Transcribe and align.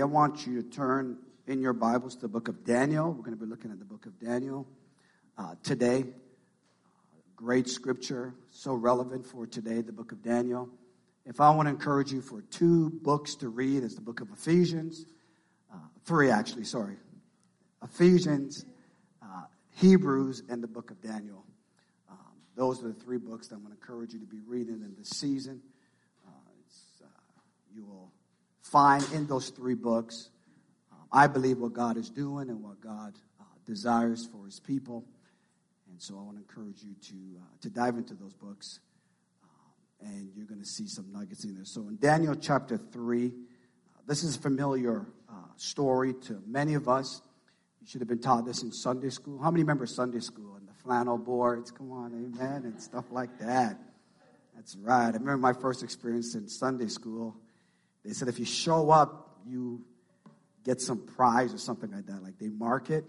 I 0.00 0.04
want 0.04 0.46
you 0.46 0.62
to 0.62 0.68
turn 0.68 1.18
in 1.46 1.60
your 1.60 1.74
Bibles 1.74 2.14
to 2.14 2.22
the 2.22 2.28
book 2.28 2.48
of 2.48 2.64
Daniel. 2.64 3.08
We're 3.12 3.24
going 3.24 3.36
to 3.36 3.44
be 3.44 3.50
looking 3.50 3.70
at 3.70 3.78
the 3.78 3.84
book 3.84 4.06
of 4.06 4.18
Daniel 4.18 4.66
uh, 5.36 5.54
today. 5.62 6.04
Great 7.36 7.68
scripture, 7.68 8.32
so 8.50 8.72
relevant 8.72 9.26
for 9.26 9.46
today, 9.46 9.82
the 9.82 9.92
book 9.92 10.12
of 10.12 10.22
Daniel. 10.22 10.68
If 11.26 11.40
I 11.40 11.50
want 11.50 11.66
to 11.66 11.70
encourage 11.70 12.10
you 12.10 12.22
for 12.22 12.40
two 12.42 12.90
books 13.02 13.34
to 13.36 13.48
read, 13.48 13.82
it's 13.82 13.94
the 13.94 14.00
book 14.00 14.20
of 14.20 14.30
Ephesians, 14.30 15.04
uh, 15.70 15.76
three 16.06 16.30
actually, 16.30 16.64
sorry. 16.64 16.96
Ephesians, 17.82 18.64
uh, 19.22 19.42
Hebrews, 19.76 20.44
and 20.48 20.62
the 20.62 20.68
book 20.68 20.90
of 20.90 21.02
Daniel. 21.02 21.44
Um, 22.08 22.16
those 22.56 22.82
are 22.82 22.88
the 22.88 22.94
three 22.94 23.18
books 23.18 23.48
that 23.48 23.56
I'm 23.56 23.62
going 23.62 23.74
to 23.74 23.80
encourage 23.80 24.14
you 24.14 24.20
to 24.20 24.26
be 24.26 24.40
reading 24.46 24.80
in 24.82 24.94
this 24.96 25.10
season. 25.10 25.60
Uh, 26.26 26.30
uh 26.30 27.06
you 27.74 27.84
will 27.84 28.10
find 28.62 29.04
in 29.12 29.26
those 29.26 29.50
three 29.50 29.74
books, 29.74 30.30
um, 30.90 30.98
I 31.12 31.26
believe 31.26 31.58
what 31.58 31.72
God 31.72 31.96
is 31.96 32.08
doing 32.08 32.48
and 32.48 32.62
what 32.62 32.80
God 32.80 33.14
uh, 33.40 33.44
desires 33.66 34.26
for 34.26 34.46
his 34.46 34.60
people. 34.60 35.04
And 35.90 36.00
so 36.00 36.16
I 36.18 36.22
want 36.22 36.36
to 36.36 36.42
encourage 36.42 36.82
you 36.82 36.94
to, 37.08 37.40
uh, 37.40 37.44
to 37.60 37.70
dive 37.70 37.96
into 37.96 38.14
those 38.14 38.32
books. 38.32 38.80
Um, 39.42 40.08
and 40.08 40.30
you're 40.34 40.46
going 40.46 40.60
to 40.60 40.66
see 40.66 40.86
some 40.86 41.12
nuggets 41.12 41.44
in 41.44 41.54
there. 41.54 41.64
So 41.64 41.82
in 41.88 41.98
Daniel 41.98 42.34
chapter 42.34 42.78
3, 42.78 43.26
uh, 43.26 43.30
this 44.06 44.24
is 44.24 44.36
a 44.36 44.40
familiar 44.40 45.06
uh, 45.28 45.34
story 45.56 46.14
to 46.22 46.42
many 46.46 46.74
of 46.74 46.88
us. 46.88 47.20
You 47.80 47.88
should 47.88 48.00
have 48.00 48.08
been 48.08 48.20
taught 48.20 48.46
this 48.46 48.62
in 48.62 48.70
Sunday 48.70 49.10
school. 49.10 49.42
How 49.42 49.50
many 49.50 49.64
remember 49.64 49.86
Sunday 49.86 50.20
school 50.20 50.54
and 50.56 50.68
the 50.68 50.72
flannel 50.72 51.18
boards? 51.18 51.72
Come 51.72 51.90
on, 51.90 52.12
amen, 52.12 52.62
and 52.64 52.80
stuff 52.80 53.06
like 53.10 53.40
that. 53.40 53.76
That's 54.54 54.76
right. 54.76 55.08
I 55.08 55.18
remember 55.18 55.38
my 55.38 55.52
first 55.52 55.82
experience 55.82 56.36
in 56.36 56.48
Sunday 56.48 56.86
school. 56.86 57.34
They 58.04 58.12
said 58.12 58.28
if 58.28 58.38
you 58.38 58.44
show 58.44 58.90
up, 58.90 59.38
you 59.46 59.84
get 60.64 60.80
some 60.80 60.98
prize 60.98 61.54
or 61.54 61.58
something 61.58 61.90
like 61.90 62.06
that. 62.06 62.22
Like 62.22 62.38
they 62.38 62.48
mark 62.48 62.90
it, 62.90 63.04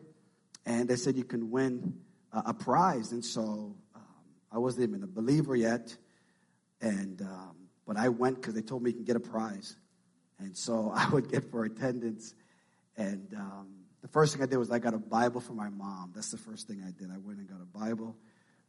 and 0.66 0.88
they 0.88 0.96
said 0.96 1.16
you 1.16 1.24
can 1.24 1.52
win 1.52 2.00
a 2.32 2.54
prize. 2.54 3.12
And 3.12 3.24
so 3.24 3.76
um, 3.96 4.04
I 4.52 4.58
wasn't 4.58 4.90
even 4.90 5.04
a 5.04 5.08
believer 5.08 5.56
yet, 5.56 5.96
and 6.82 7.22
um, 7.22 7.56
but 7.88 7.98
I 7.98 8.10
went 8.10 8.38
because 8.38 8.54
they 8.54 8.62
told 8.62 8.84
me 8.84 8.92
you 8.92 8.96
can 8.96 9.06
get 9.06 9.16
a 9.16 9.20
prize, 9.20 9.76
and 10.40 10.56
so 10.56 10.92
I 10.96 11.10
would 11.10 11.32
get 11.32 11.50
for 11.50 11.66
attendance. 11.66 12.36
And 12.96 13.34
um, 13.36 13.68
the 14.02 14.08
first 14.08 14.34
thing 14.34 14.44
I 14.44 14.46
did 14.46 14.58
was 14.58 14.70
I 14.70 14.78
got 14.78 14.94
a 14.94 15.00
Bible 15.00 15.42
for 15.42 15.54
my 15.54 15.70
mom. 15.70 16.12
That's 16.14 16.30
the 16.30 16.38
first 16.38 16.68
thing 16.68 16.84
I 16.88 16.92
did. 16.92 17.10
I 17.12 17.18
went 17.18 17.40
and 17.40 17.50
got 17.50 17.60
a 17.62 17.78
Bible 17.78 18.16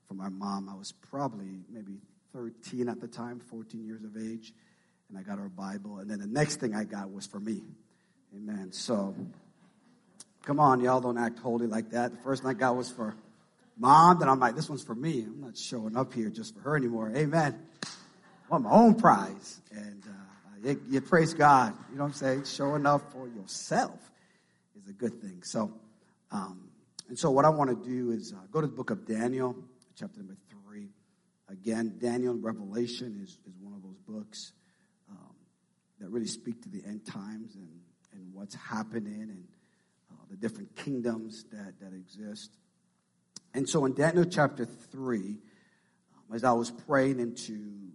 for 0.08 0.14
my 0.14 0.30
mom. 0.30 0.68
I 0.70 0.74
was 0.74 0.92
probably 0.92 1.64
maybe 1.70 1.98
13 2.32 2.88
at 2.88 3.00
the 3.00 3.08
time, 3.08 3.38
14 3.38 3.84
years 3.84 4.02
of 4.02 4.16
age 4.16 4.54
and 5.14 5.24
I 5.24 5.28
got 5.28 5.38
her 5.38 5.48
Bible. 5.48 5.98
And 5.98 6.10
then 6.10 6.18
the 6.18 6.26
next 6.26 6.56
thing 6.56 6.74
I 6.74 6.82
got 6.82 7.12
was 7.12 7.24
for 7.26 7.38
me. 7.38 7.62
Amen. 8.34 8.72
So, 8.72 9.14
come 10.44 10.58
on, 10.58 10.80
y'all 10.80 11.00
don't 11.00 11.18
act 11.18 11.38
holy 11.38 11.68
like 11.68 11.90
that. 11.90 12.10
The 12.10 12.18
first 12.18 12.42
thing 12.42 12.50
I 12.50 12.54
got 12.54 12.76
was 12.76 12.90
for 12.90 13.14
mom. 13.78 14.18
Then 14.18 14.28
I'm 14.28 14.40
like, 14.40 14.56
this 14.56 14.68
one's 14.68 14.82
for 14.82 14.94
me. 14.94 15.22
I'm 15.22 15.40
not 15.40 15.56
showing 15.56 15.96
up 15.96 16.12
here 16.12 16.30
just 16.30 16.54
for 16.54 16.60
her 16.62 16.76
anymore. 16.76 17.12
Amen. 17.14 17.56
I 17.84 17.88
want 18.50 18.64
my 18.64 18.72
own 18.72 18.96
prize. 18.96 19.60
And 19.70 20.02
uh, 20.04 20.68
you, 20.68 20.82
you 20.88 21.00
praise 21.00 21.32
God. 21.32 21.74
You 21.90 21.98
know 21.98 22.02
what 22.02 22.08
I'm 22.08 22.14
saying? 22.14 22.44
Showing 22.44 22.84
up 22.84 23.12
for 23.12 23.28
yourself 23.28 24.00
is 24.76 24.88
a 24.88 24.92
good 24.92 25.20
thing. 25.20 25.42
So, 25.44 25.72
um, 26.32 26.70
and 27.08 27.16
so 27.16 27.30
what 27.30 27.44
I 27.44 27.50
want 27.50 27.70
to 27.70 27.88
do 27.88 28.10
is 28.10 28.32
uh, 28.32 28.38
go 28.50 28.60
to 28.60 28.66
the 28.66 28.72
book 28.72 28.90
of 28.90 29.06
Daniel, 29.06 29.54
chapter 29.96 30.18
number 30.18 30.36
three. 30.50 30.88
Again, 31.48 31.98
Daniel 32.00 32.34
Revelation 32.34 33.20
is, 33.22 33.38
is 33.46 33.54
one 33.62 33.74
of 33.74 33.82
those 33.82 33.98
books 34.08 34.52
that 36.00 36.08
really 36.08 36.26
speak 36.26 36.62
to 36.62 36.68
the 36.68 36.82
end 36.86 37.06
times 37.06 37.54
and, 37.54 37.68
and 38.12 38.32
what's 38.32 38.54
happening 38.54 39.22
and 39.22 39.44
uh, 40.10 40.24
the 40.30 40.36
different 40.36 40.74
kingdoms 40.76 41.44
that, 41.52 41.74
that 41.80 41.94
exist. 41.94 42.56
And 43.54 43.68
so 43.68 43.84
in 43.84 43.94
Daniel 43.94 44.24
chapter 44.24 44.64
3, 44.64 45.18
um, 45.18 45.36
as 46.34 46.44
I 46.44 46.52
was 46.52 46.70
praying 46.70 47.20
into 47.20 47.90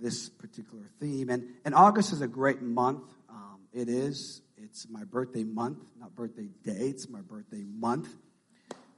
this 0.00 0.28
particular 0.28 0.84
theme, 1.00 1.30
and, 1.30 1.44
and 1.64 1.74
August 1.74 2.12
is 2.12 2.20
a 2.20 2.28
great 2.28 2.62
month. 2.62 3.04
Um, 3.28 3.60
it 3.72 3.88
is. 3.88 4.42
It's 4.56 4.88
my 4.88 5.04
birthday 5.04 5.44
month, 5.44 5.78
not 5.98 6.14
birthday 6.14 6.48
day. 6.64 6.88
It's 6.88 7.08
my 7.08 7.20
birthday 7.20 7.64
month. 7.64 8.14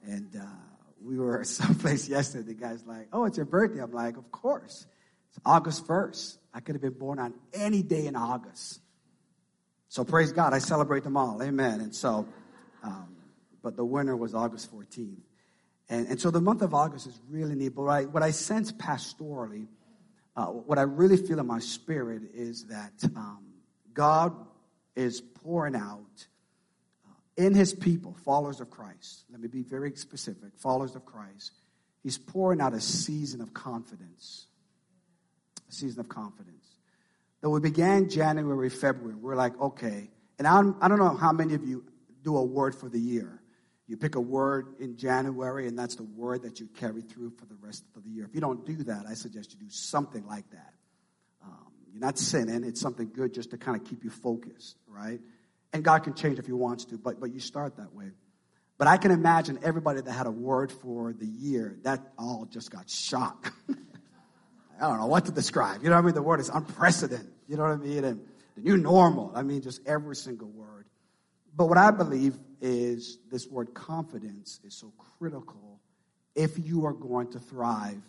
And 0.03 0.35
uh, 0.37 0.45
we 1.03 1.19
were 1.19 1.45
someplace 1.45 2.09
yesterday. 2.09 2.49
The 2.49 2.55
guy's 2.55 2.85
like, 2.87 3.09
"Oh, 3.13 3.25
it's 3.25 3.37
your 3.37 3.47
birthday." 3.47 3.83
I'm 3.83 3.93
like, 3.93 4.17
"Of 4.17 4.31
course." 4.31 4.87
It's 5.31 5.41
August 5.45 5.87
1st. 5.87 6.39
I 6.53 6.61
could 6.61 6.75
have 6.75 6.83
been 6.83 6.99
born 6.99 7.19
on 7.19 7.35
any 7.55 7.83
day 7.83 8.07
in 8.07 8.17
August. 8.17 8.81
So 9.89 10.05
praise 10.05 10.33
God, 10.33 10.53
I 10.53 10.59
celebrate 10.59 11.05
them 11.05 11.17
all. 11.17 11.43
Amen. 11.43 11.81
And 11.81 11.95
so, 11.95 12.27
um, 12.83 13.17
but 13.63 13.77
the 13.77 13.85
winner 13.85 14.17
was 14.17 14.35
August 14.35 14.75
14th. 14.75 15.19
And, 15.89 16.07
and 16.09 16.21
so 16.21 16.31
the 16.31 16.41
month 16.41 16.63
of 16.63 16.75
August 16.75 17.07
is 17.07 17.21
really 17.29 17.55
neat. 17.55 17.75
But 17.75 17.83
what 17.83 17.93
I, 17.93 18.05
what 18.05 18.23
I 18.23 18.31
sense 18.31 18.73
pastorally, 18.73 19.67
uh, 20.37 20.47
what 20.47 20.79
I 20.79 20.83
really 20.83 21.17
feel 21.17 21.41
in 21.41 21.47
my 21.47 21.59
spirit 21.59 22.23
is 22.35 22.67
that 22.67 22.93
um, 23.17 23.45
God 23.93 24.35
is 24.97 25.21
pouring 25.21 25.75
out 25.77 26.27
uh, 27.07 27.13
in 27.37 27.55
his 27.55 27.73
people, 27.73 28.17
followers 28.25 28.61
of 28.61 28.71
Christ. 28.71 29.25
Let 29.31 29.41
me 29.41 29.49
be 29.49 29.63
very 29.63 29.95
specific 29.97 30.51
followers 30.57 30.95
of 30.95 31.05
Christ. 31.05 31.53
He's 32.03 32.19
pouring 32.19 32.61
out 32.61 32.73
a 32.73 32.81
season 32.81 33.41
of 33.41 33.53
confidence 33.53 34.47
a 35.71 35.73
season 35.73 36.01
of 36.01 36.09
confidence. 36.09 36.67
Though 37.41 37.51
we 37.51 37.61
began 37.61 38.09
January, 38.09 38.69
February, 38.69 39.15
we're 39.15 39.37
like, 39.37 39.59
okay. 39.61 40.11
And 40.39 40.47
I'm, 40.47 40.77
I 40.81 40.89
do 40.89 40.97
not 40.97 41.13
know 41.13 41.17
how 41.17 41.33
many 41.33 41.55
of 41.55 41.67
you 41.67 41.85
do 42.23 42.37
a 42.37 42.45
word 42.45 42.75
for 42.75 42.89
the 42.89 42.99
year. 42.99 43.41
You 43.87 43.97
pick 43.97 44.15
a 44.15 44.21
word 44.21 44.75
in 44.79 44.97
January, 44.97 45.67
and 45.67 45.79
that's 45.79 45.97
the 45.97 46.05
word 46.05 46.43
that 46.43 46.61
you 46.61 46.69
carry 46.79 47.03
through 47.03 47.31
for 47.31 47.47
the 47.47 47.57
rest 47.61 47.85
of 47.97 48.05
the 48.05 48.11
year. 48.11 48.25
If 48.25 48.35
you 48.35 48.41
don't 48.41 48.65
do 48.65 48.77
that, 48.85 49.07
I 49.09 49.15
suggest 49.15 49.53
you 49.53 49.59
do 49.59 49.71
something 49.71 50.27
like 50.27 50.49
that. 50.51 50.75
Um, 51.43 51.73
you're 51.93 52.01
not 52.01 52.19
sinning, 52.19 52.63
it's 52.63 52.81
something 52.81 53.11
good 53.13 53.35
just 53.35 53.51
to 53.51 53.59
kind 53.59 53.81
of 53.81 53.89
keep 53.89 54.05
you 54.05 54.11
focused, 54.11 54.77
right? 54.87 55.21
And 55.73 55.83
God 55.83 56.05
can 56.05 56.15
change 56.15 56.39
if 56.39 56.47
He 56.47 56.53
wants 56.53 56.85
to, 56.87 56.99
but, 56.99 57.19
but 57.19 57.33
you 57.33 57.41
start 57.41 57.77
that 57.79 57.93
way. 57.95 58.11
But 58.79 58.87
I 58.87 58.97
can 58.97 59.11
imagine 59.11 59.59
everybody 59.63 60.01
that 60.01 60.13
had 60.13 60.27
a 60.27 60.31
word 60.31 60.73
for 60.73 61.13
the 61.13 61.27
year, 61.27 61.77
that 61.83 62.01
all 62.19 62.47
just 62.51 62.71
got 62.71 62.89
shocked. 62.89 63.51
I 64.81 64.89
don't 64.89 64.99
know 64.99 65.07
what 65.07 65.27
to 65.27 65.33
describe. 65.33 65.83
You 65.83 65.91
know 65.91 65.97
what 65.97 66.03
I 66.03 66.05
mean? 66.07 66.15
The 66.15 66.23
word 66.23 66.41
is 66.41 66.49
unprecedented. 66.49 67.29
You 67.49 67.57
know 67.57 67.65
what 67.65 67.73
I 67.73 67.77
mean? 67.77 68.05
And 68.05 68.21
the 68.57 68.63
new 68.63 68.77
normal. 68.77 69.31
I 69.35 69.43
mean, 69.43 69.61
just 69.61 69.87
every 69.87 70.17
single 70.17 70.49
word. 70.49 70.87
But 71.55 71.67
what 71.67 71.79
I 71.79 71.91
believe 71.91 72.39
is 72.61 73.19
this 73.31 73.47
word 73.47 73.75
confidence 73.75 74.61
is 74.65 74.75
so 74.75 74.93
critical 75.19 75.81
if 76.35 76.59
you 76.59 76.87
are 76.87 76.93
going 76.93 77.31
to 77.33 77.39
thrive 77.39 78.01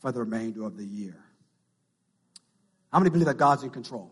for 0.00 0.10
the 0.10 0.20
remainder 0.20 0.64
of 0.64 0.76
the 0.76 0.84
year. 0.84 1.22
How 2.92 2.98
many 2.98 3.10
believe 3.10 3.26
that 3.26 3.36
God's 3.36 3.62
in 3.62 3.70
control? 3.70 4.10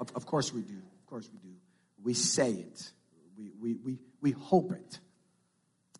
Of, 0.00 0.10
of 0.14 0.26
course 0.26 0.52
we 0.52 0.62
do. 0.62 0.76
Of 0.76 1.06
course 1.06 1.28
we 1.30 1.38
do. 1.38 1.54
We 2.02 2.14
say 2.14 2.52
it. 2.52 2.92
We, 3.36 3.50
we, 3.60 3.74
we, 3.74 3.98
we 4.22 4.30
hope 4.30 4.72
it. 4.72 5.00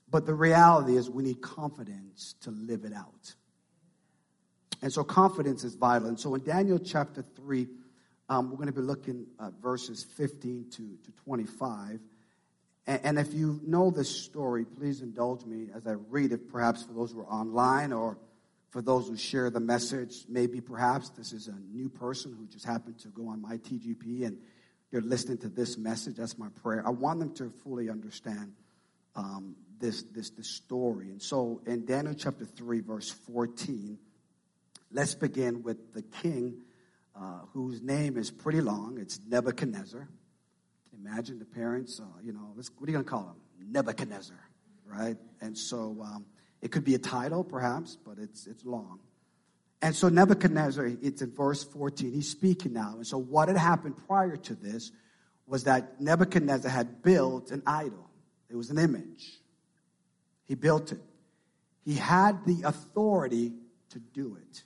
But 0.09 0.25
the 0.25 0.34
reality 0.34 0.97
is 0.97 1.11
we 1.11 1.25
need 1.25 1.43
confidence 1.43 2.34
to 2.43 2.51
live 2.51 2.84
it 2.84 2.95
out. 2.95 3.34
And 4.83 4.93
so 4.93 5.05
confidence 5.05 5.65
is 5.65 5.75
vital. 5.75 6.09
And 6.09 6.19
so 6.19 6.35
in 6.35 6.45
Daniel 6.45 6.79
chapter 6.79 7.23
3, 7.23 7.67
um, 8.29 8.51
we're 8.51 8.57
going 8.57 8.67
to 8.67 8.73
be 8.73 8.81
looking 8.81 9.27
at 9.41 9.53
verses 9.63 10.05
15 10.17 10.71
to, 10.73 10.99
to 11.05 11.13
25. 11.25 12.01
And, 12.87 13.01
and 13.05 13.19
if 13.19 13.33
you 13.33 13.61
know 13.65 13.91
this 13.91 14.09
story, 14.09 14.65
please 14.65 15.01
indulge 15.01 15.45
me 15.45 15.69
as 15.75 15.87
I 15.87 15.93
read 16.11 16.33
it, 16.33 16.51
perhaps 16.51 16.83
for 16.83 16.93
those 16.93 17.13
who 17.13 17.21
are 17.21 17.31
online 17.31 17.93
or 17.93 18.19
for 18.71 18.83
those 18.83 19.09
who 19.09 19.17
share 19.17 19.49
the 19.51 19.61
message. 19.61 20.25
Maybe 20.28 20.61
perhaps 20.61 21.11
this 21.11 21.33
is 21.33 21.49
a 21.49 21.55
new 21.72 21.89
person 21.89 22.34
who 22.37 22.47
just 22.47 22.67
happened 22.67 22.99
to 23.01 23.09
go 23.09 23.29
on 23.29 23.41
my 23.41 23.57
TGP 23.59 24.27
and 24.27 24.39
they're 24.91 25.01
listening 25.01 25.39
to 25.39 25.49
this 25.49 25.79
message. 25.79 26.17
That's 26.17 26.39
my 26.39 26.49
prayer. 26.63 26.83
I 26.87 26.91
want 26.91 27.21
them 27.21 27.34
to 27.34 27.51
fully 27.63 27.91
understand 27.91 28.53
um, 29.15 29.57
this, 29.79 30.03
this, 30.05 30.31
this 30.31 30.49
story. 30.49 31.11
And 31.11 31.21
so 31.21 31.61
in 31.67 31.84
Daniel 31.84 32.15
chapter 32.15 32.45
3, 32.45 32.81
verse 32.81 33.11
14, 33.11 33.99
Let's 34.91 35.15
begin 35.15 35.62
with 35.62 35.92
the 35.92 36.03
king, 36.03 36.62
uh, 37.15 37.41
whose 37.53 37.83
name 37.83 38.16
is 38.16 38.30
pretty 38.30 38.60
long. 38.60 38.98
It's 39.00 39.21
Nebuchadnezzar. 39.27 40.09
Imagine 40.98 41.38
the 41.38 41.44
parents, 41.44 42.00
uh, 42.00 42.04
you 42.22 42.33
know, 42.33 42.53
what 42.54 42.66
are 42.66 42.91
you 42.91 42.92
going 42.92 43.04
to 43.04 43.10
call 43.10 43.28
him? 43.28 43.72
Nebuchadnezzar, 43.72 44.38
right? 44.86 45.16
And 45.41 45.56
so 45.56 45.98
um, 46.03 46.27
it 46.62 46.71
could 46.72 46.84
be 46.84 46.94
a 46.94 46.98
title, 46.98 47.44
perhaps, 47.44 47.97
but 47.97 48.18
it's, 48.18 48.47
it's 48.47 48.65
long. 48.65 49.00
And 49.83 49.94
so 49.94 50.09
Nebuchadnezzar, 50.09 50.86
it's 51.03 51.22
in 51.22 51.33
verse 51.33 51.62
14, 51.65 52.12
he's 52.12 52.30
speaking 52.30 52.72
now. 52.72 52.94
And 52.97 53.06
so 53.06 53.18
what 53.18 53.48
had 53.48 53.56
happened 53.56 53.97
prior 54.06 54.36
to 54.36 54.54
this 54.54 54.91
was 55.47 55.65
that 55.65 56.00
Nebuchadnezzar 56.00 56.71
had 56.71 57.03
built 57.03 57.50
an 57.50 57.62
idol. 57.66 58.10
It 58.48 58.56
was 58.56 58.71
an 58.71 58.78
image. 58.78 59.38
He 60.47 60.54
built 60.54 60.92
it. 60.92 61.00
He 61.84 61.94
had 61.94 62.44
the 62.47 62.62
authority 62.65 63.53
to 63.91 63.98
do 63.98 64.36
it. 64.36 64.65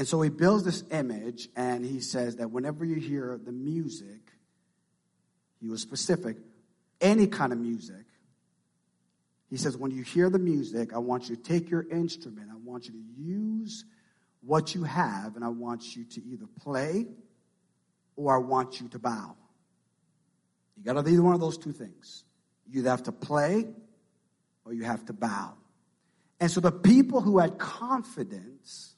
And 0.00 0.08
so 0.08 0.22
he 0.22 0.30
builds 0.30 0.64
this 0.64 0.82
image 0.90 1.50
and 1.56 1.84
he 1.84 2.00
says 2.00 2.36
that 2.36 2.50
whenever 2.50 2.86
you 2.86 2.94
hear 2.94 3.38
the 3.44 3.52
music, 3.52 4.32
He 5.60 5.68
was 5.68 5.82
specific. 5.82 6.38
Any 7.02 7.26
kind 7.26 7.52
of 7.52 7.58
music. 7.58 8.06
He 9.50 9.58
says, 9.58 9.76
when 9.76 9.90
you 9.90 10.02
hear 10.02 10.30
the 10.30 10.38
music, 10.38 10.94
I 10.94 10.98
want 11.00 11.28
you 11.28 11.36
to 11.36 11.42
take 11.42 11.68
your 11.68 11.86
instrument. 11.90 12.48
I 12.50 12.56
want 12.64 12.86
you 12.86 12.92
to 12.92 13.22
use 13.22 13.84
what 14.40 14.74
you 14.74 14.84
have, 14.84 15.36
and 15.36 15.44
I 15.44 15.48
want 15.48 15.94
you 15.94 16.06
to 16.06 16.24
either 16.24 16.46
play 16.62 17.04
or 18.16 18.34
I 18.34 18.38
want 18.38 18.80
you 18.80 18.88
to 18.88 18.98
bow. 18.98 19.36
You 20.78 20.82
got 20.82 20.94
to 20.94 21.02
do 21.02 21.10
either 21.10 21.22
one 21.22 21.34
of 21.34 21.40
those 21.40 21.58
two 21.58 21.72
things. 21.72 22.24
You 22.70 22.82
have 22.84 23.02
to 23.02 23.12
play 23.12 23.66
or 24.64 24.72
you 24.72 24.84
have 24.84 25.04
to 25.04 25.12
bow. 25.12 25.58
And 26.40 26.50
so 26.50 26.62
the 26.62 26.72
people 26.72 27.20
who 27.20 27.36
had 27.36 27.58
confidence 27.58 28.94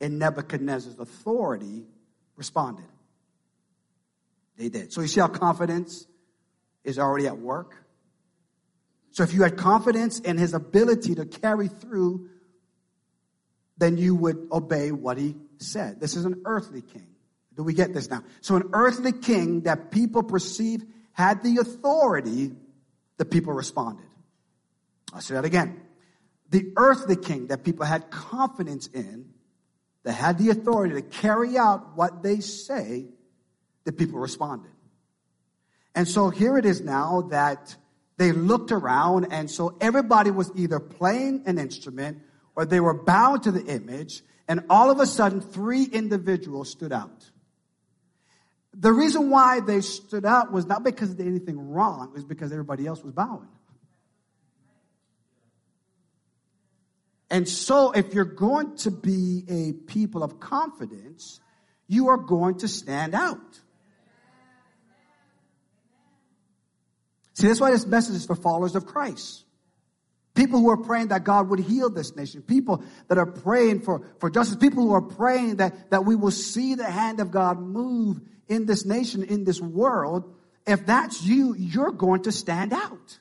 in 0.00 0.18
Nebuchadnezzar's 0.18 0.98
authority 0.98 1.84
responded. 2.36 2.86
They 4.56 4.68
did. 4.68 4.92
So 4.92 5.00
you 5.00 5.08
see 5.08 5.20
how 5.20 5.28
confidence 5.28 6.06
is 6.84 6.98
already 6.98 7.26
at 7.26 7.38
work? 7.38 7.74
So 9.12 9.22
if 9.22 9.34
you 9.34 9.42
had 9.42 9.56
confidence 9.56 10.20
in 10.20 10.38
his 10.38 10.54
ability 10.54 11.16
to 11.16 11.26
carry 11.26 11.68
through, 11.68 12.30
then 13.76 13.96
you 13.98 14.14
would 14.14 14.48
obey 14.52 14.92
what 14.92 15.18
he 15.18 15.36
said. 15.58 16.00
This 16.00 16.16
is 16.16 16.24
an 16.24 16.42
earthly 16.44 16.82
king. 16.82 17.06
Do 17.56 17.62
we 17.62 17.74
get 17.74 17.92
this 17.92 18.08
now? 18.08 18.22
So 18.40 18.56
an 18.56 18.70
earthly 18.72 19.12
king 19.12 19.62
that 19.62 19.90
people 19.90 20.22
perceive 20.22 20.84
had 21.12 21.42
the 21.42 21.58
authority, 21.58 22.52
the 23.16 23.24
people 23.24 23.52
responded. 23.52 24.06
I'll 25.12 25.20
say 25.20 25.34
that 25.34 25.44
again. 25.44 25.80
The 26.50 26.72
earthly 26.76 27.16
king 27.16 27.48
that 27.48 27.64
people 27.64 27.84
had 27.86 28.10
confidence 28.10 28.86
in, 28.86 29.30
that 30.04 30.12
had 30.12 30.38
the 30.38 30.50
authority 30.50 30.94
to 30.94 31.02
carry 31.02 31.58
out 31.58 31.96
what 31.96 32.22
they 32.22 32.40
say, 32.40 33.06
the 33.84 33.92
people 33.92 34.18
responded. 34.18 34.72
And 35.94 36.06
so 36.06 36.30
here 36.30 36.56
it 36.56 36.64
is 36.64 36.80
now 36.80 37.22
that 37.30 37.76
they 38.16 38.32
looked 38.32 38.70
around 38.70 39.32
and 39.32 39.50
so 39.50 39.76
everybody 39.80 40.30
was 40.30 40.52
either 40.54 40.78
playing 40.78 41.42
an 41.46 41.58
instrument 41.58 42.18
or 42.54 42.64
they 42.64 42.80
were 42.80 42.94
bound 42.94 43.44
to 43.44 43.50
the 43.50 43.64
image 43.64 44.22
and 44.46 44.64
all 44.68 44.90
of 44.90 45.00
a 45.00 45.06
sudden 45.06 45.40
three 45.40 45.84
individuals 45.84 46.70
stood 46.70 46.92
out. 46.92 47.30
The 48.74 48.92
reason 48.92 49.30
why 49.30 49.60
they 49.60 49.80
stood 49.80 50.24
out 50.24 50.52
was 50.52 50.66
not 50.66 50.84
because 50.84 51.14
they 51.14 51.24
did 51.24 51.30
anything 51.30 51.70
wrong, 51.70 52.08
it 52.08 52.14
was 52.14 52.24
because 52.24 52.52
everybody 52.52 52.86
else 52.86 53.02
was 53.02 53.12
bowing. 53.12 53.48
And 57.30 57.48
so, 57.48 57.92
if 57.92 58.12
you're 58.12 58.24
going 58.24 58.76
to 58.78 58.90
be 58.90 59.44
a 59.48 59.72
people 59.72 60.24
of 60.24 60.40
confidence, 60.40 61.40
you 61.86 62.08
are 62.08 62.16
going 62.16 62.58
to 62.58 62.68
stand 62.68 63.14
out. 63.14 63.60
See, 67.34 67.46
that's 67.46 67.60
why 67.60 67.70
this 67.70 67.86
message 67.86 68.16
is 68.16 68.26
for 68.26 68.34
followers 68.34 68.74
of 68.74 68.84
Christ. 68.84 69.44
People 70.34 70.60
who 70.60 70.70
are 70.70 70.76
praying 70.76 71.08
that 71.08 71.24
God 71.24 71.48
would 71.50 71.60
heal 71.60 71.90
this 71.90 72.14
nation. 72.14 72.42
People 72.42 72.84
that 73.08 73.18
are 73.18 73.26
praying 73.26 73.80
for, 73.80 74.06
for 74.18 74.30
justice. 74.30 74.56
People 74.56 74.84
who 74.84 74.92
are 74.92 75.02
praying 75.02 75.56
that, 75.56 75.90
that 75.90 76.04
we 76.04 76.16
will 76.16 76.30
see 76.30 76.74
the 76.74 76.84
hand 76.84 77.20
of 77.20 77.30
God 77.30 77.58
move 77.58 78.20
in 78.48 78.66
this 78.66 78.84
nation, 78.84 79.22
in 79.22 79.44
this 79.44 79.60
world. 79.60 80.34
If 80.66 80.86
that's 80.86 81.22
you, 81.24 81.54
you're 81.56 81.92
going 81.92 82.24
to 82.24 82.32
stand 82.32 82.72
out. 82.72 83.18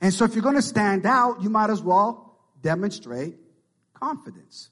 And 0.00 0.14
so 0.14 0.24
if 0.24 0.34
you're 0.34 0.42
going 0.42 0.54
to 0.54 0.62
stand 0.62 1.06
out, 1.06 1.42
you 1.42 1.50
might 1.50 1.70
as 1.70 1.82
well 1.82 2.38
demonstrate 2.62 3.36
confidence. 3.94 4.70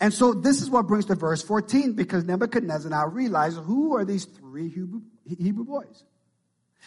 And 0.00 0.12
so 0.12 0.32
this 0.32 0.62
is 0.62 0.70
what 0.70 0.86
brings 0.86 1.06
to 1.06 1.14
verse 1.14 1.42
14 1.42 1.94
because 1.94 2.24
Nebuchadnezzar 2.24 2.90
now 2.90 3.06
realizes 3.06 3.58
who 3.64 3.96
are 3.96 4.04
these 4.04 4.26
three 4.26 4.68
Hebrew, 4.68 5.02
Hebrew 5.26 5.64
boys. 5.64 6.04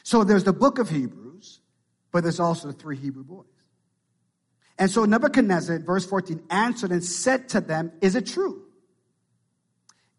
So 0.04 0.24
there's 0.24 0.44
the 0.44 0.54
book 0.54 0.80
of 0.80 0.90
Hebrews, 0.90 1.60
but 2.12 2.24
there's 2.24 2.40
also 2.40 2.68
the 2.68 2.74
three 2.74 2.98
Hebrew 2.98 3.24
boys. 3.24 3.46
And 4.78 4.90
so 4.90 5.06
Nebuchadnezzar, 5.06 5.80
verse 5.80 6.06
14, 6.06 6.42
answered 6.50 6.92
and 6.92 7.04
said 7.04 7.50
to 7.50 7.62
them, 7.62 7.92
Is 8.02 8.16
it 8.16 8.26
true? 8.26 8.64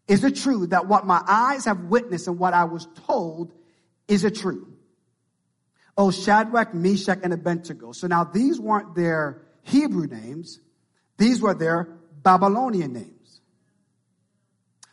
Is 0.07 0.23
it 0.23 0.35
true 0.35 0.67
that 0.67 0.87
what 0.87 1.05
my 1.05 1.21
eyes 1.27 1.65
have 1.65 1.85
witnessed 1.85 2.27
and 2.27 2.37
what 2.37 2.53
I 2.53 2.65
was 2.65 2.87
told, 3.07 3.53
is 4.07 4.23
it 4.23 4.35
true? 4.35 4.72
Oh, 5.97 6.09
Shadrach, 6.11 6.73
Meshach, 6.73 7.19
and 7.23 7.33
Abednego. 7.33 7.91
So 7.91 8.07
now 8.07 8.23
these 8.23 8.59
weren't 8.59 8.95
their 8.95 9.43
Hebrew 9.63 10.07
names. 10.07 10.59
These 11.17 11.41
were 11.41 11.53
their 11.53 11.89
Babylonian 12.23 12.93
names. 12.93 13.41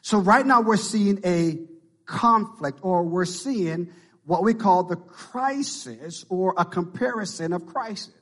So 0.02 0.18
right 0.18 0.44
now 0.44 0.60
we're 0.60 0.76
seeing 0.76 1.20
a 1.24 1.58
conflict 2.04 2.80
or 2.82 3.02
we're 3.04 3.24
seeing 3.24 3.90
what 4.24 4.42
we 4.42 4.54
call 4.54 4.84
the 4.84 4.96
crisis 4.96 6.24
or 6.28 6.54
a 6.56 6.64
comparison 6.64 7.52
of 7.52 7.66
crisis. 7.66 8.14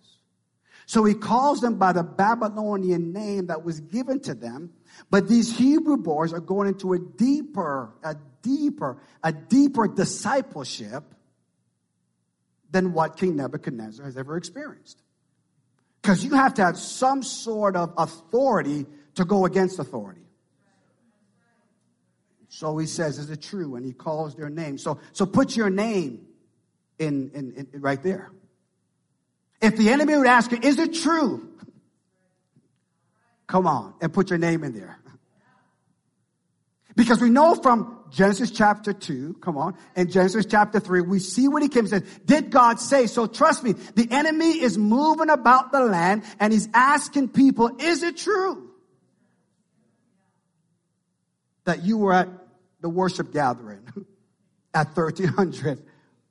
So 0.87 1.05
he 1.05 1.15
calls 1.15 1.61
them 1.61 1.79
by 1.79 1.93
the 1.93 2.03
Babylonian 2.03 3.13
name 3.13 3.49
that 3.49 3.63
was 3.63 3.81
given 3.81 4.21
to 4.21 4.35
them. 4.35 4.73
But 5.11 5.29
these 5.29 5.57
Hebrew 5.57 5.99
boys 5.99 6.33
are 6.33 6.41
going 6.41 6.69
into 6.69 6.95
a 6.95 6.99
deeper, 6.99 7.93
a 8.03 8.17
deeper, 8.43 9.03
a 9.23 9.33
deeper 9.33 9.87
discipleship 9.87 11.05
than 12.71 12.93
what 12.93 13.17
King 13.17 13.37
Nebuchadnezzar 13.37 14.05
has 14.05 14.17
ever 14.17 14.37
experienced. 14.37 15.03
Because 16.03 16.25
you 16.25 16.35
have 16.35 16.55
to 16.55 16.65
have 16.65 16.79
some 16.79 17.23
sort 17.23 17.77
of 17.77 17.93
authority 17.97 18.87
to 19.15 19.25
go 19.25 19.45
against 19.45 19.79
authority. 19.79 20.23
So 22.49 22.79
he 22.79 22.87
says, 22.87 23.19
Is 23.19 23.31
it 23.31 23.43
true? 23.43 23.77
And 23.77 23.85
he 23.85 23.93
calls 23.93 24.35
their 24.35 24.49
name. 24.49 24.79
So, 24.79 25.01
so 25.13 25.27
put 25.27 25.57
your 25.57 25.71
name 25.71 26.27
in, 26.99 27.31
in, 27.35 27.69
in 27.73 27.81
right 27.81 28.03
there. 28.03 28.31
If 29.61 29.77
the 29.77 29.91
enemy 29.91 30.17
would 30.17 30.27
ask 30.27 30.51
you, 30.51 30.59
Is 30.63 30.79
it 30.79 30.95
true? 30.95 31.49
Come 33.47 33.67
on 33.67 33.95
and 34.01 34.13
put 34.13 34.31
your 34.31 34.39
name 34.39 34.63
in 34.63 34.73
there. 34.73 34.99
Because 36.95 37.21
we 37.21 37.31
know 37.31 37.55
from 37.55 37.98
Genesis 38.11 38.51
chapter 38.51 38.93
2, 38.93 39.39
come 39.41 39.57
on, 39.57 39.77
and 39.95 40.11
Genesis 40.11 40.47
chapter 40.47 40.81
3, 40.81 41.03
we 41.03 41.19
see 41.19 41.49
what 41.49 41.63
he 41.63 41.69
came 41.69 41.81
and 41.81 41.89
said, 41.91 42.07
did 42.25 42.51
God 42.51 42.81
say? 42.81 43.07
So 43.07 43.27
trust 43.27 43.63
me, 43.63 43.73
the 43.73 44.09
enemy 44.11 44.61
is 44.61 44.79
moving 44.79 45.31
about 45.31 45.73
the 45.73 45.81
land 45.81 46.25
and 46.41 46.53
he's 46.53 46.69
asking 46.75 47.29
people, 47.29 47.71
is 47.79 48.03
it 48.03 48.17
true 48.17 48.71
that 51.65 51.85
you 51.85 51.99
were 51.99 52.15
at 52.15 52.29
the 52.81 52.89
worship 52.89 53.33
gathering 53.33 53.87
at 54.75 54.97
1300 54.97 55.83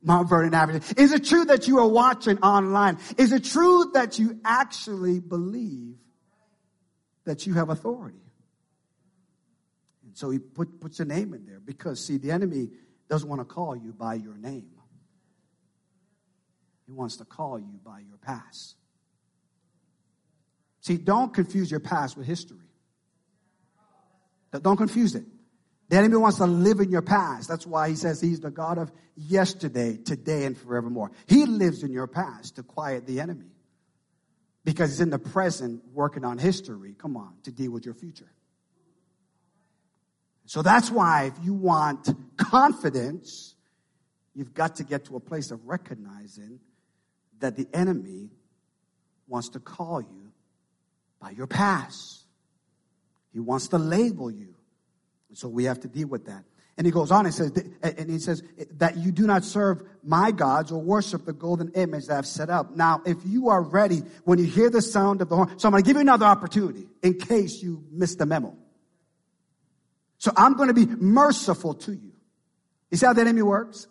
Mount 0.02 0.30
Vernon 0.30 0.54
Avenue? 0.54 0.80
Is 0.96 1.12
it 1.12 1.26
true 1.26 1.46
that 1.46 1.68
you 1.68 1.80
are 1.80 1.88
watching 1.88 2.40
online? 2.40 2.98
Is 3.18 3.34
it 3.34 3.44
true 3.44 3.92
that 3.94 4.20
you 4.20 4.40
actually 4.44 5.20
believe 5.20 5.96
that 7.26 7.46
you 7.46 7.54
have 7.54 7.70
authority? 7.70 8.27
So 10.18 10.32
he 10.32 10.40
put, 10.40 10.82
puts 10.82 11.00
a 11.00 11.06
name 11.06 11.36
in 11.36 11.46
there 11.46 11.60
because, 11.60 12.04
see, 12.04 12.18
the 12.18 12.32
enemy 12.32 12.70
doesn't 13.08 13.30
want 13.30 13.40
to 13.40 13.46
call 13.46 13.76
you 13.76 13.94
by 13.94 14.16
your 14.16 14.36
name. 14.36 14.72
He 16.88 16.92
wants 16.92 17.18
to 17.18 17.26
call 17.26 17.60
you 17.60 17.80
by 17.86 18.00
your 18.00 18.18
past. 18.18 18.78
See, 20.82 20.98
don't 20.98 21.32
confuse 21.32 21.70
your 21.70 21.82
past 21.82 22.18
with 22.18 22.26
history. 22.26 22.66
Don't 24.60 24.78
confuse 24.78 25.14
it. 25.14 25.26
The 25.90 25.98
enemy 25.98 26.18
wants 26.18 26.38
to 26.38 26.48
live 26.48 26.80
in 26.80 26.90
your 26.90 27.04
past. 27.04 27.48
That's 27.48 27.68
why 27.68 27.90
he 27.90 27.96
says 27.96 28.20
he's 28.20 28.40
the 28.40 28.50
God 28.50 28.80
of 28.80 28.92
yesterday, 29.16 29.98
today, 29.98 30.46
and 30.46 30.58
forevermore. 30.58 31.12
He 31.28 31.46
lives 31.46 31.84
in 31.84 31.92
your 31.92 32.08
past 32.08 32.56
to 32.56 32.64
quiet 32.64 33.06
the 33.06 33.20
enemy 33.20 33.52
because 34.66 34.90
he's 34.90 35.02
in 35.02 35.12
the 35.12 35.20
present 35.20 35.84
working 35.94 36.26
on 36.26 36.40
history. 36.40 36.96
Come 36.98 37.16
on, 37.16 37.36
to 37.44 37.52
deal 37.52 37.70
with 37.70 37.86
your 37.86 37.94
future. 37.94 38.32
So 40.48 40.62
that's 40.62 40.90
why 40.90 41.26
if 41.26 41.34
you 41.44 41.54
want 41.54 42.10
confidence, 42.38 43.54
you've 44.34 44.54
got 44.54 44.78
to 44.78 44.84
get 44.86 45.06
to 45.06 45.18
a 45.18 45.20
place 45.20 45.52
of 45.52 45.66
recognizing 45.68 46.60
that 47.40 47.58
the 47.58 47.68
enemy 47.74 48.30
wants 49.28 49.50
to 49.50 49.60
call 49.60 50.02
you 50.02 50.32
by 51.20 51.32
your 51.32 51.48
past. 51.48 52.24
He 53.34 53.42
wants 53.42 53.68
to 53.68 53.78
label 53.78 54.32
you. 54.32 54.56
So 55.34 55.50
we 55.50 55.66
have 55.66 55.82
to 55.82 55.90
deal 55.90 56.08
with 56.08 56.26
that. 56.28 56.46
And 56.78 56.86
he 56.86 56.92
goes 56.92 57.12
on 57.12 57.26
and 57.26 57.36
says, 57.36 57.52
and 57.82 58.10
he 58.10 58.20
says 58.20 58.42
that 58.78 58.96
you 58.96 59.12
do 59.12 59.28
not 59.28 59.44
serve 59.44 59.84
my 60.02 60.32
gods 60.32 60.72
or 60.72 60.80
worship 60.80 61.26
the 61.26 61.34
golden 61.34 61.72
image 61.74 62.06
that 62.06 62.20
I've 62.20 62.28
set 62.28 62.50
up. 62.50 62.74
Now, 62.74 63.02
if 63.06 63.18
you 63.26 63.50
are 63.50 63.62
ready, 63.62 64.04
when 64.24 64.40
you 64.40 64.46
hear 64.46 64.70
the 64.70 64.82
sound 64.82 65.22
of 65.22 65.28
the 65.28 65.36
horn, 65.36 65.60
so 65.60 65.68
I'm 65.68 65.74
going 65.74 65.84
to 65.84 65.88
give 65.88 65.98
you 65.98 66.02
another 66.02 66.26
opportunity 66.26 66.88
in 67.04 67.16
case 67.16 67.62
you 67.62 67.84
missed 67.92 68.20
the 68.20 68.26
memo. 68.26 68.56
So 70.18 70.32
I'm 70.36 70.54
going 70.54 70.68
to 70.68 70.74
be 70.74 70.86
merciful 70.86 71.74
to 71.76 71.92
you. 71.92 72.12
You 72.90 72.98
see 72.98 73.06
how 73.06 73.14
the 73.14 73.22
enemy 73.22 73.42
works? 73.42 73.88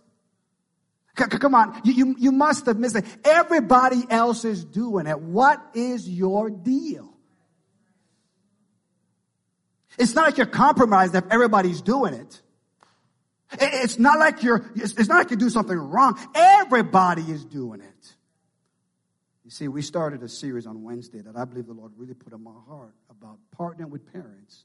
Come 1.14 1.54
on, 1.54 1.80
you, 1.84 1.92
you, 1.92 2.16
you 2.18 2.32
must 2.32 2.66
have 2.66 2.78
missed 2.78 2.96
it. 2.96 3.06
Everybody 3.24 4.04
else 4.10 4.44
is 4.44 4.64
doing 4.64 5.06
it. 5.06 5.18
What 5.18 5.62
is 5.74 6.08
your 6.08 6.50
deal? 6.50 7.14
It's 9.98 10.14
not 10.14 10.26
like 10.26 10.36
you're 10.36 10.46
compromised 10.46 11.14
if 11.14 11.24
everybody's 11.30 11.80
doing 11.80 12.12
it. 12.12 12.42
It's 13.58 13.98
not 13.98 14.18
like 14.18 14.42
you're, 14.42 14.70
it's 14.74 15.08
not 15.08 15.18
like 15.18 15.30
you 15.30 15.36
do 15.36 15.48
something 15.48 15.76
wrong. 15.76 16.18
Everybody 16.34 17.22
is 17.22 17.44
doing 17.46 17.80
it. 17.80 18.14
You 19.44 19.50
see, 19.50 19.68
we 19.68 19.80
started 19.80 20.22
a 20.22 20.28
series 20.28 20.66
on 20.66 20.82
Wednesday 20.82 21.20
that 21.20 21.36
I 21.36 21.44
believe 21.44 21.66
the 21.66 21.72
Lord 21.72 21.92
really 21.96 22.14
put 22.14 22.32
in 22.32 22.42
my 22.42 22.50
heart 22.68 22.94
about 23.08 23.38
partnering 23.58 23.90
with 23.90 24.12
parents. 24.12 24.64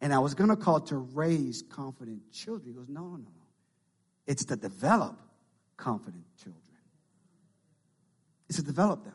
And 0.00 0.14
I 0.14 0.18
was 0.20 0.34
going 0.34 0.50
to 0.50 0.56
call 0.56 0.80
to 0.82 0.96
raise 0.96 1.62
confident 1.62 2.32
children. 2.32 2.72
He 2.72 2.72
goes, 2.72 2.88
no, 2.88 3.02
no, 3.02 3.16
no. 3.16 3.46
It's 4.26 4.44
to 4.46 4.56
develop 4.56 5.18
confident 5.76 6.24
children. 6.36 6.62
It's 8.48 8.58
to 8.58 8.64
develop 8.64 9.04
them. 9.04 9.14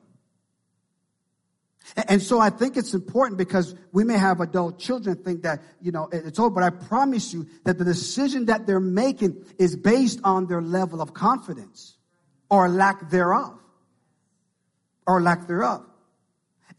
And 2.08 2.22
so 2.22 2.40
I 2.40 2.50
think 2.50 2.78
it's 2.78 2.94
important 2.94 3.38
because 3.38 3.76
we 3.92 4.04
may 4.04 4.18
have 4.18 4.40
adult 4.40 4.80
children 4.80 5.18
think 5.18 5.44
that, 5.44 5.62
you 5.82 5.92
know, 5.92 6.08
it's 6.12 6.40
over, 6.40 6.50
but 6.50 6.64
I 6.64 6.70
promise 6.70 7.34
you 7.34 7.48
that 7.66 7.78
the 7.78 7.84
decision 7.84 8.46
that 8.46 8.66
they're 8.66 8.80
making 8.80 9.46
is 9.60 9.76
based 9.76 10.20
on 10.24 10.48
their 10.48 10.62
level 10.62 11.02
of 11.02 11.14
confidence 11.14 11.98
or 12.50 12.70
lack 12.70 13.10
thereof 13.10 13.60
or 15.06 15.22
lack 15.22 15.48
thereof. 15.48 15.86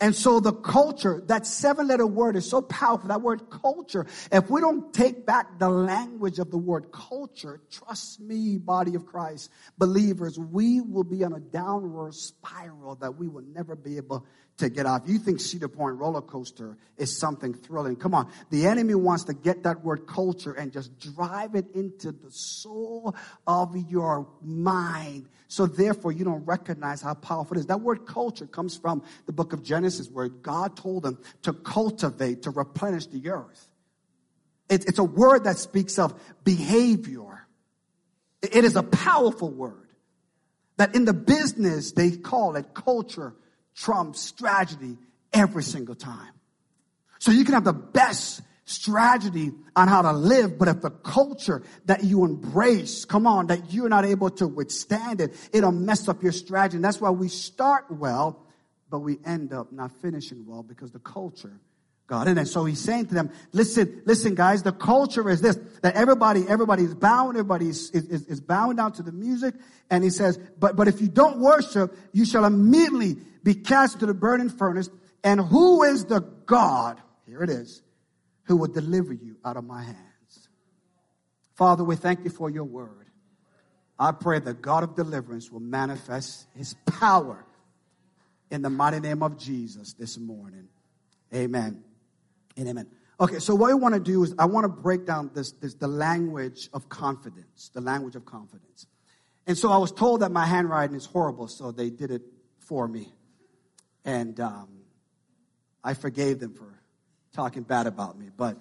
And 0.00 0.14
so 0.14 0.40
the 0.40 0.52
culture, 0.52 1.22
that 1.26 1.46
seven 1.46 1.88
letter 1.88 2.06
word 2.06 2.36
is 2.36 2.48
so 2.48 2.62
powerful. 2.62 3.08
That 3.08 3.22
word 3.22 3.50
culture. 3.50 4.06
If 4.32 4.50
we 4.50 4.60
don't 4.60 4.92
take 4.92 5.24
back 5.24 5.58
the 5.58 5.68
language 5.68 6.38
of 6.38 6.50
the 6.50 6.58
word 6.58 6.90
culture, 6.92 7.60
trust 7.70 8.20
me, 8.20 8.58
body 8.58 8.94
of 8.94 9.06
Christ, 9.06 9.50
believers, 9.78 10.38
we 10.38 10.80
will 10.80 11.04
be 11.04 11.24
on 11.24 11.32
a 11.32 11.40
downward 11.40 12.14
spiral 12.14 12.96
that 12.96 13.16
we 13.16 13.28
will 13.28 13.44
never 13.54 13.76
be 13.76 13.96
able 13.96 14.26
to 14.56 14.68
get 14.68 14.86
off. 14.86 15.02
You 15.06 15.18
think 15.18 15.40
Cedar 15.40 15.68
Point 15.68 15.96
roller 15.96 16.20
coaster 16.20 16.76
is 16.96 17.16
something 17.16 17.54
thrilling. 17.54 17.96
Come 17.96 18.14
on. 18.14 18.30
The 18.50 18.66
enemy 18.66 18.94
wants 18.94 19.24
to 19.24 19.34
get 19.34 19.64
that 19.64 19.84
word 19.84 20.06
culture 20.06 20.52
and 20.52 20.72
just 20.72 20.98
drive 20.98 21.54
it 21.54 21.66
into 21.74 22.12
the 22.12 22.30
soul 22.30 23.16
of 23.46 23.76
your 23.90 24.28
mind. 24.42 25.28
So 25.54 25.66
therefore 25.66 26.10
you 26.10 26.24
don't 26.24 26.44
recognize 26.44 27.00
how 27.00 27.14
powerful 27.14 27.56
it 27.56 27.60
is. 27.60 27.66
That 27.66 27.80
word 27.80 28.06
culture 28.06 28.44
comes 28.44 28.76
from 28.76 29.04
the 29.26 29.32
book 29.32 29.52
of 29.52 29.62
Genesis 29.62 30.10
where 30.10 30.28
God 30.28 30.76
told 30.76 31.04
them 31.04 31.16
to 31.42 31.52
cultivate, 31.52 32.42
to 32.42 32.50
replenish 32.50 33.06
the 33.06 33.28
earth. 33.30 33.68
it's 34.68 34.98
a 34.98 35.04
word 35.04 35.44
that 35.44 35.58
speaks 35.58 35.96
of 35.96 36.12
behavior. 36.42 37.46
It 38.42 38.64
is 38.64 38.74
a 38.74 38.82
powerful 38.82 39.48
word 39.48 39.88
that 40.76 40.96
in 40.96 41.04
the 41.04 41.14
business 41.14 41.92
they 41.92 42.10
call 42.10 42.56
it 42.56 42.74
culture 42.74 43.32
trumps 43.76 44.20
strategy 44.20 44.98
every 45.32 45.62
single 45.62 45.94
time. 45.94 46.32
So 47.20 47.30
you 47.30 47.44
can 47.44 47.54
have 47.54 47.62
the 47.62 47.72
best 47.72 48.42
strategy 48.64 49.52
on 49.76 49.88
how 49.88 50.02
to 50.02 50.12
live, 50.12 50.58
but 50.58 50.68
if 50.68 50.80
the 50.80 50.90
culture 50.90 51.62
that 51.84 52.04
you 52.04 52.24
embrace, 52.24 53.04
come 53.04 53.26
on, 53.26 53.48
that 53.48 53.72
you're 53.72 53.88
not 53.88 54.04
able 54.04 54.30
to 54.30 54.48
withstand 54.48 55.20
it, 55.20 55.34
it'll 55.52 55.72
mess 55.72 56.08
up 56.08 56.22
your 56.22 56.32
strategy. 56.32 56.76
And 56.76 56.84
that's 56.84 57.00
why 57.00 57.10
we 57.10 57.28
start 57.28 57.86
well, 57.90 58.42
but 58.90 59.00
we 59.00 59.18
end 59.24 59.52
up 59.52 59.72
not 59.72 59.92
finishing 60.00 60.46
well 60.46 60.62
because 60.62 60.92
the 60.92 60.98
culture 60.98 61.60
got 62.06 62.28
in 62.28 62.38
it. 62.38 62.46
So 62.46 62.64
he's 62.64 62.80
saying 62.80 63.06
to 63.06 63.14
them, 63.14 63.30
listen, 63.52 64.02
listen 64.04 64.34
guys, 64.34 64.62
the 64.62 64.72
culture 64.72 65.28
is 65.28 65.40
this, 65.40 65.58
that 65.82 65.94
everybody, 65.94 66.44
everybody 66.48 66.84
is 66.84 66.94
bowing, 66.94 67.36
everybody 67.36 67.68
is, 67.68 67.90
is, 67.90 68.26
is 68.26 68.40
bowing 68.40 68.76
down 68.76 68.92
to 68.92 69.02
the 69.02 69.12
music. 69.12 69.54
And 69.90 70.04
he 70.04 70.10
says, 70.10 70.38
but, 70.58 70.76
but 70.76 70.88
if 70.88 71.00
you 71.00 71.08
don't 71.08 71.38
worship, 71.38 71.96
you 72.12 72.24
shall 72.24 72.44
immediately 72.44 73.16
be 73.42 73.54
cast 73.54 73.94
into 73.94 74.06
the 74.06 74.14
burning 74.14 74.48
furnace. 74.48 74.88
And 75.22 75.40
who 75.40 75.82
is 75.82 76.04
the 76.06 76.20
God, 76.20 77.00
here 77.26 77.42
it 77.42 77.50
is, 77.50 77.82
who 78.44 78.56
will 78.56 78.68
deliver 78.68 79.12
you 79.12 79.36
out 79.44 79.56
of 79.56 79.64
my 79.64 79.82
hands? 79.82 80.48
Father, 81.54 81.84
we 81.84 81.96
thank 81.96 82.24
you 82.24 82.30
for 82.30 82.50
your 82.50 82.64
word. 82.64 83.06
I 83.98 84.12
pray 84.12 84.40
the 84.40 84.54
God 84.54 84.82
of 84.82 84.96
deliverance 84.96 85.50
will 85.50 85.60
manifest 85.60 86.46
his 86.56 86.74
power 86.86 87.46
in 88.50 88.62
the 88.62 88.70
mighty 88.70 89.00
name 89.00 89.22
of 89.22 89.38
Jesus 89.38 89.92
this 89.92 90.18
morning. 90.18 90.68
Amen 91.32 91.82
and 92.56 92.68
amen. 92.68 92.86
Okay, 93.20 93.38
so 93.38 93.54
what 93.54 93.70
I 93.70 93.74
want 93.74 93.94
to 93.94 94.00
do 94.00 94.24
is 94.24 94.34
I 94.38 94.46
want 94.46 94.64
to 94.64 94.68
break 94.68 95.06
down 95.06 95.30
this, 95.34 95.52
this 95.52 95.74
the 95.74 95.86
language 95.86 96.68
of 96.72 96.88
confidence, 96.88 97.70
the 97.72 97.80
language 97.80 98.16
of 98.16 98.24
confidence. 98.24 98.86
And 99.46 99.56
so 99.56 99.70
I 99.70 99.76
was 99.76 99.92
told 99.92 100.20
that 100.20 100.32
my 100.32 100.46
handwriting 100.46 100.96
is 100.96 101.06
horrible, 101.06 101.46
so 101.48 101.70
they 101.70 101.90
did 101.90 102.10
it 102.10 102.22
for 102.58 102.88
me. 102.88 103.12
And 104.04 104.38
um, 104.40 104.68
I 105.82 105.94
forgave 105.94 106.40
them 106.40 106.54
for 106.54 106.73
talking 107.34 107.62
bad 107.62 107.86
about 107.86 108.18
me, 108.18 108.30
but, 108.34 108.56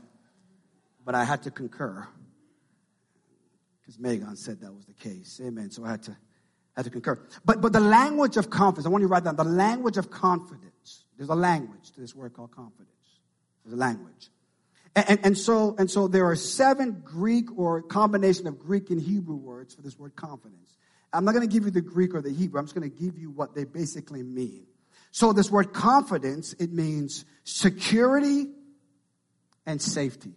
but 1.06 1.15
I 1.15 1.24
had 1.24 1.44
to 1.44 1.51
concur 1.51 2.08
because 3.80 4.00
Megan 4.00 4.36
said 4.36 4.62
that 4.62 4.74
was 4.74 4.86
the 4.86 4.94
case. 4.94 5.39
Amen. 5.46 5.70
So 5.70 5.86
I 5.86 5.92
had 5.92 6.03
to, 6.03 6.18
had 6.75 6.86
to 6.86 6.92
concur. 6.92 7.20
But, 7.46 7.62
but 7.62 7.74
the 7.74 7.80
language 7.80 8.38
of 8.38 8.50
confidence, 8.50 8.86
I 8.86 8.89
want 8.89 9.01
you 9.01 9.08
to 9.08 9.12
write 9.12 9.25
down 9.25 9.36
the 9.36 9.44
language 9.44 9.98
of 9.98 10.10
confidence. 10.10 11.06
There's 11.18 11.30
a 11.30 11.36
language 11.36 11.92
to 11.92 12.01
this 12.01 12.15
word 12.15 12.34
called 12.34 12.51
confidence. 12.51 12.89
There's 13.63 13.74
a 13.74 13.77
language. 13.77 14.30
And, 14.96 15.10
and, 15.10 15.20
and, 15.25 15.38
so, 15.38 15.75
and 15.77 15.89
so 15.89 16.08
there 16.08 16.25
are 16.25 16.36
seven 16.36 17.01
Greek 17.03 17.58
or 17.58 17.82
combination 17.82 18.48
of 18.48 18.60
Greek 18.60 18.89
and 18.89 19.01
Hebrew 19.01 19.36
words 19.36 19.75
for 19.75 19.82
this 19.82 19.98
word 20.00 20.15
confidence. 20.15 20.77
I'm 21.12 21.25
not 21.25 21.34
going 21.34 21.48
to 21.48 21.53
give 21.53 21.65
you 21.65 21.72
the 21.72 21.82
Greek 21.82 22.15
or 22.15 22.22
the 22.22 22.32
Hebrew. 22.32 22.60
I'm 22.60 22.65
just 22.65 22.75
going 22.75 22.89
to 22.89 22.98
give 22.98 23.20
you 23.20 23.30
what 23.30 23.53
they 23.53 23.65
basically 23.65 24.24
mean. 24.24 24.65
So 25.12 25.32
this 25.32 25.51
word 25.51 25.74
confidence, 25.74 26.53
it 26.53 26.72
means 26.72 27.25
security 27.44 28.48
and 29.65 29.82
safety. 29.82 30.34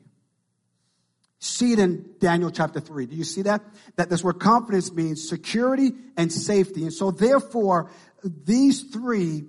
See 1.38 1.72
it 1.72 1.78
in 1.78 2.14
Daniel 2.18 2.50
chapter 2.50 2.80
3. 2.80 3.06
Do 3.06 3.16
you 3.16 3.24
see 3.24 3.42
that? 3.42 3.62
That 3.96 4.08
this 4.08 4.24
word 4.24 4.40
confidence 4.40 4.92
means 4.92 5.28
security 5.28 5.92
and 6.16 6.32
safety. 6.32 6.82
And 6.82 6.92
so 6.92 7.10
therefore, 7.10 7.90
these 8.24 8.82
three 8.84 9.44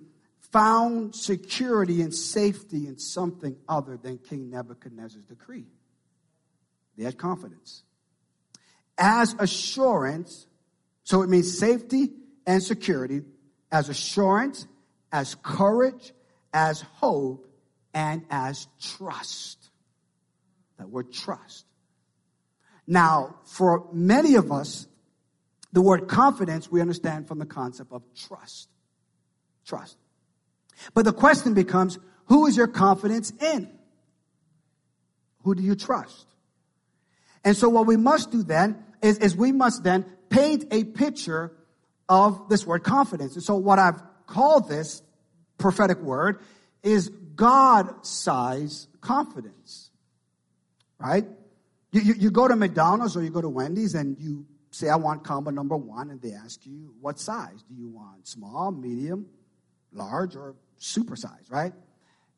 found 0.52 1.16
security 1.16 2.02
and 2.02 2.14
safety 2.14 2.88
in 2.88 2.98
something 2.98 3.56
other 3.68 3.98
than 3.98 4.18
King 4.18 4.50
Nebuchadnezzar's 4.50 5.24
decree. 5.26 5.66
They 6.98 7.04
had 7.04 7.18
confidence. 7.18 7.84
As 8.98 9.36
assurance, 9.40 10.48
so 11.04 11.22
it 11.22 11.30
means 11.30 11.58
safety 11.58 12.10
and 12.46 12.62
security, 12.62 13.22
as 13.72 13.90
assurance 13.90 14.68
as 15.12 15.36
courage, 15.36 16.14
as 16.54 16.82
hope, 16.82 17.48
and 17.94 18.26
as 18.30 18.68
trust. 18.80 19.67
That 20.78 20.90
word 20.90 21.12
trust. 21.12 21.66
Now, 22.86 23.36
for 23.46 23.88
many 23.92 24.36
of 24.36 24.52
us, 24.52 24.88
the 25.74 25.82
word 25.82 26.08
confidence 26.08 26.72
we 26.72 26.82
understand 26.82 27.28
from 27.28 27.40
the 27.40 27.46
concept 27.46 27.92
of 27.92 28.04
trust. 28.16 28.70
Trust. 29.66 29.98
But 30.94 31.06
the 31.06 31.14
question 31.14 31.54
becomes, 31.54 32.00
who 32.26 32.46
is 32.48 32.56
your 32.56 32.68
confidence 32.68 33.32
in? 33.42 33.70
Who 35.44 35.56
do 35.56 35.64
you 35.64 35.76
trust? 35.76 36.28
And 37.44 37.56
so 37.56 37.70
what 37.70 37.86
we 37.86 37.98
must 37.98 38.32
do 38.32 38.44
then 38.44 38.84
is, 39.02 39.18
is 39.20 39.36
we 39.36 39.52
must 39.52 39.84
then 39.84 40.06
paint 40.30 40.66
a 40.72 40.84
picture 40.84 41.52
of 42.10 42.50
this 42.50 42.66
word 42.66 42.84
confidence. 42.84 43.36
And 43.36 43.44
so 43.44 43.56
what 43.56 43.80
I've 43.80 44.02
called 44.26 44.70
this 44.70 45.02
prophetic 45.58 46.00
word 46.00 46.40
is 46.84 47.10
God 47.10 48.06
size 48.06 48.88
confidence. 49.02 49.87
Right? 51.00 51.26
You, 51.92 52.02
you, 52.02 52.14
you, 52.14 52.32
go 52.32 52.48
to 52.48 52.56
McDonald's 52.56 53.16
or 53.16 53.24
you 53.24 53.30
go 53.30 53.42
to 53.42 53.50
Wendy's 53.50 53.94
and 53.94 54.18
you 54.20 54.46
say, 54.72 54.90
I 54.90 54.96
want 54.96 55.24
combo 55.24 55.52
number 55.52 55.78
one, 55.78 56.10
and 56.10 56.22
they 56.22 56.34
ask 56.34 56.66
you, 56.66 56.94
what 57.02 57.20
size? 57.20 57.64
Do 57.68 57.76
you 57.76 57.90
want 57.90 58.28
small, 58.28 58.72
medium, 58.72 59.28
large, 59.94 60.36
or 60.36 60.56
super 60.78 61.16
size, 61.16 61.46
right? 61.50 61.74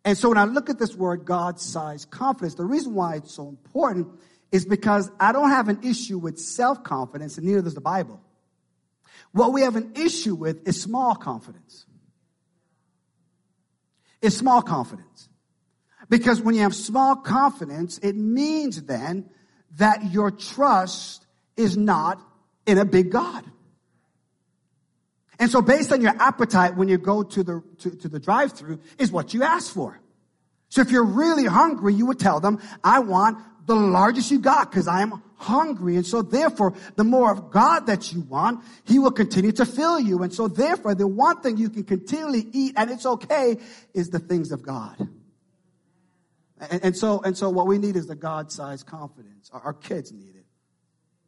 And 0.05 0.17
so 0.17 0.29
when 0.29 0.37
I 0.37 0.45
look 0.45 0.69
at 0.69 0.79
this 0.79 0.95
word, 0.95 1.25
God 1.25 1.59
size 1.59 2.05
confidence, 2.05 2.55
the 2.55 2.65
reason 2.65 2.93
why 2.93 3.15
it's 3.15 3.33
so 3.33 3.49
important 3.49 4.07
is 4.51 4.65
because 4.65 5.09
I 5.19 5.31
don't 5.31 5.49
have 5.49 5.69
an 5.69 5.79
issue 5.83 6.17
with 6.17 6.39
self 6.39 6.83
confidence, 6.83 7.37
and 7.37 7.45
neither 7.45 7.61
does 7.61 7.75
the 7.75 7.81
Bible. 7.81 8.21
What 9.31 9.53
we 9.53 9.61
have 9.61 9.75
an 9.75 9.93
issue 9.95 10.35
with 10.35 10.67
is 10.67 10.81
small 10.81 11.15
confidence. 11.15 11.85
It's 14.21 14.35
small 14.35 14.61
confidence. 14.61 15.28
Because 16.09 16.41
when 16.41 16.55
you 16.55 16.61
have 16.61 16.75
small 16.75 17.15
confidence, 17.15 17.99
it 17.99 18.15
means 18.15 18.81
then 18.83 19.29
that 19.77 20.11
your 20.11 20.31
trust 20.31 21.25
is 21.55 21.77
not 21.77 22.21
in 22.65 22.77
a 22.77 22.85
big 22.85 23.11
God. 23.11 23.43
And 25.37 25.49
so 25.49 25.61
based 25.61 25.91
on 25.93 26.01
your 26.01 26.15
appetite 26.19 26.75
when 26.75 26.89
you 26.89 26.97
go 26.97 27.23
to 27.23 27.43
the, 27.43 27.63
to, 27.79 27.91
to 27.91 28.07
the 28.09 28.19
drive 28.19 28.53
through 28.53 28.79
is 28.97 29.11
what 29.11 29.33
you 29.33 29.43
ask 29.43 29.73
for. 29.73 29.99
So 30.67 30.81
if 30.81 30.91
you're 30.91 31.05
really 31.05 31.45
hungry, 31.45 31.93
you 31.93 32.05
would 32.07 32.19
tell 32.19 32.39
them, 32.39 32.59
I 32.83 32.99
want 32.99 33.37
the 33.65 33.75
largest 33.75 34.31
you 34.31 34.39
got 34.39 34.69
because 34.69 34.87
I 34.87 35.01
am 35.01 35.23
hungry. 35.37 35.95
And 35.95 36.05
so 36.05 36.21
therefore, 36.21 36.73
the 36.95 37.03
more 37.03 37.31
of 37.31 37.51
God 37.51 37.87
that 37.87 38.11
you 38.11 38.21
want, 38.21 38.63
He 38.83 38.99
will 38.99 39.11
continue 39.11 39.51
to 39.53 39.65
fill 39.65 39.99
you. 39.99 40.21
And 40.23 40.33
so 40.33 40.47
therefore, 40.47 40.93
the 40.93 41.07
one 41.07 41.41
thing 41.41 41.57
you 41.57 41.69
can 41.69 41.83
continually 41.83 42.45
eat 42.51 42.73
and 42.75 42.91
it's 42.91 43.05
okay 43.05 43.57
is 43.93 44.09
the 44.09 44.19
things 44.19 44.51
of 44.51 44.61
God. 44.61 45.07
And, 46.59 46.83
and 46.85 46.97
so, 46.97 47.21
and 47.21 47.37
so 47.37 47.49
what 47.49 47.67
we 47.67 47.77
need 47.77 47.95
is 47.95 48.07
the 48.07 48.15
God-sized 48.15 48.85
confidence. 48.85 49.49
Our, 49.53 49.61
our 49.61 49.73
kids 49.73 50.11
need 50.11 50.35
it. 50.35 50.45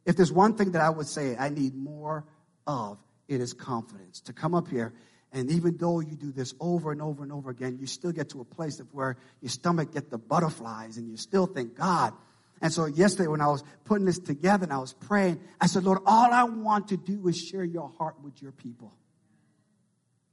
if 0.04 0.16
there's 0.16 0.32
one 0.32 0.56
thing 0.56 0.72
that 0.72 0.82
I 0.82 0.90
would 0.90 1.06
say 1.06 1.36
I 1.38 1.48
need 1.48 1.74
more 1.74 2.24
of, 2.66 2.98
it 3.28 3.40
is 3.40 3.52
confidence. 3.52 4.20
To 4.22 4.32
come 4.32 4.54
up 4.54 4.68
here, 4.68 4.92
and 5.32 5.50
even 5.50 5.76
though 5.78 6.00
you 6.00 6.14
do 6.14 6.30
this 6.30 6.54
over 6.60 6.92
and 6.92 7.00
over 7.00 7.22
and 7.22 7.32
over 7.32 7.50
again, 7.50 7.78
you 7.80 7.86
still 7.86 8.12
get 8.12 8.30
to 8.30 8.40
a 8.40 8.44
place 8.44 8.80
of 8.80 8.92
where 8.92 9.16
your 9.40 9.48
stomach 9.48 9.92
get 9.92 10.10
the 10.10 10.18
butterflies 10.18 10.98
and 10.98 11.08
you 11.08 11.16
still 11.16 11.46
think, 11.46 11.74
God. 11.74 12.12
And 12.60 12.72
so 12.72 12.84
yesterday 12.84 13.28
when 13.28 13.40
I 13.40 13.48
was 13.48 13.64
putting 13.84 14.04
this 14.04 14.18
together 14.18 14.64
and 14.64 14.72
I 14.72 14.78
was 14.78 14.92
praying, 14.92 15.40
I 15.60 15.66
said, 15.66 15.84
Lord, 15.84 16.00
all 16.04 16.30
I 16.32 16.44
want 16.44 16.88
to 16.88 16.96
do 16.96 17.26
is 17.28 17.36
share 17.36 17.64
your 17.64 17.90
heart 17.98 18.16
with 18.22 18.42
your 18.42 18.52
people. 18.52 18.92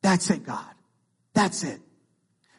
That's 0.02 0.30
it, 0.30 0.46
God. 0.46 0.74
That's 1.34 1.64
it. 1.64 1.80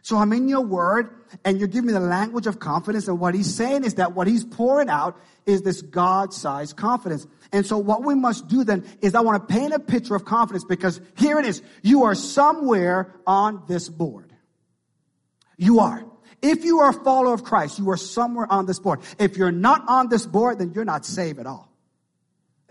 So 0.03 0.17
I'm 0.17 0.33
in 0.33 0.49
your 0.49 0.63
word 0.63 1.11
and 1.45 1.59
you're 1.59 1.69
giving 1.69 1.89
me 1.89 1.93
the 1.93 2.01
language 2.01 2.47
of 2.47 2.59
confidence. 2.59 3.09
And 3.09 3.21
what 3.21 3.35
he's 3.35 3.55
saying 3.55 3.85
is 3.85 3.95
that 3.95 4.15
what 4.15 4.27
he's 4.27 4.45
pouring 4.45 4.89
out 4.89 5.19
is 5.47 5.63
this 5.63 5.83
God-sized 5.83 6.77
confidence. 6.77 7.27
And 7.53 7.67
so 7.67 7.79
what 7.79 8.05
we 8.05 8.15
must 8.15 8.49
do 8.49 8.65
then 8.65 8.85
is 9.03 9.15
I 9.15 9.21
want 9.21 9.47
to 9.47 9.55
paint 9.55 9.73
a 9.73 9.79
picture 9.79 10.15
of 10.15 10.25
confidence 10.25 10.65
because 10.65 11.01
here 11.17 11.39
it 11.39 11.47
is. 11.47 11.63
You 11.83 12.05
are 12.05 12.15
somewhere 12.15 13.15
on 13.27 13.65
this 13.69 13.89
board. 13.89 14.33
You 15.57 15.81
are. 15.81 16.05
If 16.43 16.65
you 16.65 16.81
are 16.81 16.91
a 16.91 17.05
follower 17.05 17.35
of 17.35 17.45
Christ, 17.45 17.79
you 17.79 17.91
are 17.91 17.99
somewhere 17.99 18.47
on 18.51 18.65
this 18.65 18.79
board. 18.79 19.01
If 19.19 19.37
you're 19.37 19.53
not 19.53 19.85
on 19.87 20.09
this 20.09 20.25
board, 20.25 20.59
then 20.59 20.73
you're 20.75 20.87
not 20.87 21.05
saved 21.05 21.39
at 21.39 21.47
all. 21.47 21.71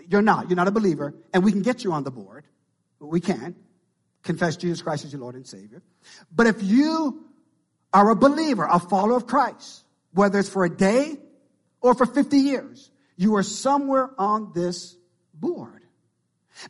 You're 0.07 0.23
not. 0.23 0.49
You're 0.49 0.57
not 0.57 0.67
a 0.67 0.71
believer. 0.71 1.13
And 1.33 1.43
we 1.43 1.51
can 1.51 1.61
get 1.61 1.83
you 1.83 1.91
on 1.91 2.03
the 2.03 2.09
board. 2.09 2.45
But 2.99 3.07
we 3.07 3.21
can 3.21 3.55
confess 4.23 4.57
Jesus 4.57 4.81
Christ 4.81 5.05
as 5.05 5.13
your 5.13 5.21
Lord 5.21 5.35
and 5.35 5.47
Savior. 5.47 5.81
But 6.31 6.47
if 6.47 6.61
you 6.63 7.25
are 7.93 8.09
a 8.09 8.15
believer, 8.15 8.67
a 8.69 8.79
follower 8.79 9.17
of 9.17 9.27
Christ, 9.27 9.83
whether 10.13 10.39
it's 10.39 10.49
for 10.49 10.65
a 10.65 10.69
day 10.69 11.17
or 11.81 11.93
for 11.93 12.05
50 12.05 12.37
years, 12.37 12.91
you 13.15 13.35
are 13.35 13.43
somewhere 13.43 14.11
on 14.17 14.51
this 14.53 14.95
board. 15.33 15.83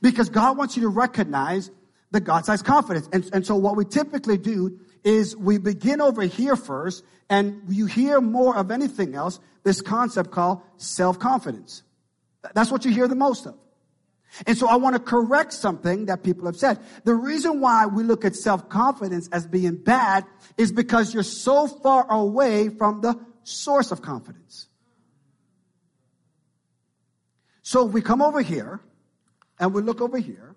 Because 0.01 0.29
God 0.29 0.57
wants 0.57 0.75
you 0.75 0.83
to 0.83 0.89
recognize 0.89 1.71
the 2.11 2.19
God-sized 2.19 2.65
confidence. 2.65 3.09
And, 3.11 3.29
and 3.33 3.45
so 3.45 3.55
what 3.55 3.75
we 3.75 3.85
typically 3.85 4.37
do 4.37 4.79
is 5.03 5.35
we 5.35 5.57
begin 5.57 6.01
over 6.01 6.21
here 6.23 6.55
first, 6.55 7.03
and 7.29 7.61
you 7.69 7.85
hear 7.85 8.19
more 8.19 8.57
of 8.57 8.71
anything 8.71 9.15
else, 9.15 9.39
this 9.63 9.81
concept 9.81 10.31
called 10.31 10.61
self-confidence. 10.77 11.83
That's 12.53 12.71
what 12.71 12.85
you 12.85 12.91
hear 12.91 13.07
the 13.07 13.15
most 13.15 13.45
of. 13.45 13.55
And 14.45 14.57
so 14.57 14.67
I 14.67 14.75
want 14.75 14.95
to 14.95 14.99
correct 15.01 15.53
something 15.53 16.05
that 16.05 16.23
people 16.23 16.45
have 16.45 16.55
said. 16.55 16.79
The 17.03 17.15
reason 17.15 17.59
why 17.59 17.87
we 17.87 18.03
look 18.03 18.25
at 18.25 18.35
self-confidence 18.35 19.27
as 19.31 19.47
being 19.47 19.75
bad 19.75 20.25
is 20.57 20.71
because 20.71 21.13
you're 21.13 21.23
so 21.23 21.67
far 21.67 22.05
away 22.11 22.69
from 22.69 23.01
the 23.01 23.19
source 23.43 23.91
of 23.91 24.01
confidence. 24.01 24.67
So 27.63 27.87
if 27.87 27.93
we 27.93 28.01
come 28.01 28.21
over 28.21 28.41
here 28.41 28.79
and 29.59 29.73
we 29.73 29.81
look 29.81 30.01
over 30.01 30.17
here, 30.17 30.55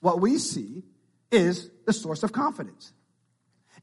what 0.00 0.20
we 0.20 0.38
see 0.38 0.82
is 1.30 1.70
the 1.86 1.92
source 1.92 2.22
of 2.22 2.32
confidence. 2.32 2.92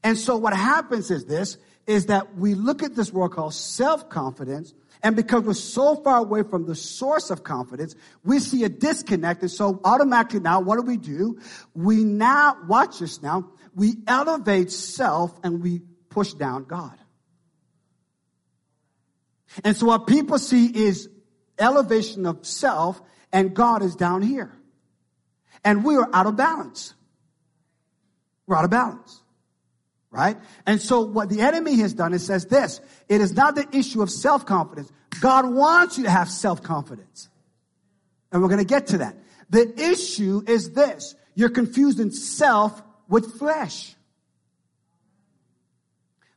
And 0.02 0.16
so 0.16 0.36
what 0.36 0.54
happens 0.54 1.10
is 1.10 1.26
this, 1.26 1.58
is 1.86 2.06
that 2.06 2.36
we 2.36 2.54
look 2.54 2.82
at 2.82 2.94
this 2.94 3.12
word 3.12 3.30
called 3.30 3.54
self-confidence 3.54 4.72
and 5.02 5.16
because 5.16 5.44
we're 5.44 5.54
so 5.54 5.96
far 5.96 6.18
away 6.18 6.42
from 6.42 6.66
the 6.66 6.74
source 6.74 7.30
of 7.30 7.42
confidence, 7.42 7.94
we 8.24 8.38
see 8.38 8.64
a 8.64 8.68
disconnect. 8.68 9.40
And 9.42 9.50
so 9.50 9.80
automatically 9.84 10.40
now, 10.40 10.60
what 10.60 10.76
do 10.76 10.82
we 10.82 10.96
do? 10.96 11.38
We 11.74 12.04
now, 12.04 12.56
watch 12.68 12.98
this 12.98 13.22
now, 13.22 13.50
we 13.74 13.96
elevate 14.06 14.70
self 14.70 15.38
and 15.42 15.62
we 15.62 15.80
push 16.10 16.34
down 16.34 16.64
God. 16.64 16.98
And 19.64 19.76
so 19.76 19.86
what 19.86 20.06
people 20.06 20.38
see 20.38 20.66
is 20.66 21.08
elevation 21.58 22.26
of 22.26 22.46
self 22.46 23.00
and 23.32 23.54
God 23.54 23.82
is 23.82 23.96
down 23.96 24.22
here. 24.22 24.52
And 25.64 25.84
we 25.84 25.96
are 25.96 26.08
out 26.12 26.26
of 26.26 26.36
balance. 26.36 26.94
We're 28.46 28.56
out 28.56 28.64
of 28.64 28.70
balance 28.70 29.22
right? 30.10 30.36
And 30.66 30.80
so 30.80 31.02
what 31.02 31.28
the 31.28 31.40
enemy 31.40 31.78
has 31.80 31.94
done 31.94 32.12
is 32.12 32.26
says 32.26 32.46
this, 32.46 32.80
it 33.08 33.20
is 33.20 33.32
not 33.32 33.54
the 33.54 33.66
issue 33.72 34.02
of 34.02 34.10
self-confidence. 34.10 34.90
God 35.20 35.52
wants 35.52 35.98
you 35.98 36.04
to 36.04 36.10
have 36.10 36.28
self-confidence. 36.28 37.28
And 38.32 38.42
we're 38.42 38.48
going 38.48 38.58
to 38.58 38.64
get 38.64 38.88
to 38.88 38.98
that. 38.98 39.16
The 39.50 39.72
issue 39.80 40.42
is 40.46 40.72
this, 40.72 41.14
you're 41.34 41.50
confusing 41.50 42.10
self 42.10 42.82
with 43.08 43.38
flesh. 43.38 43.94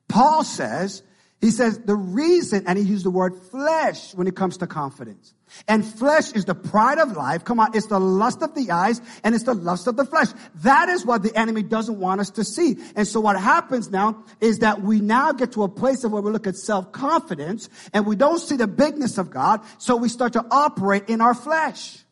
Paul 0.07 0.43
says 0.43 1.03
he 1.43 1.51
says 1.51 1.77
the 1.79 1.95
reason, 1.95 2.63
and 2.67 2.79
he 2.79 2.85
used 2.85 3.03
the 3.03 3.11
word 3.11 3.35
flesh 3.35 4.15
when 4.15 4.27
it 4.27 4.35
comes 4.35 4.55
to 4.57 4.67
confidence. 4.67 5.33
And 5.67 5.85
flesh 5.85 6.31
is 6.31 6.45
the 6.45 6.55
pride 6.55 6.99
of 6.99 7.17
life. 7.17 7.43
Come 7.43 7.59
on, 7.59 7.75
it's 7.75 7.87
the 7.87 7.99
lust 7.99 8.41
of 8.41 8.55
the 8.55 8.71
eyes 8.71 9.01
and 9.23 9.35
it's 9.35 9.43
the 9.43 9.53
lust 9.53 9.87
of 9.87 9.97
the 9.97 10.05
flesh. 10.05 10.29
That 10.55 10.89
is 10.89 11.05
what 11.05 11.21
the 11.21 11.35
enemy 11.37 11.61
doesn't 11.63 11.99
want 11.99 12.21
us 12.21 12.29
to 12.31 12.43
see. 12.43 12.77
And 12.95 13.07
so 13.07 13.19
what 13.19 13.39
happens 13.39 13.91
now 13.91 14.23
is 14.41 14.59
that 14.59 14.81
we 14.81 14.99
now 14.99 15.31
get 15.31 15.51
to 15.51 15.63
a 15.63 15.69
place 15.69 16.03
of 16.03 16.11
where 16.11 16.21
we 16.21 16.31
look 16.31 16.47
at 16.47 16.55
self-confidence 16.55 17.69
and 17.93 18.05
we 18.05 18.15
don't 18.15 18.39
see 18.39 18.55
the 18.55 18.67
bigness 18.67 19.17
of 19.17 19.29
God, 19.29 19.61
so 19.77 19.95
we 19.95 20.09
start 20.09 20.33
to 20.33 20.45
operate 20.49 21.09
in 21.09 21.21
our 21.21 21.35
flesh. 21.35 22.02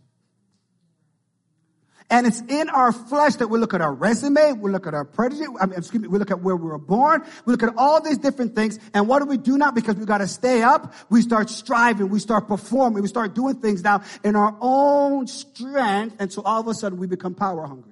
And 2.12 2.28
it's 2.28 2.41
in 2.41 2.69
our 2.69 2.91
flesh 2.91 3.36
that 3.36 3.47
we 3.47 3.58
look 3.58 3.74
at 3.74 3.80
our 3.80 3.93
resume, 3.93 4.52
we 4.52 4.69
look 4.69 4.86
at 4.86 4.93
our 4.93 5.06
prejudice, 5.06 5.47
I 5.62 5.65
mean, 5.65 5.78
excuse 5.78 6.04
me, 6.04 6.10
we 6.10 6.19
look 6.19 6.30
at 6.30 6.41
where 6.41 6.58
we 6.58 6.67
were 6.67 6.78
born, 6.78 7.24
we 7.45 7.54
look 7.54 7.63
at 7.63 7.74
all 7.78 8.02
these 8.02 8.17
different 8.17 8.54
things. 8.54 8.80
And 8.93 9.08
what 9.08 9.19
do 9.19 9.26
we 9.26 9.38
do 9.38 9.58
now? 9.58 9.71
Because 9.71 9.95
we 9.95 10.06
got 10.06 10.17
to 10.17 10.28
stay 10.28 10.62
up, 10.62 10.93
we 11.10 11.21
start 11.21 11.50
striving, 11.50 12.10
we 12.10 12.19
start 12.19 12.50
performing, 12.50 13.02
we 13.02 13.08
start 13.08 13.34
doing 13.34 13.56
things 13.62 13.82
now 13.82 14.04
in 14.26 14.36
our 14.36 14.58
own 14.60 15.26
strength. 15.26 16.17
And 16.19 16.32
so 16.32 16.41
all 16.43 16.60
of 16.60 16.67
a 16.67 16.74
sudden 16.74 17.00
we 17.00 17.08
become 17.08 17.34
power 17.34 17.65
hungry. 17.65 17.90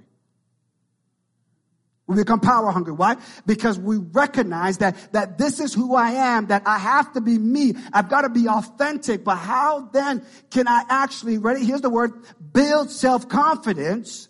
We 2.10 2.15
become 2.15 2.39
power 2.39 2.72
hungry. 2.72 2.93
Why? 2.93 3.17
Because 3.45 3.78
we 3.78 3.98
recognize 3.98 4.80
that, 4.80 4.98
that 5.13 5.38
this 5.38 5.60
is 5.60 5.76
who 5.76 5.93
I 5.93 6.10
am, 6.10 6.48
that 6.48 6.63
I 6.65 6.80
have 6.80 7.13
to 7.13 7.22
be 7.22 7.38
me. 7.38 7.76
I've 7.93 8.10
got 8.10 8.22
to 8.22 8.30
be 8.30 8.48
authentic. 8.48 9.24
But 9.24 9.36
how 9.36 9.82
then 9.93 10.26
can 10.50 10.67
I 10.67 10.86
actually, 10.89 11.38
ready? 11.38 11.63
Here's 11.63 11.82
the 11.82 11.89
word, 11.91 12.13
build 12.52 12.89
self-confidence 12.89 14.28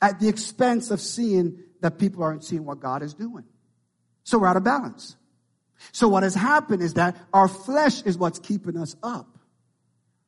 at 0.00 0.20
the 0.20 0.28
expense 0.28 0.92
of 0.92 1.00
seeing 1.00 1.58
that 1.80 1.98
people 1.98 2.22
aren't 2.22 2.44
seeing 2.44 2.64
what 2.64 2.78
God 2.78 3.02
is 3.02 3.12
doing. 3.12 3.42
So 4.22 4.38
we're 4.38 4.46
out 4.46 4.56
of 4.56 4.62
balance. 4.62 5.16
So 5.90 6.06
what 6.06 6.22
has 6.22 6.36
happened 6.36 6.80
is 6.80 6.94
that 6.94 7.16
our 7.32 7.48
flesh 7.48 8.02
is 8.02 8.16
what's 8.16 8.38
keeping 8.38 8.76
us 8.76 8.94
up 9.02 9.36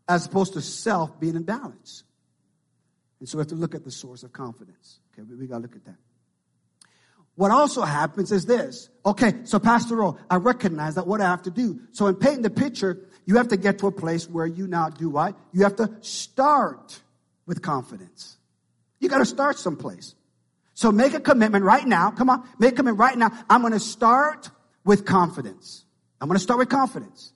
as 0.08 0.26
opposed 0.26 0.54
to 0.54 0.60
self 0.60 1.20
being 1.20 1.36
in 1.36 1.44
balance. 1.44 2.02
And 3.20 3.28
so 3.28 3.38
we 3.38 3.42
have 3.42 3.50
to 3.50 3.54
look 3.54 3.76
at 3.76 3.84
the 3.84 3.92
source 3.92 4.24
of 4.24 4.32
confidence. 4.32 4.98
Okay, 5.14 5.22
we, 5.22 5.36
we 5.36 5.46
got 5.46 5.58
to 5.58 5.62
look 5.62 5.76
at 5.76 5.84
that. 5.84 5.94
What 7.34 7.50
also 7.50 7.82
happens 7.82 8.30
is 8.30 8.46
this. 8.46 8.90
Okay, 9.04 9.32
so 9.44 9.58
Pastor 9.58 10.02
O, 10.04 10.18
I 10.30 10.36
recognize 10.36 10.96
that 10.96 11.06
what 11.06 11.20
I 11.20 11.24
have 11.24 11.42
to 11.42 11.50
do. 11.50 11.80
So 11.92 12.06
in 12.06 12.16
painting 12.16 12.42
the 12.42 12.50
picture, 12.50 12.98
you 13.24 13.36
have 13.36 13.48
to 13.48 13.56
get 13.56 13.78
to 13.78 13.86
a 13.86 13.92
place 13.92 14.28
where 14.28 14.46
you 14.46 14.66
now 14.66 14.88
do 14.90 15.08
what? 15.08 15.36
You 15.52 15.62
have 15.62 15.76
to 15.76 15.90
start 16.00 17.00
with 17.46 17.62
confidence. 17.62 18.36
You 19.00 19.08
got 19.08 19.18
to 19.18 19.26
start 19.26 19.58
someplace. 19.58 20.14
So 20.74 20.92
make 20.92 21.14
a 21.14 21.20
commitment 21.20 21.64
right 21.64 21.86
now. 21.86 22.10
Come 22.10 22.30
on, 22.30 22.48
make 22.58 22.72
a 22.72 22.76
commitment 22.76 22.98
right 22.98 23.16
now. 23.16 23.30
I'm 23.48 23.60
going 23.60 23.72
to 23.72 23.80
start 23.80 24.50
with 24.84 25.04
confidence. 25.04 25.84
I'm 26.20 26.28
going 26.28 26.38
to 26.38 26.42
start 26.42 26.58
with 26.58 26.68
confidence 26.68 27.32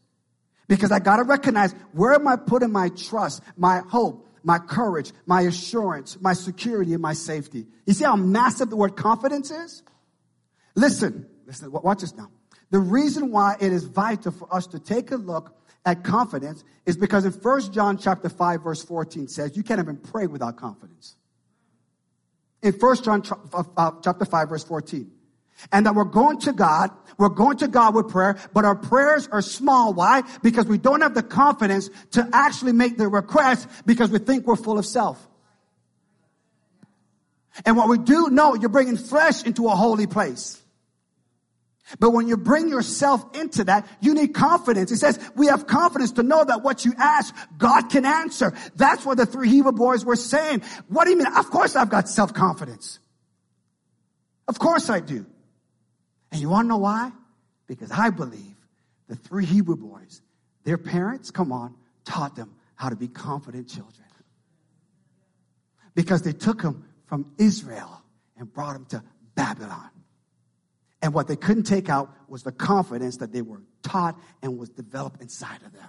because 0.68 0.92
I 0.92 0.98
got 0.98 1.16
to 1.16 1.24
recognize 1.24 1.72
where 1.92 2.14
am 2.14 2.28
I 2.28 2.36
putting 2.36 2.72
my 2.72 2.88
trust, 2.90 3.42
my 3.56 3.80
hope, 3.88 4.25
my 4.46 4.60
courage, 4.60 5.12
my 5.26 5.40
assurance, 5.40 6.16
my 6.20 6.32
security, 6.32 6.92
and 6.92 7.02
my 7.02 7.14
safety. 7.14 7.66
You 7.84 7.94
see 7.94 8.04
how 8.04 8.14
massive 8.14 8.70
the 8.70 8.76
word 8.76 8.94
confidence 8.94 9.50
is? 9.50 9.82
Listen, 10.76 11.26
listen, 11.46 11.72
watch 11.72 12.02
this 12.02 12.14
now. 12.14 12.30
The 12.70 12.78
reason 12.78 13.32
why 13.32 13.56
it 13.58 13.72
is 13.72 13.84
vital 13.84 14.30
for 14.30 14.52
us 14.54 14.68
to 14.68 14.78
take 14.78 15.10
a 15.10 15.16
look 15.16 15.52
at 15.84 16.04
confidence 16.04 16.62
is 16.84 16.96
because 16.96 17.24
in 17.24 17.32
1 17.32 17.72
John 17.72 17.98
chapter 17.98 18.28
5 18.28 18.62
verse 18.62 18.84
14 18.84 19.26
says 19.26 19.56
you 19.56 19.64
can't 19.64 19.80
even 19.80 19.96
pray 19.96 20.28
without 20.28 20.56
confidence. 20.56 21.16
In 22.62 22.72
1 22.72 23.02
John 23.02 23.24
uh, 23.52 23.64
uh, 23.76 23.90
chapter 24.00 24.24
5 24.24 24.48
verse 24.48 24.62
14. 24.62 25.10
And 25.72 25.86
that 25.86 25.94
we're 25.94 26.04
going 26.04 26.38
to 26.40 26.52
God, 26.52 26.90
we're 27.18 27.30
going 27.30 27.56
to 27.58 27.68
God 27.68 27.94
with 27.94 28.08
prayer, 28.08 28.38
but 28.52 28.64
our 28.64 28.76
prayers 28.76 29.28
are 29.32 29.40
small. 29.40 29.94
Why? 29.94 30.22
Because 30.42 30.66
we 30.66 30.78
don't 30.78 31.00
have 31.00 31.14
the 31.14 31.22
confidence 31.22 31.88
to 32.12 32.28
actually 32.32 32.72
make 32.72 32.98
the 32.98 33.08
request 33.08 33.68
because 33.86 34.10
we 34.10 34.18
think 34.18 34.46
we're 34.46 34.56
full 34.56 34.78
of 34.78 34.84
self. 34.84 35.26
And 37.64 37.76
what 37.76 37.88
we 37.88 37.96
do 37.96 38.28
know, 38.28 38.54
you're 38.54 38.68
bringing 38.68 38.98
flesh 38.98 39.44
into 39.44 39.66
a 39.68 39.74
holy 39.74 40.06
place. 40.06 40.62
But 42.00 42.10
when 42.10 42.26
you 42.26 42.36
bring 42.36 42.68
yourself 42.68 43.24
into 43.36 43.64
that, 43.64 43.88
you 44.00 44.12
need 44.12 44.34
confidence. 44.34 44.90
It 44.90 44.98
says 44.98 45.18
we 45.36 45.46
have 45.46 45.66
confidence 45.66 46.12
to 46.12 46.22
know 46.22 46.44
that 46.44 46.62
what 46.62 46.84
you 46.84 46.92
ask, 46.98 47.34
God 47.56 47.90
can 47.90 48.04
answer. 48.04 48.52
That's 48.74 49.06
what 49.06 49.16
the 49.16 49.24
three 49.24 49.48
Hebrew 49.48 49.72
boys 49.72 50.04
were 50.04 50.16
saying. 50.16 50.62
What 50.88 51.04
do 51.04 51.12
you 51.12 51.16
mean? 51.16 51.28
Of 51.28 51.50
course 51.50 51.76
I've 51.76 51.88
got 51.88 52.08
self-confidence. 52.08 52.98
Of 54.48 54.58
course 54.58 54.90
I 54.90 55.00
do. 55.00 55.26
And 56.36 56.42
you 56.42 56.50
want 56.50 56.66
to 56.66 56.68
know 56.68 56.76
why? 56.76 57.12
Because 57.66 57.90
I 57.90 58.10
believe 58.10 58.56
the 59.08 59.16
three 59.16 59.46
Hebrew 59.46 59.74
boys, 59.74 60.20
their 60.64 60.76
parents, 60.76 61.30
come 61.30 61.50
on, 61.50 61.74
taught 62.04 62.36
them 62.36 62.54
how 62.74 62.90
to 62.90 62.94
be 62.94 63.08
confident 63.08 63.70
children. 63.70 64.04
Because 65.94 66.20
they 66.20 66.34
took 66.34 66.60
them 66.60 66.84
from 67.06 67.32
Israel 67.38 68.02
and 68.36 68.52
brought 68.52 68.74
them 68.74 68.84
to 68.90 69.02
Babylon. 69.34 69.88
And 71.00 71.14
what 71.14 71.26
they 71.26 71.36
couldn't 71.36 71.62
take 71.62 71.88
out 71.88 72.10
was 72.28 72.42
the 72.42 72.52
confidence 72.52 73.16
that 73.16 73.32
they 73.32 73.40
were 73.40 73.62
taught 73.82 74.20
and 74.42 74.58
was 74.58 74.68
developed 74.68 75.22
inside 75.22 75.62
of 75.64 75.72
them. 75.72 75.88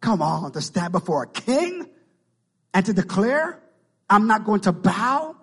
Come 0.00 0.22
on, 0.22 0.52
to 0.52 0.60
stand 0.60 0.92
before 0.92 1.24
a 1.24 1.28
king 1.28 1.90
and 2.72 2.86
to 2.86 2.92
declare, 2.92 3.60
I'm 4.08 4.28
not 4.28 4.44
going 4.44 4.60
to 4.60 4.72
bow. 4.72 5.34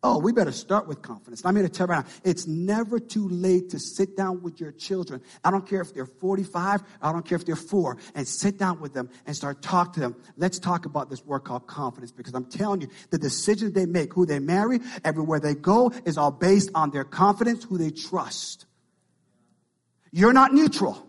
Oh, 0.00 0.20
we 0.20 0.32
better 0.32 0.52
start 0.52 0.86
with 0.86 1.02
confidence. 1.02 1.42
I'm 1.44 1.56
here 1.56 1.66
to 1.66 1.68
tell 1.68 1.88
you 1.88 1.94
right 1.94 2.04
now, 2.04 2.12
it's 2.22 2.46
never 2.46 3.00
too 3.00 3.28
late 3.28 3.70
to 3.70 3.80
sit 3.80 4.16
down 4.16 4.42
with 4.42 4.60
your 4.60 4.70
children. 4.70 5.20
I 5.42 5.50
don't 5.50 5.66
care 5.66 5.80
if 5.80 5.92
they're 5.92 6.06
45, 6.06 6.82
I 7.02 7.12
don't 7.12 7.26
care 7.26 7.34
if 7.34 7.44
they're 7.44 7.56
four, 7.56 7.98
and 8.14 8.26
sit 8.26 8.58
down 8.58 8.80
with 8.80 8.94
them 8.94 9.10
and 9.26 9.34
start 9.34 9.60
talk 9.60 9.94
to 9.94 10.00
them. 10.00 10.14
Let's 10.36 10.60
talk 10.60 10.86
about 10.86 11.10
this 11.10 11.24
word 11.24 11.40
called 11.40 11.66
confidence 11.66 12.12
because 12.12 12.34
I'm 12.34 12.44
telling 12.44 12.82
you, 12.82 12.88
the 13.10 13.18
decisions 13.18 13.72
they 13.72 13.86
make, 13.86 14.14
who 14.14 14.24
they 14.24 14.38
marry, 14.38 14.78
everywhere 15.04 15.40
they 15.40 15.56
go, 15.56 15.90
is 16.04 16.16
all 16.16 16.30
based 16.30 16.70
on 16.76 16.92
their 16.92 17.04
confidence, 17.04 17.64
who 17.64 17.76
they 17.76 17.90
trust. 17.90 18.66
You're 20.12 20.32
not 20.32 20.52
neutral. 20.52 21.04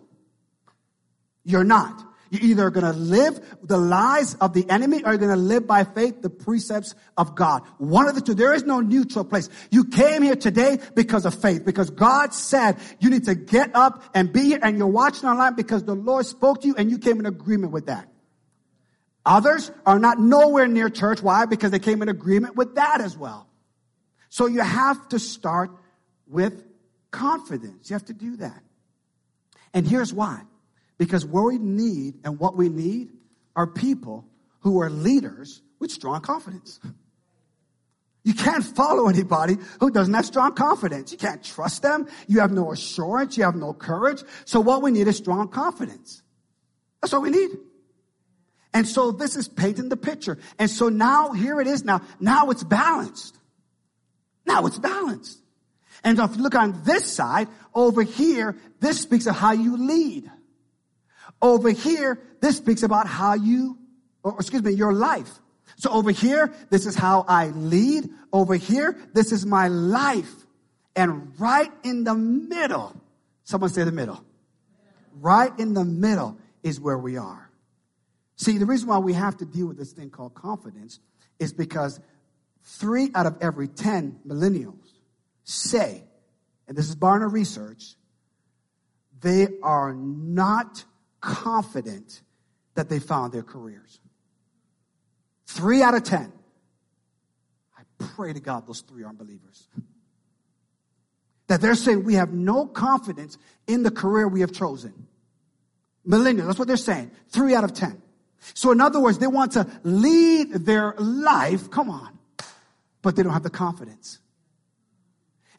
You're 1.43 1.63
not. 1.63 2.08
You're 2.29 2.43
either 2.43 2.69
going 2.69 2.85
to 2.85 2.97
live 2.97 3.39
the 3.63 3.77
lies 3.77 4.35
of 4.35 4.53
the 4.53 4.69
enemy 4.69 5.03
or 5.03 5.11
you're 5.11 5.17
going 5.17 5.31
to 5.31 5.35
live 5.35 5.65
by 5.65 5.83
faith 5.83 6.21
the 6.21 6.29
precepts 6.29 6.93
of 7.17 7.35
God. 7.35 7.63
One 7.77 8.07
of 8.07 8.15
the 8.15 8.21
two. 8.21 8.33
There 8.33 8.53
is 8.53 8.63
no 8.63 8.81
neutral 8.81 9.25
place. 9.25 9.49
You 9.71 9.85
came 9.85 10.21
here 10.21 10.35
today 10.35 10.79
because 10.95 11.25
of 11.25 11.33
faith, 11.33 11.65
because 11.65 11.89
God 11.89 12.33
said 12.33 12.77
you 12.99 13.09
need 13.09 13.25
to 13.25 13.35
get 13.35 13.75
up 13.75 14.03
and 14.13 14.31
be 14.31 14.41
here 14.41 14.59
and 14.61 14.77
you're 14.77 14.87
watching 14.87 15.27
online 15.27 15.55
because 15.55 15.83
the 15.83 15.95
Lord 15.95 16.25
spoke 16.25 16.61
to 16.61 16.67
you 16.67 16.75
and 16.77 16.91
you 16.91 16.99
came 16.99 17.19
in 17.19 17.25
agreement 17.25 17.71
with 17.71 17.87
that. 17.87 18.07
Others 19.25 19.71
are 19.85 19.99
not 19.99 20.19
nowhere 20.19 20.67
near 20.67 20.89
church. 20.89 21.21
Why? 21.21 21.45
Because 21.45 21.71
they 21.71 21.79
came 21.79 22.01
in 22.01 22.09
agreement 22.09 22.55
with 22.55 22.75
that 22.75 23.01
as 23.01 23.17
well. 23.17 23.47
So 24.29 24.45
you 24.45 24.61
have 24.61 25.09
to 25.09 25.19
start 25.19 25.71
with 26.27 26.63
confidence. 27.11 27.89
You 27.89 27.95
have 27.95 28.05
to 28.05 28.13
do 28.13 28.37
that. 28.37 28.61
And 29.73 29.87
here's 29.87 30.13
why. 30.13 30.41
Because 30.99 31.25
what 31.25 31.45
we 31.45 31.57
need 31.57 32.19
and 32.23 32.39
what 32.39 32.55
we 32.55 32.69
need 32.69 33.09
are 33.55 33.65
people 33.65 34.27
who 34.59 34.81
are 34.81 34.89
leaders 34.91 35.63
with 35.79 35.89
strong 35.89 36.21
confidence. 36.21 36.79
You 38.23 38.33
can't 38.33 38.63
follow 38.63 39.07
anybody 39.07 39.57
who 39.79 39.89
doesn't 39.89 40.13
have 40.13 40.25
strong 40.25 40.53
confidence. 40.53 41.11
You 41.11 41.17
can't 41.17 41.41
trust 41.41 41.81
them. 41.81 42.07
You 42.27 42.41
have 42.41 42.51
no 42.51 42.71
assurance. 42.71 43.37
You 43.37 43.45
have 43.45 43.55
no 43.55 43.73
courage. 43.73 44.21
So 44.45 44.59
what 44.59 44.81
we 44.83 44.91
need 44.91 45.07
is 45.07 45.17
strong 45.17 45.47
confidence. 45.47 46.21
That's 47.01 47.13
what 47.13 47.21
we 47.21 47.31
need. 47.31 47.51
And 48.73 48.85
so 48.85 49.11
this 49.11 49.35
is 49.37 49.47
painting 49.47 49.89
the 49.89 49.97
picture. 49.97 50.37
And 50.59 50.69
so 50.69 50.89
now 50.89 51.31
here 51.31 51.61
it 51.61 51.67
is 51.67 51.85
now. 51.85 52.01
Now 52.19 52.49
it's 52.49 52.63
balanced. 52.63 53.37
Now 54.45 54.65
it's 54.65 54.77
balanced. 54.77 55.39
And 56.03 56.19
if 56.19 56.35
you 56.35 56.43
look 56.43 56.55
on 56.55 56.83
this 56.83 57.11
side, 57.11 57.47
over 57.73 58.03
here, 58.03 58.57
this 58.79 58.99
speaks 58.99 59.27
of 59.27 59.35
how 59.35 59.53
you 59.53 59.77
lead. 59.77 60.29
Over 61.41 61.69
here, 61.69 62.21
this 62.41 62.57
speaks 62.57 62.83
about 62.83 63.07
how 63.07 63.33
you, 63.33 63.77
or 64.23 64.35
excuse 64.39 64.63
me, 64.63 64.71
your 64.71 64.93
life. 64.93 65.29
So 65.77 65.89
over 65.91 66.11
here, 66.11 66.53
this 66.69 66.85
is 66.85 66.95
how 66.95 67.25
I 67.27 67.47
lead. 67.49 68.09
Over 68.33 68.55
here, 68.55 68.97
this 69.13 69.31
is 69.31 69.45
my 69.45 69.67
life. 69.69 70.31
And 70.95 71.39
right 71.39 71.71
in 71.83 72.03
the 72.03 72.15
middle, 72.15 72.99
someone 73.43 73.69
say 73.69 73.83
the 73.83 73.91
middle. 73.91 74.23
Right 75.21 75.57
in 75.57 75.73
the 75.73 75.85
middle 75.85 76.37
is 76.63 76.79
where 76.79 76.97
we 76.97 77.17
are. 77.17 77.49
See, 78.35 78.57
the 78.57 78.65
reason 78.65 78.87
why 78.87 78.97
we 78.97 79.13
have 79.13 79.37
to 79.37 79.45
deal 79.45 79.67
with 79.67 79.77
this 79.77 79.91
thing 79.91 80.09
called 80.09 80.33
confidence 80.33 80.99
is 81.39 81.53
because 81.53 81.99
three 82.63 83.11
out 83.15 83.25
of 83.25 83.37
every 83.41 83.67
10 83.67 84.19
millennials 84.27 84.93
say, 85.43 86.03
and 86.67 86.77
this 86.77 86.89
is 86.89 86.95
Barna 86.95 87.31
research, 87.31 87.95
they 89.21 89.47
are 89.63 89.93
not 89.93 90.83
confident 91.21 92.21
that 92.75 92.89
they 92.89 92.99
found 92.99 93.33
their 93.33 93.43
careers. 93.43 93.99
Three 95.47 95.81
out 95.81 95.95
of 95.95 96.03
ten. 96.03 96.31
I 97.77 97.81
pray 97.97 98.33
to 98.33 98.39
God 98.39 98.67
those 98.67 98.81
three 98.81 99.03
aren't 99.03 99.17
believers. 99.17 99.67
That 101.47 101.61
they're 101.61 101.75
saying 101.75 102.03
we 102.03 102.13
have 102.15 102.31
no 102.31 102.67
confidence 102.67 103.37
in 103.67 103.83
the 103.83 103.91
career 103.91 104.27
we 104.27 104.41
have 104.41 104.51
chosen. 104.51 105.07
Millennials, 106.07 106.45
that's 106.45 106.59
what 106.59 106.67
they're 106.67 106.77
saying. 106.77 107.11
Three 107.29 107.55
out 107.55 107.63
of 107.63 107.73
ten. 107.73 108.01
So 108.53 108.71
in 108.71 108.79
other 108.79 108.99
words, 108.99 109.17
they 109.17 109.27
want 109.27 109.53
to 109.53 109.67
lead 109.83 110.53
their 110.53 110.93
life, 110.97 111.69
come 111.69 111.89
on, 111.89 112.17
but 113.01 113.15
they 113.15 113.23
don't 113.23 113.33
have 113.33 113.43
the 113.43 113.49
confidence. 113.49 114.19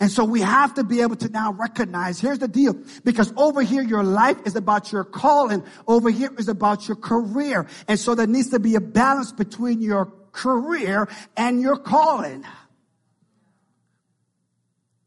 And 0.00 0.10
so 0.10 0.24
we 0.24 0.40
have 0.40 0.74
to 0.74 0.84
be 0.84 1.02
able 1.02 1.16
to 1.16 1.28
now 1.28 1.52
recognize, 1.52 2.18
here's 2.18 2.38
the 2.38 2.48
deal, 2.48 2.74
because 3.04 3.32
over 3.36 3.60
here 3.60 3.82
your 3.82 4.02
life 4.02 4.38
is 4.46 4.56
about 4.56 4.90
your 4.90 5.04
calling, 5.04 5.62
over 5.86 6.08
here 6.08 6.32
is 6.38 6.48
about 6.48 6.88
your 6.88 6.96
career. 6.96 7.68
And 7.86 8.00
so 8.00 8.14
there 8.14 8.26
needs 8.26 8.48
to 8.50 8.58
be 8.58 8.76
a 8.76 8.80
balance 8.80 9.30
between 9.30 9.82
your 9.82 10.10
career 10.32 11.06
and 11.36 11.60
your 11.60 11.76
calling. 11.76 12.46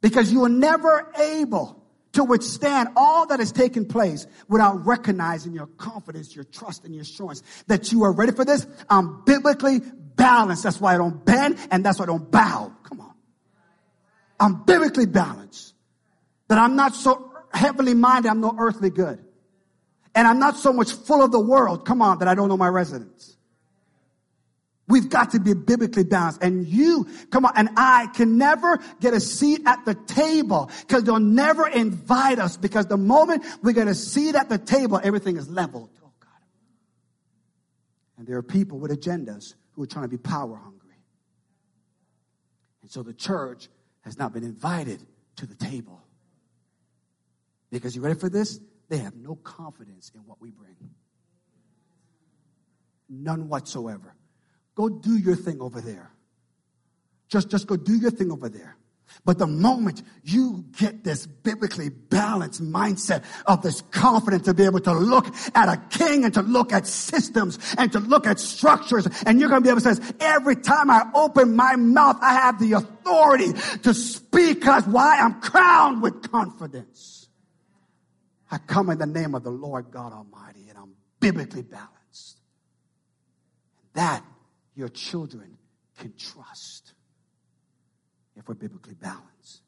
Because 0.02 0.32
you 0.32 0.44
are 0.44 0.50
never 0.50 1.12
able 1.18 1.84
to 2.12 2.24
withstand 2.24 2.90
all 2.96 3.26
that 3.28 3.40
has 3.40 3.52
taken 3.52 3.88
place 3.88 4.28
without 4.48 4.86
recognizing 4.86 5.54
your 5.54 5.66
confidence, 5.66 6.36
your 6.36 6.46
trust, 6.46 6.86
and 6.86 6.94
your 6.94 7.02
assurance 7.02 7.42
that 7.66 7.92
you 7.92 8.04
are 8.04 8.12
ready 8.12 8.32
for 8.32 8.46
this. 8.46 8.68
I'm 8.90 9.24
biblically 9.26 9.80
balanced. 9.80 10.64
That's 10.64 10.80
why 10.80 10.94
I 10.94 10.98
don't 10.98 11.26
bend 11.26 11.58
and 11.72 11.84
that's 11.84 11.98
why 11.98 12.04
I 12.04 12.08
don't 12.08 12.30
bow. 12.30 12.72
Come 12.84 13.02
on. 13.02 13.13
I'm 14.40 14.64
biblically 14.64 15.06
balanced. 15.06 15.74
That 16.48 16.58
I'm 16.58 16.76
not 16.76 16.94
so 16.94 17.32
heavenly 17.54 17.94
minded, 17.94 18.30
I'm 18.30 18.42
no 18.42 18.56
earthly 18.58 18.90
good. 18.90 19.24
And 20.16 20.28
I'm 20.28 20.40
not 20.40 20.58
so 20.58 20.72
much 20.72 20.92
full 20.92 21.24
of 21.24 21.32
the 21.32 21.40
world, 21.40 21.86
come 21.86 22.02
on, 22.02 22.20
that 22.20 22.28
I 22.28 22.36
don't 22.36 22.50
know 22.50 22.58
my 22.58 22.68
residence. 22.68 23.36
We've 24.88 25.10
got 25.10 25.32
to 25.32 25.40
be 25.40 25.54
biblically 25.54 26.04
balanced. 26.04 26.44
And 26.44 26.68
you, 26.68 27.08
come 27.32 27.46
on, 27.46 27.54
and 27.56 27.70
I 27.78 28.08
can 28.08 28.38
never 28.38 28.80
get 29.00 29.14
a 29.14 29.20
seat 29.20 29.62
at 29.66 29.86
the 29.86 29.96
table 29.96 30.70
because 30.82 31.04
they'll 31.04 31.20
never 31.20 31.68
invite 31.68 32.38
us 32.38 32.58
because 32.58 32.88
the 32.88 32.98
moment 32.98 33.46
we 33.62 33.74
get 33.74 33.88
a 33.88 33.96
seat 33.96 34.36
at 34.36 34.50
the 34.50 34.58
table, 34.58 35.00
everything 35.02 35.38
is 35.38 35.50
leveled. 35.50 35.90
Oh, 36.04 36.12
God. 36.20 36.30
And 38.18 38.28
there 38.28 38.38
are 38.38 38.44
people 38.44 38.78
with 38.78 38.92
agendas 38.92 39.54
who 39.72 39.84
are 39.84 39.88
trying 39.88 40.04
to 40.04 40.10
be 40.10 40.18
power 40.18 40.58
hungry. 40.58 40.98
And 42.82 42.92
so 42.92 43.04
the 43.04 43.14
church 43.14 43.70
has 44.04 44.18
not 44.18 44.34
been 44.34 44.44
invited 44.44 45.04
to 45.38 45.46
the 45.46 45.56
table. 45.56 46.02
Because 47.72 47.96
you 47.96 48.02
ready 48.02 48.20
for 48.20 48.30
this? 48.30 48.60
They 48.90 48.98
have 48.98 49.16
no 49.16 49.36
confidence 49.36 50.12
in 50.14 50.22
what 50.22 50.40
we 50.40 50.52
bring. 50.52 50.76
None 53.10 53.50
whatsoever. 53.50 54.16
Go 54.76 54.90
do 54.90 55.18
your 55.18 55.36
thing 55.36 55.62
over 55.62 55.82
there. 55.82 56.12
Just, 57.28 57.50
just 57.50 57.68
go 57.68 57.76
do 57.76 57.96
your 57.96 58.12
thing 58.12 58.32
over 58.32 58.50
there. 58.50 58.78
But 59.26 59.38
the 59.38 59.48
moment 59.48 60.02
you 60.24 60.66
get 60.78 61.04
this 61.04 61.26
biblically 61.26 61.90
balanced 61.90 62.62
mindset 62.62 63.24
of 63.46 63.62
this 63.62 63.82
confidence 63.92 64.44
to 64.46 64.54
be 64.54 64.64
able 64.64 64.82
to 64.82 64.94
look 64.94 65.28
at 65.56 65.70
a 65.70 65.78
king 65.98 66.26
and 66.26 66.34
to 66.34 66.42
look 66.42 66.74
at 66.74 66.88
systems 66.88 67.58
and 67.78 67.92
to 67.94 68.00
look 68.00 68.28
at 68.28 68.40
structures, 68.40 69.08
and 69.26 69.40
you're 69.40 69.50
going 69.50 69.62
to 69.62 69.66
be 69.66 69.70
able 69.70 69.82
to 69.82 69.96
say, 69.96 70.14
every 70.20 70.56
time 70.56 70.90
I 70.90 71.10
open 71.14 71.56
my 71.56 71.76
mouth, 71.76 72.18
I 72.22 72.34
have 72.34 72.60
the 72.60 72.74
authority 72.74 73.54
to 73.84 73.94
speak 73.94 74.60
because 74.60 74.86
why? 74.88 75.20
I'm 75.20 75.40
crowned 75.40 76.02
with 76.02 76.30
confidence. 76.32 77.30
I 78.52 78.58
come 78.58 78.90
in 78.90 78.98
the 78.98 79.06
name 79.06 79.36
of 79.36 79.44
the 79.44 79.52
Lord 79.52 79.90
God 79.90 80.12
Almighty 80.12 80.68
and 80.70 80.78
I'm 80.78 80.96
biblically 81.20 81.62
balanced. 81.62 82.40
That 83.94 84.24
your 84.76 84.90
children 84.90 85.58
can 85.98 86.14
trust 86.18 86.83
if 88.36 88.48
we're 88.48 88.56
biblically 88.56 88.96
balanced. 88.96 89.62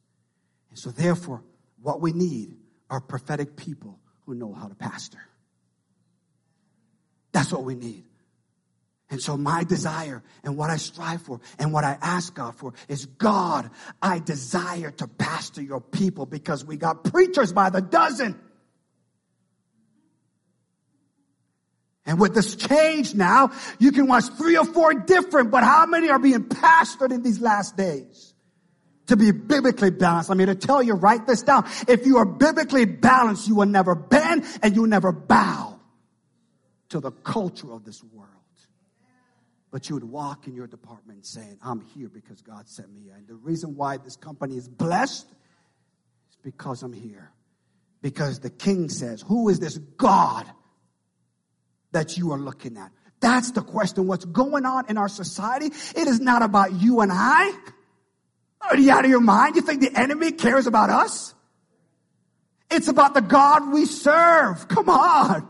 And 0.70 0.80
so, 0.80 0.90
therefore, 0.90 1.44
what 1.82 2.02
we 2.02 2.12
need 2.12 2.58
are 2.90 3.00
prophetic 3.00 3.56
people 3.56 4.00
who 4.26 4.36
know 4.36 4.54
how 4.54 4.68
to 4.68 4.76
pastor. 4.76 5.22
That's 7.32 7.52
what 7.52 7.64
we 7.64 7.76
need. 7.76 8.06
And 9.10 9.22
so 9.22 9.38
my 9.38 9.64
desire 9.64 10.24
and 10.44 10.58
what 10.58 10.70
I 10.70 10.78
strive 10.78 11.22
for 11.22 11.40
and 11.60 11.72
what 11.72 11.84
I 11.84 11.98
ask 12.02 12.34
God 12.34 12.56
for 12.56 12.74
is 12.88 13.06
God, 13.06 13.70
I 14.02 14.20
desire 14.20 14.92
to 14.92 15.08
pastor 15.08 15.62
your 15.62 15.80
people 15.80 16.26
because 16.26 16.66
we 16.66 16.78
got 16.78 17.04
preachers 17.04 17.54
by 17.54 17.70
the 17.70 17.82
dozen. 17.82 18.40
And 22.08 22.20
with 22.20 22.36
this 22.36 22.56
change 22.56 23.16
now, 23.16 23.52
you 23.80 23.92
can 23.92 24.08
watch 24.08 24.26
three 24.38 24.58
or 24.58 24.66
four 24.66 24.94
different, 24.94 25.52
but 25.52 25.64
how 25.64 25.86
many 25.86 26.10
are 26.10 26.20
being 26.20 26.44
pastored 26.44 27.12
in 27.12 27.22
these 27.22 27.42
last 27.42 27.76
days? 27.76 28.35
To 29.08 29.16
be 29.16 29.32
biblically 29.32 29.92
balanced. 29.92 30.30
I'm 30.30 30.40
here 30.40 30.48
to 30.48 30.56
tell 30.56 30.82
you, 30.82 30.94
write 30.94 31.28
this 31.28 31.44
down. 31.44 31.66
If 31.88 32.06
you 32.06 32.18
are 32.18 32.26
biblically 32.26 32.86
balanced, 32.86 33.48
you 33.48 33.56
will 33.56 33.66
never 33.66 33.96
bend 33.96 34.46
and 34.62 34.76
you 34.76 34.82
will 34.82 34.90
never 34.90 35.12
bow. 35.12 35.80
to 36.90 37.00
the 37.00 37.12
culture 37.12 37.72
of 37.72 37.84
this 37.84 38.04
world. 38.04 38.30
But 39.72 39.90
you 39.90 39.96
would 39.96 40.06
walk 40.06 40.48
in 40.48 40.56
your 40.56 40.68
department 40.68 41.26
saying, 41.26 41.58
I'm 41.62 41.82
here 41.82 42.08
because 42.08 42.42
God 42.42 42.70
sent 42.70 42.94
me. 42.94 43.10
And 43.14 43.28
the 43.28 43.36
reason 43.36 43.76
why 43.76 43.98
this 43.98 44.16
company 44.16 44.56
is 44.56 44.70
blessed 44.70 45.28
is 46.30 46.38
because 46.44 46.84
I'm 46.84 46.94
here. 46.94 47.32
Because 48.02 48.40
the 48.40 48.52
king 48.52 48.88
says, 48.90 49.22
Who 49.28 49.50
is 49.50 49.60
this 49.60 49.78
God 49.78 50.46
that 51.92 52.18
you 52.18 52.32
are 52.32 52.40
looking 52.40 52.78
at? 52.78 52.92
That's 53.20 53.52
the 53.52 53.62
question. 53.62 54.08
What's 54.08 54.26
going 54.26 54.66
on 54.66 54.86
in 54.90 54.98
our 54.98 55.10
society? 55.10 55.66
It 55.66 56.08
is 56.08 56.20
not 56.20 56.42
about 56.44 56.74
you 56.74 57.02
and 57.02 57.12
I. 57.12 57.52
Are 58.70 58.78
you 58.78 58.92
out 58.92 59.06
of 59.06 59.12
your 59.12 59.22
mind? 59.22 59.56
You 59.56 59.62
think 59.62 59.82
the 59.82 59.98
enemy 59.98 60.32
cares 60.32 60.68
about 60.68 60.90
us? 60.90 61.34
It's 62.72 62.88
about 62.88 63.14
the 63.14 63.22
God 63.22 63.72
we 63.72 63.86
serve. 63.86 64.68
Come 64.68 64.90
on. 64.90 65.48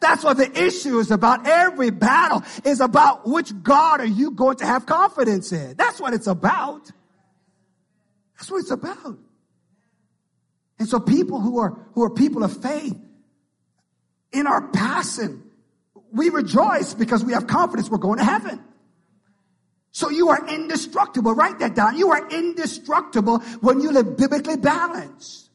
That's 0.00 0.24
what 0.24 0.36
the 0.36 0.50
issue 0.66 0.98
is 0.98 1.10
about. 1.10 1.46
Every 1.46 1.90
battle 1.90 2.42
is 2.64 2.80
about 2.80 3.26
which 3.26 3.52
God 3.62 4.00
are 4.00 4.06
you 4.06 4.32
going 4.32 4.56
to 4.56 4.66
have 4.66 4.84
confidence 4.84 5.52
in. 5.52 5.76
That's 5.76 6.00
what 6.00 6.12
it's 6.12 6.26
about. 6.26 6.90
That's 8.36 8.50
what 8.50 8.58
it's 8.58 8.72
about. 8.72 9.18
And 10.78 10.88
so 10.88 10.98
people 10.98 11.40
who 11.40 11.60
are, 11.60 11.78
who 11.92 12.02
are 12.02 12.10
people 12.10 12.42
of 12.42 12.60
faith 12.60 12.98
in 14.32 14.48
our 14.48 14.68
passing, 14.68 15.44
we 16.12 16.28
rejoice 16.28 16.92
because 16.92 17.24
we 17.24 17.32
have 17.32 17.46
confidence 17.46 17.88
we're 17.88 17.98
going 17.98 18.18
to 18.18 18.24
heaven. 18.24 18.62
So 19.92 20.08
you 20.08 20.30
are 20.30 20.48
indestructible. 20.48 21.34
Write 21.34 21.58
that 21.58 21.74
down. 21.74 21.98
You 21.98 22.10
are 22.10 22.28
indestructible 22.30 23.40
when 23.60 23.80
you 23.80 23.92
live 23.92 24.16
biblically 24.16 24.56
balanced. 24.56 25.50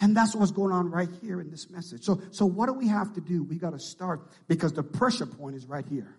And 0.00 0.16
that's 0.16 0.34
what's 0.34 0.52
going 0.52 0.72
on 0.72 0.90
right 0.90 1.08
here 1.20 1.40
in 1.40 1.50
this 1.50 1.68
message. 1.70 2.02
So, 2.04 2.20
so 2.30 2.46
what 2.46 2.66
do 2.66 2.72
we 2.72 2.88
have 2.88 3.12
to 3.14 3.20
do? 3.20 3.42
We 3.42 3.56
got 3.56 3.70
to 3.70 3.78
start 3.78 4.22
because 4.46 4.72
the 4.72 4.82
pressure 4.82 5.26
point 5.26 5.56
is 5.56 5.66
right 5.66 5.84
here. 5.86 6.16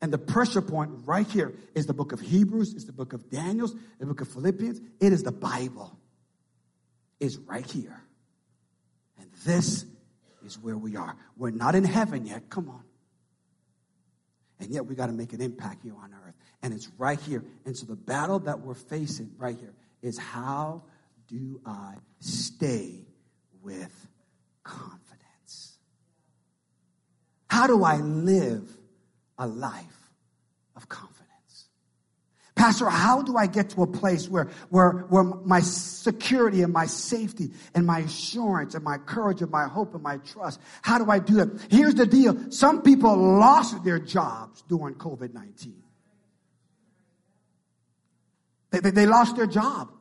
And 0.00 0.12
the 0.12 0.18
pressure 0.18 0.62
point 0.62 0.92
right 1.04 1.26
here 1.26 1.54
is 1.74 1.86
the 1.86 1.94
book 1.94 2.12
of 2.12 2.20
Hebrews, 2.20 2.74
is 2.74 2.86
the 2.86 2.92
book 2.92 3.12
of 3.12 3.28
Daniels, 3.28 3.74
the 3.98 4.06
book 4.06 4.20
of 4.20 4.28
Philippians. 4.28 4.80
It 5.00 5.12
is 5.12 5.24
the 5.24 5.32
Bible. 5.32 5.98
Is 7.20 7.36
right 7.38 7.68
here. 7.68 8.00
And 9.18 9.28
this 9.44 9.84
is 10.46 10.56
where 10.60 10.78
we 10.78 10.96
are. 10.96 11.16
We're 11.36 11.50
not 11.50 11.74
in 11.74 11.82
heaven 11.82 12.26
yet. 12.26 12.48
Come 12.48 12.70
on. 12.70 12.84
And 14.60 14.70
yet 14.70 14.86
we 14.86 14.94
got 14.94 15.06
to 15.06 15.12
make 15.12 15.32
an 15.32 15.40
impact 15.40 15.82
here 15.82 15.94
on 16.02 16.12
earth. 16.12 16.34
And 16.62 16.74
it's 16.74 16.88
right 16.98 17.20
here. 17.20 17.44
And 17.64 17.76
so 17.76 17.86
the 17.86 17.96
battle 17.96 18.40
that 18.40 18.60
we're 18.60 18.74
facing 18.74 19.30
right 19.38 19.56
here 19.58 19.74
is 20.02 20.18
how 20.18 20.82
do 21.28 21.60
I 21.64 21.94
stay 22.20 23.00
with 23.62 24.08
confidence? 24.64 25.78
How 27.48 27.66
do 27.66 27.84
I 27.84 27.96
live 27.96 28.68
a 29.38 29.46
life 29.46 29.84
of 30.74 30.88
confidence? 30.88 31.17
Pastor, 32.58 32.90
how 32.90 33.22
do 33.22 33.36
I 33.36 33.46
get 33.46 33.70
to 33.70 33.84
a 33.84 33.86
place 33.86 34.28
where, 34.28 34.48
where, 34.68 35.06
where 35.08 35.22
my 35.22 35.60
security 35.60 36.62
and 36.62 36.72
my 36.72 36.86
safety 36.86 37.52
and 37.72 37.86
my 37.86 38.00
assurance 38.00 38.74
and 38.74 38.82
my 38.82 38.98
courage 38.98 39.40
and 39.42 39.50
my 39.50 39.68
hope 39.68 39.94
and 39.94 40.02
my 40.02 40.16
trust, 40.18 40.60
how 40.82 40.98
do 40.98 41.08
I 41.08 41.20
do 41.20 41.34
that? 41.34 41.66
Here's 41.70 41.94
the 41.94 42.04
deal. 42.04 42.50
Some 42.50 42.82
people 42.82 43.16
lost 43.16 43.84
their 43.84 44.00
jobs 44.00 44.62
during 44.68 44.96
COVID-19. 44.96 45.72
They, 48.70 48.80
they, 48.80 48.90
they 48.90 49.06
lost 49.06 49.36
their 49.36 49.46
job. 49.46 49.92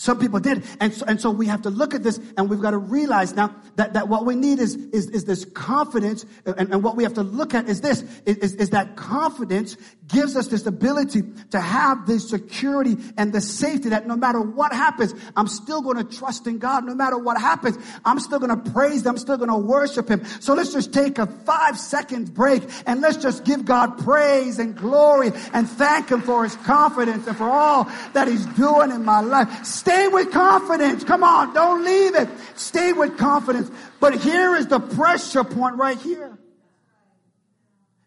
Some 0.00 0.18
people 0.18 0.40
did. 0.40 0.64
And 0.80 0.94
so, 0.94 1.04
and 1.06 1.20
so 1.20 1.30
we 1.30 1.46
have 1.48 1.60
to 1.60 1.68
look 1.68 1.92
at 1.92 2.02
this 2.02 2.18
and 2.38 2.48
we've 2.48 2.62
got 2.62 2.70
to 2.70 2.78
realize 2.78 3.34
now 3.34 3.54
that, 3.76 3.92
that 3.92 4.08
what 4.08 4.24
we 4.24 4.34
need 4.34 4.58
is, 4.58 4.74
is, 4.74 5.10
is 5.10 5.26
this 5.26 5.44
confidence. 5.44 6.24
And, 6.46 6.72
and 6.72 6.82
what 6.82 6.96
we 6.96 7.02
have 7.02 7.12
to 7.14 7.22
look 7.22 7.52
at 7.52 7.68
is 7.68 7.82
this, 7.82 8.02
is, 8.24 8.54
is 8.54 8.70
that 8.70 8.96
confidence 8.96 9.76
gives 10.06 10.36
us 10.36 10.48
this 10.48 10.64
ability 10.64 11.24
to 11.50 11.60
have 11.60 12.06
the 12.06 12.18
security 12.18 12.96
and 13.18 13.30
the 13.34 13.42
safety 13.42 13.90
that 13.90 14.06
no 14.06 14.16
matter 14.16 14.40
what 14.40 14.72
happens, 14.72 15.14
I'm 15.36 15.46
still 15.46 15.82
going 15.82 15.98
to 15.98 16.16
trust 16.16 16.46
in 16.46 16.56
God. 16.56 16.86
No 16.86 16.94
matter 16.94 17.18
what 17.18 17.38
happens, 17.38 17.76
I'm 18.02 18.20
still 18.20 18.38
going 18.38 18.58
to 18.58 18.70
praise 18.70 19.02
Him. 19.04 19.10
I'm 19.10 19.18
still 19.18 19.36
going 19.36 19.50
to 19.50 19.58
worship 19.58 20.08
Him. 20.08 20.24
So 20.40 20.54
let's 20.54 20.72
just 20.72 20.94
take 20.94 21.18
a 21.18 21.26
five 21.26 21.78
second 21.78 22.32
break 22.32 22.62
and 22.86 23.02
let's 23.02 23.18
just 23.18 23.44
give 23.44 23.66
God 23.66 23.98
praise 23.98 24.58
and 24.58 24.74
glory 24.74 25.30
and 25.52 25.68
thank 25.68 26.10
Him 26.10 26.22
for 26.22 26.44
His 26.44 26.56
confidence 26.56 27.26
and 27.26 27.36
for 27.36 27.50
all 27.50 27.84
that 28.14 28.28
He's 28.28 28.46
doing 28.46 28.92
in 28.92 29.04
my 29.04 29.20
life. 29.20 29.66
Stay 29.66 29.89
with 30.08 30.30
confidence. 30.30 31.04
Come 31.04 31.22
on, 31.22 31.54
don't 31.54 31.84
leave 31.84 32.14
it. 32.14 32.28
Stay 32.56 32.92
with 32.92 33.16
confidence. 33.18 33.70
But 34.00 34.20
here 34.20 34.56
is 34.56 34.66
the 34.66 34.80
pressure 34.80 35.44
point 35.44 35.76
right 35.76 35.98
here. 35.98 36.38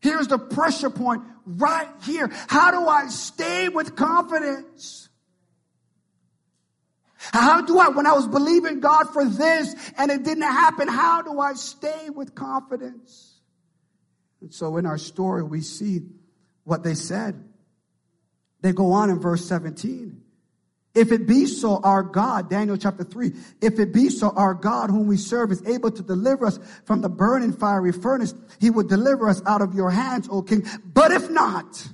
Here's 0.02 0.28
the 0.28 0.38
pressure 0.38 0.90
point 0.90 1.24
right 1.46 1.88
here. 2.04 2.30
How 2.48 2.72
do 2.72 2.88
I 2.88 3.08
stay 3.08 3.70
with 3.70 3.96
confidence? 3.96 5.10
How 7.18 7.62
do 7.62 7.80
I, 7.80 7.88
when 7.90 8.06
I 8.06 8.12
was 8.14 8.28
believing 8.28 8.82
God 8.82 9.06
for 9.14 9.24
this 9.24 9.74
and 9.98 10.12
it 10.12 10.24
didn't 10.24 10.44
happen, 10.44 10.90
how 10.90 11.22
do 11.22 11.40
I 11.40 11.54
stay 11.54 12.10
with 12.10 12.36
confidence? 12.36 13.40
And 14.42 14.54
so 14.54 14.76
in 14.76 14.86
our 14.86 14.98
story, 14.98 15.42
we 15.42 15.62
see 15.62 16.02
what 16.66 16.84
they 16.84 16.96
said. 16.96 17.42
They 18.60 18.74
go 18.74 18.92
on 18.92 19.10
in 19.10 19.20
verse 19.20 19.46
17. 19.46 20.23
If 20.96 21.12
it 21.12 21.26
be 21.26 21.48
so, 21.48 21.78
our 21.78 22.04
God, 22.04 22.50
Daniel 22.52 22.78
chapter 22.78 23.04
3, 23.04 23.34
if 23.62 23.80
it 23.80 23.92
be 23.92 24.10
so, 24.10 24.30
our 24.36 24.54
God 24.54 24.92
whom 24.92 25.08
we 25.08 25.18
serve 25.18 25.52
is 25.52 25.66
able 25.66 25.90
to 25.90 26.04
deliver 26.04 26.46
us 26.46 26.60
from 26.86 27.02
the 27.02 27.10
burning 27.10 27.52
fiery 27.52 27.92
furnace, 27.92 28.36
he 28.60 28.70
will 28.70 28.84
deliver 28.84 29.28
us 29.28 29.42
out 29.48 29.62
of 29.62 29.74
your 29.74 29.90
hands, 29.90 30.28
O 30.30 30.44
king. 30.44 30.66
But 30.86 31.12
if 31.12 31.32
not, 31.32 31.88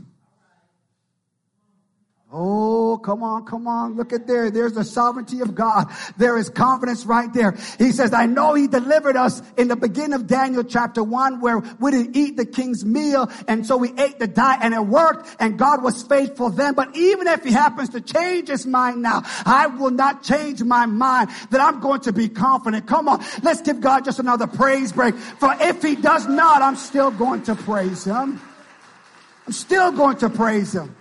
Oh, 2.32 3.00
come 3.00 3.24
on, 3.24 3.44
come 3.46 3.68
on. 3.68 3.96
Look 3.96 4.14
at 4.14 4.28
there. 4.28 4.52
There's 4.52 4.74
the 4.74 4.84
sovereignty 4.84 5.40
of 5.40 5.56
God. 5.56 5.92
There 6.18 6.38
is 6.38 6.48
confidence 6.48 7.04
right 7.04 7.34
there. 7.34 7.58
He 7.80 7.92
says, 7.92 8.14
I 8.14 8.28
know 8.28 8.54
he 8.54 8.68
delivered 8.68 9.16
us 9.16 9.42
in 9.58 9.68
the 9.68 9.76
beginning 9.76 10.14
of 10.14 10.28
Daniel 10.28 10.64
chapter 10.64 11.04
one 11.04 11.42
where 11.42 11.58
we 11.80 11.90
didn't 11.90 12.16
eat 12.16 12.38
the 12.38 12.46
king's 12.46 12.86
meal. 12.86 13.32
And 13.48 13.66
so 13.66 13.78
we 13.78 13.94
ate 13.98 14.20
the 14.20 14.28
diet 14.28 14.60
and 14.62 14.76
it 14.76 14.86
worked 14.86 15.28
and 15.40 15.58
God 15.58 15.82
was 15.82 16.04
faithful 16.04 16.52
then. 16.52 16.76
But 16.76 16.96
even 16.96 17.26
if 17.26 17.44
he 17.44 17.52
happens 17.52 17.90
to 17.90 18.02
change 18.02 18.50
his 18.50 18.68
mind 18.68 19.02
now, 19.02 19.24
I 19.44 19.66
will 19.66 19.90
not 19.90 20.22
change 20.22 20.62
my 20.62 20.86
mind 20.86 21.32
that 21.50 21.62
I'm 21.62 21.80
going 21.80 22.02
to 22.02 22.14
be 22.14 22.30
confident. 22.30 22.86
Come 22.86 23.08
on. 23.08 23.26
Let's 23.42 23.62
give 23.62 23.82
God 23.82 24.06
just 24.06 24.20
another 24.20 24.46
praise 24.46 24.92
break. 24.92 25.16
For 25.16 25.56
if 25.60 25.82
he 25.82 25.96
does 25.96 26.28
not, 26.28 26.62
I'm 26.62 26.76
still 26.76 27.10
going 27.10 27.42
to 27.44 27.56
praise 27.56 28.04
him. 28.04 28.40
I'm 29.48 29.54
still 29.54 29.92
going 29.92 30.18
to 30.18 30.30
praise 30.30 30.76
him. 30.76 30.96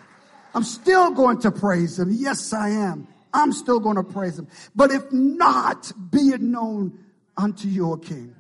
I'm 0.55 0.65
still 0.65 1.11
going 1.11 1.39
to 1.41 1.51
praise 1.51 1.99
him. 1.99 2.11
Yes, 2.11 2.53
I 2.53 2.71
am. 2.71 3.09
I'm 3.33 3.53
still 3.53 3.81
going 3.81 3.97
to 3.97 4.03
praise 4.03 4.39
him. 4.39 4.49
But 4.75 4.91
if 4.91 5.11
not, 5.13 5.93
be 6.11 6.31
it 6.31 6.41
known 6.41 6.99
unto 7.37 7.69
your 7.69 7.99
king 7.99 8.35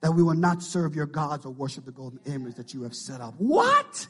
that 0.00 0.12
we 0.12 0.22
will 0.22 0.34
not 0.34 0.62
serve 0.62 0.94
your 0.94 1.06
gods 1.06 1.44
or 1.44 1.52
worship 1.52 1.84
the 1.84 1.92
golden 1.92 2.20
image 2.26 2.54
that 2.54 2.72
you 2.72 2.82
have 2.82 2.94
set 2.94 3.20
up. 3.20 3.34
What? 3.38 4.06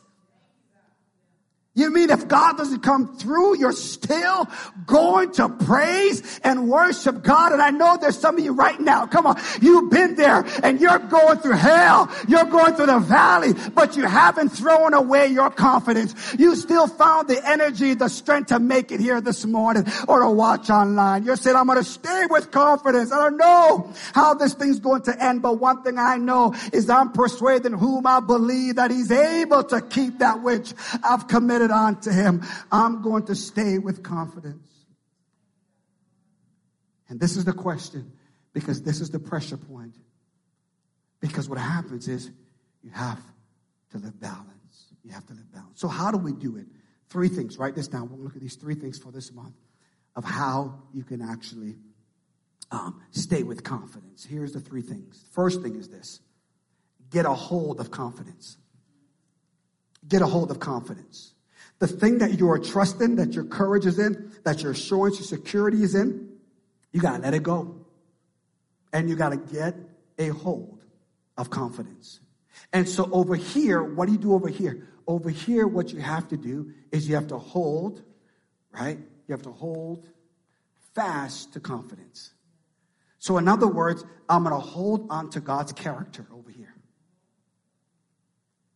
You 1.79 1.93
mean 1.93 2.11
if 2.11 2.27
God 2.27 2.57
doesn't 2.57 2.81
come 2.81 3.17
through, 3.19 3.57
you're 3.59 3.71
still 3.71 4.49
going 4.85 5.31
to 5.35 5.49
praise 5.49 6.41
and 6.43 6.69
worship 6.69 7.23
God? 7.23 7.53
And 7.53 7.62
I 7.62 7.71
know 7.71 7.97
there's 7.97 8.19
some 8.19 8.37
of 8.37 8.45
you 8.45 8.53
right 8.53 8.81
now. 8.81 9.07
Come 9.07 9.27
on. 9.27 9.41
You've 9.62 9.88
been 9.88 10.17
there 10.17 10.45
and 10.64 10.81
you're 10.81 10.99
going 10.99 11.38
through 11.38 11.53
hell. 11.53 12.11
You're 12.27 12.47
going 12.47 12.75
through 12.75 12.87
the 12.87 12.99
valley, 12.99 13.55
but 13.77 13.97
you 13.97 14.07
haven't 14.07 14.49
thrown 14.49 14.93
away 14.93 15.29
your 15.29 15.51
confidence. 15.51 16.17
You 16.37 16.57
still 16.57 16.88
found 16.88 17.29
the 17.29 17.41
energy, 17.49 17.95
the 17.95 18.09
strength 18.09 18.49
to 18.49 18.59
make 18.59 18.91
it 18.91 18.99
here 18.99 19.21
this 19.21 19.47
morning 19.47 19.87
or 20.09 20.19
to 20.19 20.31
watch 20.31 20.71
online. 20.71 21.23
You're 21.23 21.37
saying, 21.37 21.55
I'm 21.55 21.67
going 21.67 21.79
to 21.79 21.85
stay 21.85 22.27
with 22.29 22.51
confidence. 22.51 23.12
I 23.12 23.23
don't 23.23 23.37
know 23.37 23.93
how 24.14 24.35
this 24.35 24.53
thing's 24.55 24.81
going 24.81 25.03
to 25.03 25.23
end, 25.23 25.43
but 25.43 25.61
one 25.61 25.85
thing 25.85 25.97
I 25.97 26.17
know 26.17 26.57
is 26.73 26.91
I'm 26.91 27.12
persuaded 27.12 27.67
in 27.67 27.73
whom 27.75 28.05
I 28.05 28.19
believe 28.19 28.75
that 28.75 28.91
he's 28.91 29.12
able 29.12 29.62
to 29.62 29.81
keep 29.81 30.19
that 30.19 30.43
which 30.43 30.75
I've 31.05 31.29
committed 31.29 31.67
it 31.68 31.72
on 31.72 32.00
to 32.02 32.12
him. 32.12 32.42
I'm 32.70 33.02
going 33.02 33.26
to 33.26 33.35
stay 33.35 33.78
with 33.78 34.02
confidence. 34.02 34.68
And 37.09 37.18
this 37.18 37.37
is 37.37 37.44
the 37.44 37.52
question 37.52 38.12
because 38.52 38.83
this 38.83 39.00
is 39.00 39.11
the 39.11 39.18
pressure 39.18 39.57
point. 39.57 39.96
Because 41.20 41.48
what 41.48 41.59
happens 41.59 42.09
is 42.09 42.31
you 42.83 42.90
have 42.90 43.20
to 43.90 43.98
live 43.98 44.20
balance. 44.20 44.92
You 45.02 45.12
have 45.12 45.26
to 45.26 45.35
live 45.35 45.50
balance. 45.52 45.81
So, 45.81 45.88
how 45.88 46.11
do 46.11 46.18
we 46.18 46.33
do 46.33 46.57
it? 46.57 46.66
Three 47.09 47.28
things. 47.28 47.59
Write 47.59 47.74
this 47.74 47.88
down. 47.88 48.11
We'll 48.11 48.20
look 48.20 48.37
at 48.37 48.42
these 48.42 48.57
three 48.57 48.74
things 48.74 48.98
for 48.98 49.11
this 49.11 49.33
month 49.33 49.54
of 50.14 50.24
how 50.24 50.83
you 50.92 51.02
can 51.02 51.22
actually 51.22 51.76
um, 52.70 53.00
stay 53.11 53.42
with 53.42 53.64
confidence. 53.64 54.24
Here's 54.24 54.52
the 54.52 54.61
three 54.61 54.83
things. 54.83 55.24
First 55.33 55.62
thing 55.62 55.76
is 55.76 55.88
this 55.88 56.20
get 57.11 57.24
a 57.24 57.33
hold 57.33 57.81
of 57.81 57.90
confidence. 57.90 58.59
Get 60.07 60.22
a 60.22 60.26
hold 60.26 60.50
of 60.50 60.61
confidence. 60.61 61.33
The 61.79 61.87
thing 61.87 62.19
that 62.19 62.38
you 62.38 62.51
are 62.51 62.59
trusting, 62.59 63.17
that 63.17 63.35
your 63.35 63.45
courage 63.45 63.87
is 63.87 63.99
in, 63.99 64.33
that 64.45 64.62
your 64.62 64.73
assurance, 64.73 65.19
your 65.19 65.27
security 65.27 65.83
is 65.83 65.95
in, 65.95 66.29
you 66.93 67.01
gotta 67.01 67.23
let 67.23 67.35
it 67.35 67.43
go. 67.43 67.87
And 68.93 69.09
you 69.09 69.17
gotta 69.17 69.37
get 69.37 69.77
a 70.19 70.29
hold 70.29 70.85
of 71.37 71.51
confidence. 71.51 72.21
And 72.73 72.88
so 72.88 73.09
over 73.12 73.37
here, 73.37 73.83
what 73.83 74.07
do 74.07 74.12
you 74.12 74.19
do 74.19 74.35
over 74.35 74.49
here? 74.49 74.88
Over 75.07 75.31
here, 75.31 75.67
what 75.67 75.93
you 75.93 76.01
have 76.01 76.29
to 76.29 76.37
do 76.37 76.73
is 76.91 77.09
you 77.09 77.14
have 77.14 77.29
to 77.29 77.38
hold, 77.38 78.03
right? 78.73 78.99
You 79.27 79.33
have 79.33 79.43
to 79.43 79.53
hold 79.53 80.07
fast 80.95 81.53
to 81.53 81.61
confidence. 81.61 82.33
So, 83.21 83.37
in 83.38 83.49
other 83.49 83.67
words, 83.67 84.05
I'm 84.29 84.45
going 84.45 84.55
to 84.55 84.61
hold 84.61 85.07
on 85.11 85.31
to 85.31 85.41
God's 85.41 85.73
character 85.73 86.27
over 86.33 86.51
here. 86.51 86.75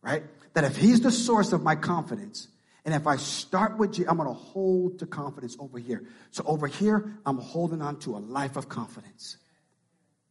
Right? 0.01 0.23
That 0.53 0.63
if 0.63 0.75
He's 0.75 1.01
the 1.01 1.11
source 1.11 1.53
of 1.53 1.63
my 1.63 1.75
confidence, 1.75 2.47
and 2.85 2.93
if 2.93 3.07
I 3.07 3.15
start 3.15 3.77
with 3.77 3.93
Jesus, 3.93 4.09
I'm 4.09 4.17
going 4.17 4.27
to 4.27 4.33
hold 4.33 4.99
to 4.99 5.05
confidence 5.05 5.55
over 5.59 5.79
here. 5.79 6.03
So, 6.31 6.43
over 6.45 6.67
here, 6.67 7.13
I'm 7.25 7.37
holding 7.37 7.81
on 7.81 7.99
to 7.99 8.15
a 8.15 8.19
life 8.19 8.57
of 8.57 8.67
confidence. 8.67 9.37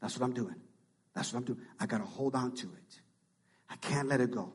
That's 0.01 0.19
what 0.19 0.25
I'm 0.25 0.35
doing. 0.35 0.57
That's 1.15 1.33
what 1.33 1.41
I'm 1.41 1.45
doing. 1.45 1.61
I 1.81 1.87
got 1.87 1.99
to 1.99 2.05
hold 2.05 2.35
on 2.35 2.55
to 2.57 2.67
it. 2.67 3.01
I 3.71 3.77
can't 3.77 4.09
let 4.09 4.21
it 4.21 4.31
go. 4.31 4.53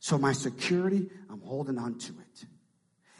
So, 0.00 0.18
my 0.18 0.32
security, 0.32 1.08
I'm 1.30 1.40
holding 1.40 1.78
on 1.78 1.98
to 1.98 2.12
it. 2.12 2.46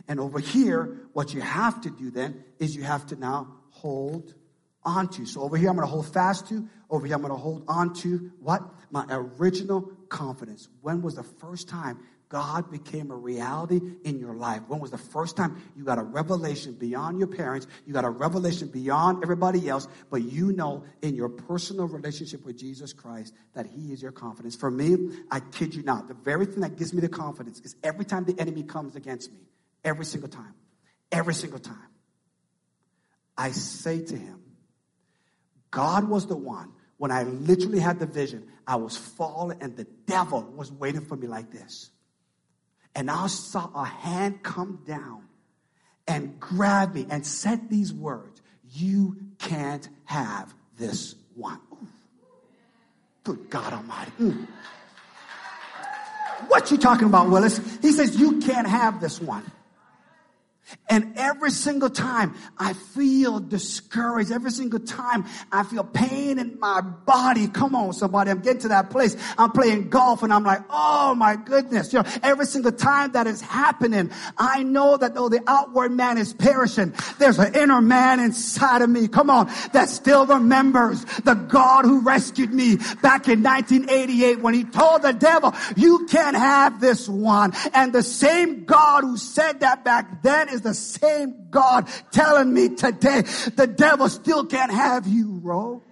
And 0.09 0.19
over 0.21 0.38
here, 0.38 1.09
what 1.12 1.35
you 1.35 1.41
have 1.41 1.81
to 1.83 1.91
do 1.91 2.11
then 2.11 2.45
is 2.59 2.75
you 2.75 2.83
have 2.83 3.07
to 3.09 3.17
now 3.17 3.49
hold 3.71 4.35
onto. 4.83 5.27
So 5.27 5.43
over 5.43 5.57
here, 5.57 5.69
I'm 5.69 5.77
going 5.77 5.87
to 5.87 5.93
hold 5.93 6.12
fast 6.12 6.49
to. 6.49 6.67
Over 6.88 7.07
here, 7.07 7.14
I'm 7.14 7.23
going 7.23 7.33
to 7.33 7.38
hold 7.38 7.64
on 7.69 7.95
to 7.97 8.33
what? 8.41 8.62
My 8.91 9.05
original 9.11 9.83
confidence. 10.09 10.69
When 10.81 11.03
was 11.03 11.14
the 11.14 11.23
first 11.23 11.69
time 11.69 11.99
God 12.29 12.71
became 12.71 13.11
a 13.11 13.17
reality 13.17 13.81
in 14.05 14.19
your 14.19 14.35
life? 14.35 14.62
When 14.69 14.81
was 14.81 14.91
the 14.91 14.99
first 14.99 15.37
time 15.37 15.62
you 15.75 15.85
got 15.85 15.99
a 15.99 16.03
revelation 16.03 16.75
beyond 16.75 17.19
your 17.19 17.29
parents? 17.29 17.67
You 17.87 17.95
got 17.95 18.05
a 18.05 18.11
revelation 18.11 18.69
beyond 18.69 19.23
everybody 19.23 19.69
else, 19.69 19.88
but 20.11 20.23
you 20.23 20.53
know 20.53 20.85
in 21.01 21.14
your 21.14 21.31
personal 21.31 21.87
relationship 21.87 22.45
with 22.45 22.59
Jesus 22.59 22.93
Christ 22.93 23.33
that 23.55 23.67
He 23.67 23.93
is 23.93 24.03
your 24.03 24.12
confidence. 24.12 24.57
For 24.57 24.71
me, 24.71 24.97
I 25.31 25.41
kid 25.41 25.75
you 25.75 25.83
not, 25.83 26.09
the 26.09 26.14
very 26.14 26.45
thing 26.45 26.61
that 26.61 26.77
gives 26.77 26.93
me 26.93 27.01
the 27.01 27.09
confidence 27.09 27.61
is 27.61 27.77
every 27.83 28.05
time 28.05 28.25
the 28.25 28.38
enemy 28.38 28.62
comes 28.62 28.95
against 28.95 29.33
me, 29.33 29.41
every 29.83 30.05
single 30.05 30.29
time, 30.29 30.55
every 31.11 31.35
single 31.35 31.61
time, 31.61 31.88
I 33.38 33.53
say 33.53 34.05
to 34.05 34.17
him, 34.17 34.43
God 35.71 36.09
was 36.09 36.27
the 36.27 36.37
one 36.37 36.73
when 36.99 37.11
I 37.11 37.23
literally 37.23 37.79
had 37.79 38.01
the 38.01 38.07
vision. 38.07 38.49
I 38.67 38.77
was 38.77 38.97
falling 38.97 39.62
and 39.62 39.77
the 39.77 39.87
devil 40.07 40.43
was 40.43 40.71
waiting 40.71 41.07
for 41.07 41.17
me 41.17 41.27
like 41.27 41.51
this. 41.51 41.91
And 42.94 43.11
I 43.11 43.27
saw 43.29 43.70
a 43.74 43.85
hand 43.85 44.42
come 44.42 44.81
down 44.87 45.24
and 46.07 46.40
grab 46.40 46.94
me 46.94 47.07
and 47.11 47.27
said 47.27 47.68
these 47.68 47.92
words 47.92 48.40
You 48.72 49.16
can't 49.38 49.88
have 50.05 50.55
this 50.79 51.14
one. 51.35 51.61
Good 53.24 53.51
God 53.51 53.72
Almighty. 53.72 54.12
Mm. 54.20 54.46
What 56.48 56.70
you 56.70 56.79
talking 56.79 57.07
about, 57.07 57.29
Willis? 57.29 57.61
He 57.83 57.92
says, 57.92 58.16
You 58.18 58.40
can't 58.40 58.66
have 58.66 59.01
this 59.01 59.20
one. 59.20 59.44
And 60.88 61.14
every 61.16 61.50
single 61.50 61.90
time 61.90 62.35
I 62.59 62.72
feel 62.72 63.40
discouraged, 63.40 64.33
every 64.33 64.50
single 64.50 64.81
time 64.81 65.26
I 65.52 65.62
feel 65.62 65.85
pain 65.85 66.38
in 66.38 66.59
my 66.59 66.81
body. 66.81 67.48
Come 67.48 67.74
on, 67.74 67.92
somebody. 67.92 68.31
I'm 68.31 68.40
getting 68.40 68.62
to 68.62 68.68
that 68.68 68.90
place. 68.90 69.16
I'm 69.37 69.52
playing 69.52 69.90
golf 69.90 70.22
and 70.22 70.33
I'm 70.33 70.44
like, 70.44 70.61
oh 70.70 71.14
my 71.14 71.37
goodness. 71.37 71.92
You 71.92 72.02
know, 72.02 72.09
every 72.22 72.46
single 72.46 72.72
time 72.72 73.12
that 73.12 73.26
is 73.26 73.40
happening, 73.40 74.11
I 74.37 74.62
know 74.62 74.96
that 74.96 75.14
though 75.14 75.28
the 75.28 75.42
outward 75.46 75.92
man 75.92 76.18
is 76.18 76.33
perishing, 76.33 76.94
there's 77.18 77.38
an 77.38 77.54
inner 77.54 77.81
man 77.81 78.20
inside 78.20 78.83
of 78.83 78.90
me. 78.90 79.09
Come 79.09 79.31
on. 79.31 79.50
That 79.72 79.88
still 79.88 80.26
remembers 80.26 81.04
the 81.24 81.35
God 81.35 81.85
who 81.85 82.00
rescued 82.00 82.52
me 82.52 82.76
back 83.02 83.28
in 83.28 83.42
1988 83.42 84.40
when 84.40 84.54
he 84.54 84.64
told 84.64 85.02
the 85.02 85.12
devil, 85.12 85.54
you 85.76 86.07
can't 86.07 86.37
have 86.37 86.81
this 86.81 87.09
one. 87.09 87.52
And 87.74 87.92
the 87.92 88.02
same 88.02 88.64
God 88.64 89.04
who 89.04 89.16
said 89.16 89.61
that 89.61 89.85
back 89.85 90.22
then 90.22 90.48
is 90.48 90.58
is 90.59 90.62
the 90.62 90.75
same 90.75 91.49
God 91.51 91.88
telling 92.11 92.53
me 92.53 92.71
today 92.71 93.23
the 93.57 93.66
devil 93.66 94.09
still 94.09 94.44
can't 94.44 94.73
have 94.73 95.07
you, 95.07 95.40
bro. 95.40 95.83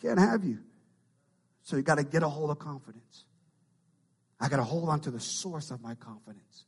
Can't 0.00 0.18
have 0.18 0.44
you. 0.44 0.58
So 1.62 1.76
you 1.76 1.82
got 1.82 1.96
to 1.96 2.04
get 2.04 2.22
a 2.22 2.28
hold 2.28 2.50
of 2.50 2.58
confidence. 2.58 3.24
I 4.40 4.48
got 4.48 4.56
to 4.56 4.64
hold 4.64 4.88
on 4.88 5.00
to 5.00 5.10
the 5.10 5.20
source 5.20 5.70
of 5.70 5.80
my 5.80 5.94
confidence. 5.94 6.66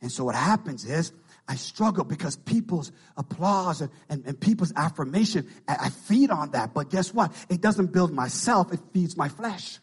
And 0.00 0.12
so 0.12 0.24
what 0.24 0.36
happens 0.36 0.84
is 0.84 1.12
I 1.48 1.56
struggle 1.56 2.04
because 2.04 2.36
people's 2.36 2.92
applause 3.16 3.80
and, 3.80 3.90
and, 4.08 4.24
and 4.26 4.40
people's 4.40 4.72
affirmation, 4.76 5.48
I, 5.66 5.76
I 5.86 5.88
feed 5.90 6.30
on 6.30 6.52
that. 6.52 6.72
But 6.72 6.90
guess 6.90 7.12
what? 7.12 7.32
It 7.48 7.60
doesn't 7.60 7.92
build 7.92 8.12
myself, 8.12 8.72
it 8.72 8.80
feeds 8.92 9.16
my 9.16 9.28
flesh. 9.28 9.80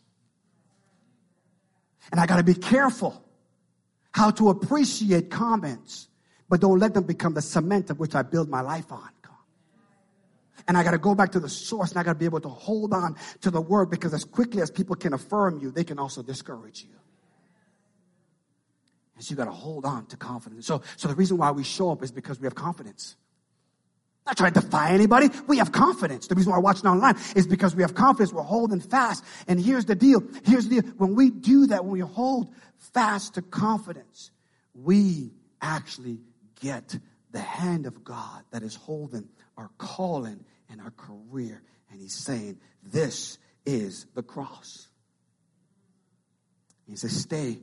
And 2.11 2.21
I 2.21 2.27
got 2.27 2.37
to 2.37 2.43
be 2.43 2.53
careful 2.53 3.21
how 4.11 4.31
to 4.31 4.49
appreciate 4.49 5.29
comments 5.29 6.07
but 6.49 6.61
don't 6.61 6.79
let 6.79 6.93
them 6.93 7.03
become 7.03 7.33
the 7.33 7.41
cement 7.41 7.89
of 7.89 7.99
which 7.99 8.15
I 8.15 8.21
build 8.21 8.49
my 8.49 8.61
life 8.61 8.91
on. 8.91 9.09
And 10.67 10.77
I 10.77 10.83
got 10.83 10.91
to 10.91 10.97
go 10.97 11.13
back 11.13 11.31
to 11.33 11.39
the 11.39 11.49
source 11.49 11.91
and 11.91 11.99
I 11.99 12.03
got 12.03 12.13
to 12.13 12.19
be 12.19 12.25
able 12.25 12.41
to 12.41 12.49
hold 12.49 12.93
on 12.93 13.15
to 13.41 13.51
the 13.51 13.61
word 13.61 13.89
because 13.89 14.13
as 14.13 14.23
quickly 14.23 14.61
as 14.61 14.71
people 14.71 14.95
can 14.95 15.13
affirm 15.13 15.59
you, 15.59 15.71
they 15.71 15.83
can 15.83 15.99
also 15.99 16.23
discourage 16.23 16.83
you. 16.83 16.95
And 19.15 19.23
so 19.23 19.31
you 19.31 19.37
got 19.37 19.45
to 19.45 19.51
hold 19.51 19.85
on 19.85 20.07
to 20.07 20.17
confidence. 20.17 20.65
So, 20.65 20.81
so 20.97 21.07
the 21.07 21.15
reason 21.15 21.37
why 21.37 21.51
we 21.51 21.63
show 21.63 21.91
up 21.91 22.03
is 22.03 22.11
because 22.11 22.39
we 22.39 22.45
have 22.45 22.55
confidence. 22.55 23.15
Not 24.25 24.37
trying 24.37 24.53
to 24.53 24.61
defy 24.61 24.89
anybody. 24.89 25.29
We 25.45 25.59
have 25.59 25.71
confidence. 25.71 26.27
The 26.27 26.35
reason 26.35 26.51
why 26.51 26.57
we're 26.57 26.63
watching 26.63 26.87
online 26.87 27.15
is 27.35 27.45
because 27.45 27.75
we 27.75 27.83
have 27.83 27.93
confidence. 27.93 28.33
We're 28.33 28.41
holding 28.41 28.79
fast. 28.79 29.23
And 29.47 29.59
here's 29.59 29.85
the 29.85 29.93
deal. 29.93 30.23
Here's 30.43 30.67
the 30.67 30.81
deal. 30.81 30.91
When 30.97 31.13
we 31.13 31.29
do 31.29 31.67
that, 31.67 31.85
when 31.85 31.93
we 31.93 31.99
hold 31.99 32.51
fast 32.79 33.35
to 33.35 33.43
confidence, 33.43 34.31
we 34.73 35.31
actually 35.61 36.17
get 36.61 36.97
the 37.31 37.39
hand 37.39 37.85
of 37.85 38.03
God 38.03 38.43
that 38.51 38.63
is 38.63 38.75
holding 38.75 39.27
our 39.57 39.69
calling 39.77 40.43
and 40.69 40.81
our 40.81 40.91
career. 40.91 41.61
And 41.91 41.99
he's 41.99 42.15
saying, 42.15 42.59
This 42.83 43.37
is 43.65 44.05
the 44.15 44.23
cross. 44.23 44.87
He 46.87 46.95
says, 46.95 47.15
Stay 47.15 47.59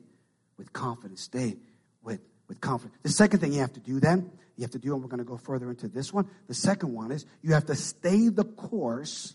with 0.57 0.73
confidence. 0.73 1.23
Stay 1.23 1.57
with, 2.03 2.21
with 2.49 2.61
confidence. 2.61 2.99
The 3.03 3.09
second 3.09 3.41
thing 3.41 3.53
you 3.53 3.61
have 3.61 3.73
to 3.75 3.81
do 3.81 4.01
then, 4.01 4.31
you 4.57 4.63
have 4.63 4.73
to 4.73 4.79
do, 4.79 4.93
and 4.93 5.03
we're 5.03 5.09
going 5.09 5.19
to 5.19 5.25
go 5.25 5.37
further 5.37 5.71
into 5.71 5.89
this 5.89 6.13
one. 6.13 6.29
The 6.49 6.55
second 6.55 6.93
one 6.93 7.11
is 7.11 7.25
you 7.43 7.55
have 7.55 7.67
to 7.67 7.75
stay 7.75 8.29
the 8.29 8.45
course, 8.45 9.35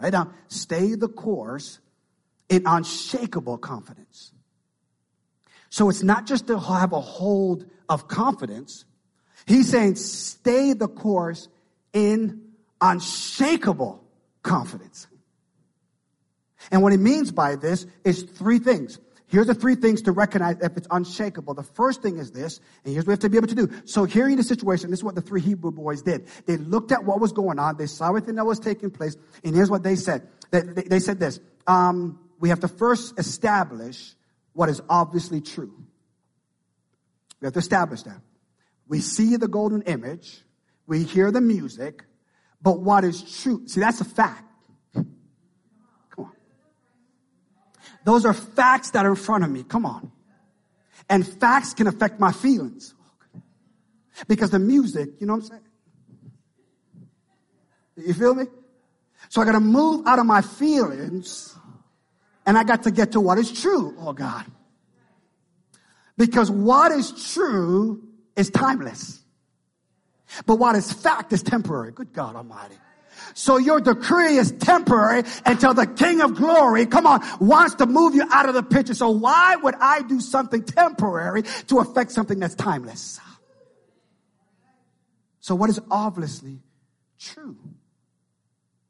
right 0.00 0.12
now, 0.12 0.32
stay 0.48 0.94
the 0.94 1.08
course 1.08 1.78
in 2.48 2.64
unshakable 2.66 3.58
confidence. 3.58 4.32
So 5.72 5.88
it's 5.88 6.02
not 6.02 6.26
just 6.26 6.48
to 6.48 6.58
have 6.58 6.92
a 6.92 7.00
hold 7.00 7.64
of 7.88 8.06
confidence, 8.06 8.84
He's 9.46 9.70
saying 9.70 9.94
stay 9.96 10.74
the 10.74 10.86
course 10.86 11.48
in 11.94 12.42
unshakable 12.78 14.04
confidence. 14.42 15.06
And 16.70 16.82
what 16.82 16.92
he 16.92 16.98
means 16.98 17.32
by 17.32 17.56
this 17.56 17.86
is 18.04 18.22
three 18.22 18.58
things. 18.58 18.98
Here's 19.26 19.46
the 19.46 19.54
three 19.54 19.74
things 19.74 20.02
to 20.02 20.12
recognize 20.12 20.58
if 20.60 20.76
it's 20.76 20.86
unshakable. 20.90 21.54
The 21.54 21.62
first 21.62 22.02
thing 22.02 22.18
is 22.18 22.32
this, 22.32 22.60
and 22.84 22.92
here's 22.92 23.06
what 23.06 23.08
we 23.08 23.12
have 23.14 23.20
to 23.20 23.30
be 23.30 23.38
able 23.38 23.48
to 23.48 23.54
do. 23.54 23.70
So 23.86 24.04
here 24.04 24.28
in 24.28 24.36
the 24.36 24.42
situation, 24.42 24.90
this 24.90 25.00
is 25.00 25.04
what 25.04 25.14
the 25.14 25.22
three 25.22 25.40
Hebrew 25.40 25.70
boys 25.70 26.02
did. 26.02 26.28
They 26.44 26.58
looked 26.58 26.92
at 26.92 27.04
what 27.04 27.18
was 27.18 27.32
going 27.32 27.58
on, 27.58 27.78
they 27.78 27.86
saw 27.86 28.08
everything 28.08 28.34
that 28.34 28.44
was 28.44 28.60
taking 28.60 28.90
place, 28.90 29.16
and 29.42 29.56
here's 29.56 29.70
what 29.70 29.82
they 29.82 29.96
said. 29.96 30.28
They, 30.50 30.60
they, 30.60 30.82
they 30.82 30.98
said 31.00 31.18
this, 31.18 31.40
um, 31.66 32.20
we 32.38 32.50
have 32.50 32.60
to 32.60 32.68
first 32.68 33.18
establish 33.18 34.14
what 34.52 34.68
is 34.68 34.82
obviously 34.88 35.40
true. 35.40 35.72
We 37.40 37.46
have 37.46 37.54
to 37.54 37.58
establish 37.58 38.02
that. 38.02 38.20
We 38.86 39.00
see 39.00 39.36
the 39.36 39.48
golden 39.48 39.82
image. 39.82 40.42
We 40.86 41.04
hear 41.04 41.30
the 41.30 41.40
music. 41.40 42.04
But 42.60 42.80
what 42.80 43.04
is 43.04 43.42
true? 43.42 43.66
See, 43.66 43.80
that's 43.80 44.00
a 44.00 44.04
fact. 44.04 44.44
Come 44.94 45.06
on. 46.18 46.32
Those 48.04 48.24
are 48.24 48.34
facts 48.34 48.90
that 48.92 49.04
are 49.04 49.10
in 49.10 49.16
front 49.16 49.44
of 49.44 49.50
me. 49.50 49.64
Come 49.64 49.86
on. 49.86 50.12
And 51.08 51.26
facts 51.26 51.74
can 51.74 51.86
affect 51.86 52.20
my 52.20 52.32
feelings. 52.32 52.94
Because 54.28 54.50
the 54.50 54.58
music, 54.58 55.08
you 55.18 55.26
know 55.26 55.34
what 55.34 55.44
I'm 55.44 55.48
saying? 55.48 55.62
You 57.96 58.14
feel 58.14 58.34
me? 58.34 58.44
So 59.28 59.40
I 59.40 59.44
got 59.44 59.52
to 59.52 59.60
move 59.60 60.06
out 60.06 60.18
of 60.18 60.26
my 60.26 60.42
feelings 60.42 61.56
and 62.46 62.58
I 62.58 62.64
got 62.64 62.84
to 62.84 62.90
get 62.90 63.12
to 63.12 63.20
what 63.20 63.38
is 63.38 63.60
true, 63.60 63.94
oh 64.00 64.12
God. 64.12 64.44
Because 66.16 66.50
what 66.50 66.92
is 66.92 67.32
true 67.32 68.02
is 68.36 68.50
timeless. 68.50 69.20
But 70.46 70.56
what 70.56 70.76
is 70.76 70.92
fact 70.92 71.32
is 71.32 71.42
temporary. 71.42 71.92
Good 71.92 72.12
God 72.12 72.36
Almighty. 72.36 72.76
So 73.34 73.56
your 73.56 73.80
decree 73.80 74.36
is 74.36 74.52
temporary 74.52 75.22
until 75.46 75.74
the 75.74 75.86
King 75.86 76.20
of 76.20 76.34
glory, 76.34 76.86
come 76.86 77.06
on, 77.06 77.22
wants 77.40 77.76
to 77.76 77.86
move 77.86 78.14
you 78.14 78.26
out 78.30 78.48
of 78.48 78.54
the 78.54 78.62
picture. 78.62 78.94
So 78.94 79.10
why 79.10 79.56
would 79.56 79.74
I 79.76 80.02
do 80.02 80.20
something 80.20 80.64
temporary 80.64 81.42
to 81.68 81.78
affect 81.78 82.12
something 82.12 82.38
that's 82.38 82.54
timeless? 82.54 83.20
So 85.40 85.54
what 85.54 85.70
is 85.70 85.80
obviously 85.90 86.60
true? 87.18 87.56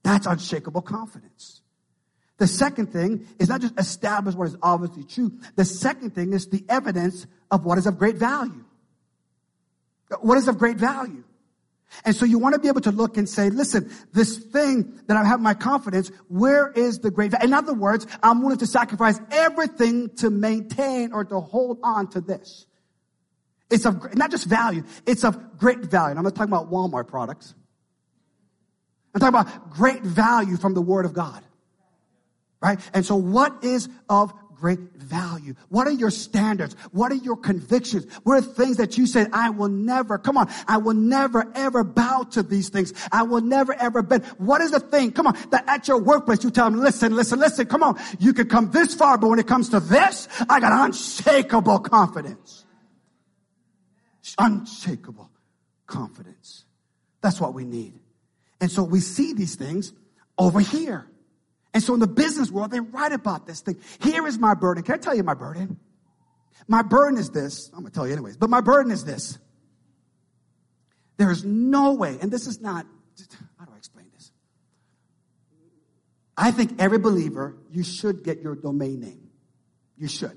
That's 0.02 0.26
unshakable 0.26 0.82
confidence. 0.82 1.61
The 2.42 2.48
second 2.48 2.88
thing 2.88 3.28
is 3.38 3.48
not 3.48 3.60
just 3.60 3.78
establish 3.78 4.34
what 4.34 4.48
is 4.48 4.56
obviously 4.60 5.04
true. 5.04 5.30
The 5.54 5.64
second 5.64 6.12
thing 6.12 6.32
is 6.32 6.48
the 6.48 6.64
evidence 6.68 7.24
of 7.52 7.64
what 7.64 7.78
is 7.78 7.86
of 7.86 7.98
great 7.98 8.16
value. 8.16 8.64
What 10.22 10.36
is 10.38 10.48
of 10.48 10.58
great 10.58 10.76
value? 10.76 11.22
And 12.04 12.16
so 12.16 12.24
you 12.24 12.40
want 12.40 12.54
to 12.54 12.60
be 12.60 12.66
able 12.66 12.80
to 12.80 12.90
look 12.90 13.16
and 13.16 13.28
say, 13.28 13.48
listen, 13.48 13.92
this 14.12 14.38
thing 14.38 14.92
that 15.06 15.16
I 15.16 15.22
have 15.22 15.40
my 15.40 15.54
confidence, 15.54 16.10
where 16.26 16.72
is 16.72 16.98
the 16.98 17.12
great 17.12 17.30
value? 17.30 17.46
In 17.46 17.54
other 17.54 17.74
words, 17.74 18.08
I'm 18.24 18.42
willing 18.42 18.58
to 18.58 18.66
sacrifice 18.66 19.20
everything 19.30 20.08
to 20.16 20.28
maintain 20.28 21.12
or 21.12 21.24
to 21.24 21.38
hold 21.38 21.78
on 21.84 22.08
to 22.08 22.20
this. 22.20 22.66
It's 23.70 23.86
of 23.86 24.16
not 24.16 24.32
just 24.32 24.46
value, 24.46 24.82
it's 25.06 25.22
of 25.22 25.58
great 25.58 25.78
value. 25.78 26.10
And 26.10 26.18
I'm 26.18 26.24
not 26.24 26.34
talking 26.34 26.52
about 26.52 26.72
Walmart 26.72 27.06
products. 27.06 27.54
I'm 29.14 29.20
talking 29.20 29.40
about 29.40 29.70
great 29.70 30.02
value 30.02 30.56
from 30.56 30.74
the 30.74 30.82
Word 30.82 31.04
of 31.04 31.12
God. 31.12 31.44
Right? 32.62 32.78
And 32.94 33.04
so 33.04 33.16
what 33.16 33.64
is 33.64 33.88
of 34.08 34.32
great 34.62 34.78
value? 34.94 35.54
What 35.70 35.88
are 35.88 35.92
your 35.92 36.12
standards? 36.12 36.76
What 36.92 37.10
are 37.10 37.16
your 37.16 37.36
convictions? 37.36 38.06
What 38.22 38.38
are 38.38 38.40
things 38.40 38.76
that 38.76 38.96
you 38.96 39.08
said, 39.08 39.28
I 39.32 39.50
will 39.50 39.68
never, 39.68 40.18
come 40.18 40.38
on, 40.38 40.48
I 40.68 40.76
will 40.76 40.94
never 40.94 41.50
ever 41.56 41.82
bow 41.82 42.22
to 42.30 42.44
these 42.44 42.68
things. 42.68 42.92
I 43.10 43.24
will 43.24 43.40
never 43.40 43.74
ever 43.74 44.02
bend. 44.02 44.24
What 44.38 44.60
is 44.60 44.70
the 44.70 44.78
thing, 44.78 45.10
come 45.10 45.26
on, 45.26 45.36
that 45.50 45.64
at 45.66 45.88
your 45.88 46.00
workplace 46.00 46.44
you 46.44 46.52
tell 46.52 46.70
them, 46.70 46.78
listen, 46.78 47.16
listen, 47.16 47.40
listen, 47.40 47.66
come 47.66 47.82
on, 47.82 48.00
you 48.20 48.32
can 48.32 48.48
come 48.48 48.70
this 48.70 48.94
far, 48.94 49.18
but 49.18 49.28
when 49.28 49.40
it 49.40 49.48
comes 49.48 49.70
to 49.70 49.80
this, 49.80 50.28
I 50.48 50.60
got 50.60 50.86
unshakable 50.86 51.80
confidence. 51.80 52.64
Unshakable 54.38 55.28
confidence. 55.88 56.64
That's 57.20 57.40
what 57.40 57.52
we 57.52 57.64
need. 57.64 57.98
And 58.60 58.70
so 58.70 58.84
we 58.84 59.00
see 59.00 59.32
these 59.32 59.56
things 59.56 59.92
over 60.38 60.60
here. 60.60 61.08
And 61.74 61.82
so 61.82 61.94
in 61.94 62.00
the 62.00 62.06
business 62.06 62.50
world, 62.50 62.70
they 62.70 62.80
write 62.80 63.12
about 63.12 63.46
this 63.46 63.60
thing. 63.60 63.78
Here 64.02 64.26
is 64.26 64.38
my 64.38 64.54
burden. 64.54 64.82
Can 64.82 64.94
I 64.94 64.98
tell 64.98 65.14
you 65.14 65.22
my 65.22 65.34
burden? 65.34 65.78
My 66.68 66.82
burden 66.82 67.18
is 67.18 67.30
this. 67.30 67.70
I'm 67.72 67.80
going 67.80 67.86
to 67.86 67.94
tell 67.94 68.06
you 68.06 68.12
anyways, 68.12 68.36
but 68.36 68.50
my 68.50 68.60
burden 68.60 68.92
is 68.92 69.04
this. 69.04 69.38
There 71.16 71.30
is 71.30 71.44
no 71.44 71.94
way, 71.94 72.18
and 72.20 72.30
this 72.30 72.46
is 72.46 72.60
not, 72.60 72.86
how 73.58 73.64
do 73.64 73.72
I 73.72 73.76
explain 73.76 74.06
this? 74.12 74.32
I 76.36 76.50
think 76.50 76.80
every 76.80 76.98
believer, 76.98 77.56
you 77.70 77.84
should 77.84 78.24
get 78.24 78.40
your 78.40 78.54
domain 78.54 79.00
name. 79.00 79.30
You 79.96 80.08
should. 80.08 80.36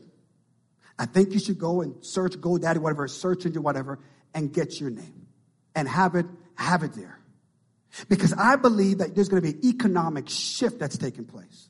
I 0.98 1.06
think 1.06 1.34
you 1.34 1.40
should 1.40 1.60
go 1.60 1.82
and 1.82 2.06
search 2.06 2.34
GoDaddy, 2.34 2.78
whatever, 2.78 3.08
search 3.08 3.46
into 3.46 3.62
whatever, 3.62 4.00
and 4.34 4.54
get 4.54 4.80
your 4.80 4.90
name. 4.90 5.28
And 5.74 5.88
have 5.88 6.16
it, 6.16 6.26
have 6.56 6.84
it 6.84 6.94
there. 6.94 7.20
Because 8.10 8.34
I 8.34 8.56
believe 8.56 8.98
that 9.00 9.16
there's 9.16 9.30
going 9.30 9.42
to 9.42 9.52
be 9.52 9.58
an 9.58 9.66
economic 9.66 10.30
shift 10.30 10.80
that's 10.80 10.98
taking 10.98 11.26
place. 11.26 11.70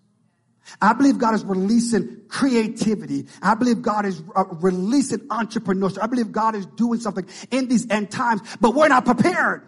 I 0.82 0.94
believe 0.94 1.20
God 1.20 1.36
is 1.36 1.46
releasing 1.46 2.22
creativity. 2.28 3.28
I 3.42 3.54
believe 3.54 3.82
God 3.82 4.06
is 4.06 4.24
uh, 4.36 4.46
releasing 4.46 5.20
entrepreneurship. 5.28 6.00
I 6.02 6.08
believe 6.08 6.32
God 6.32 6.56
is 6.56 6.66
doing 6.66 7.00
something 7.00 7.28
in 7.52 7.68
these 7.68 7.90
end 7.90 8.10
times, 8.10 8.42
but 8.60 8.74
we're 8.74 8.88
not 8.88 9.06
prepared. 9.06 9.64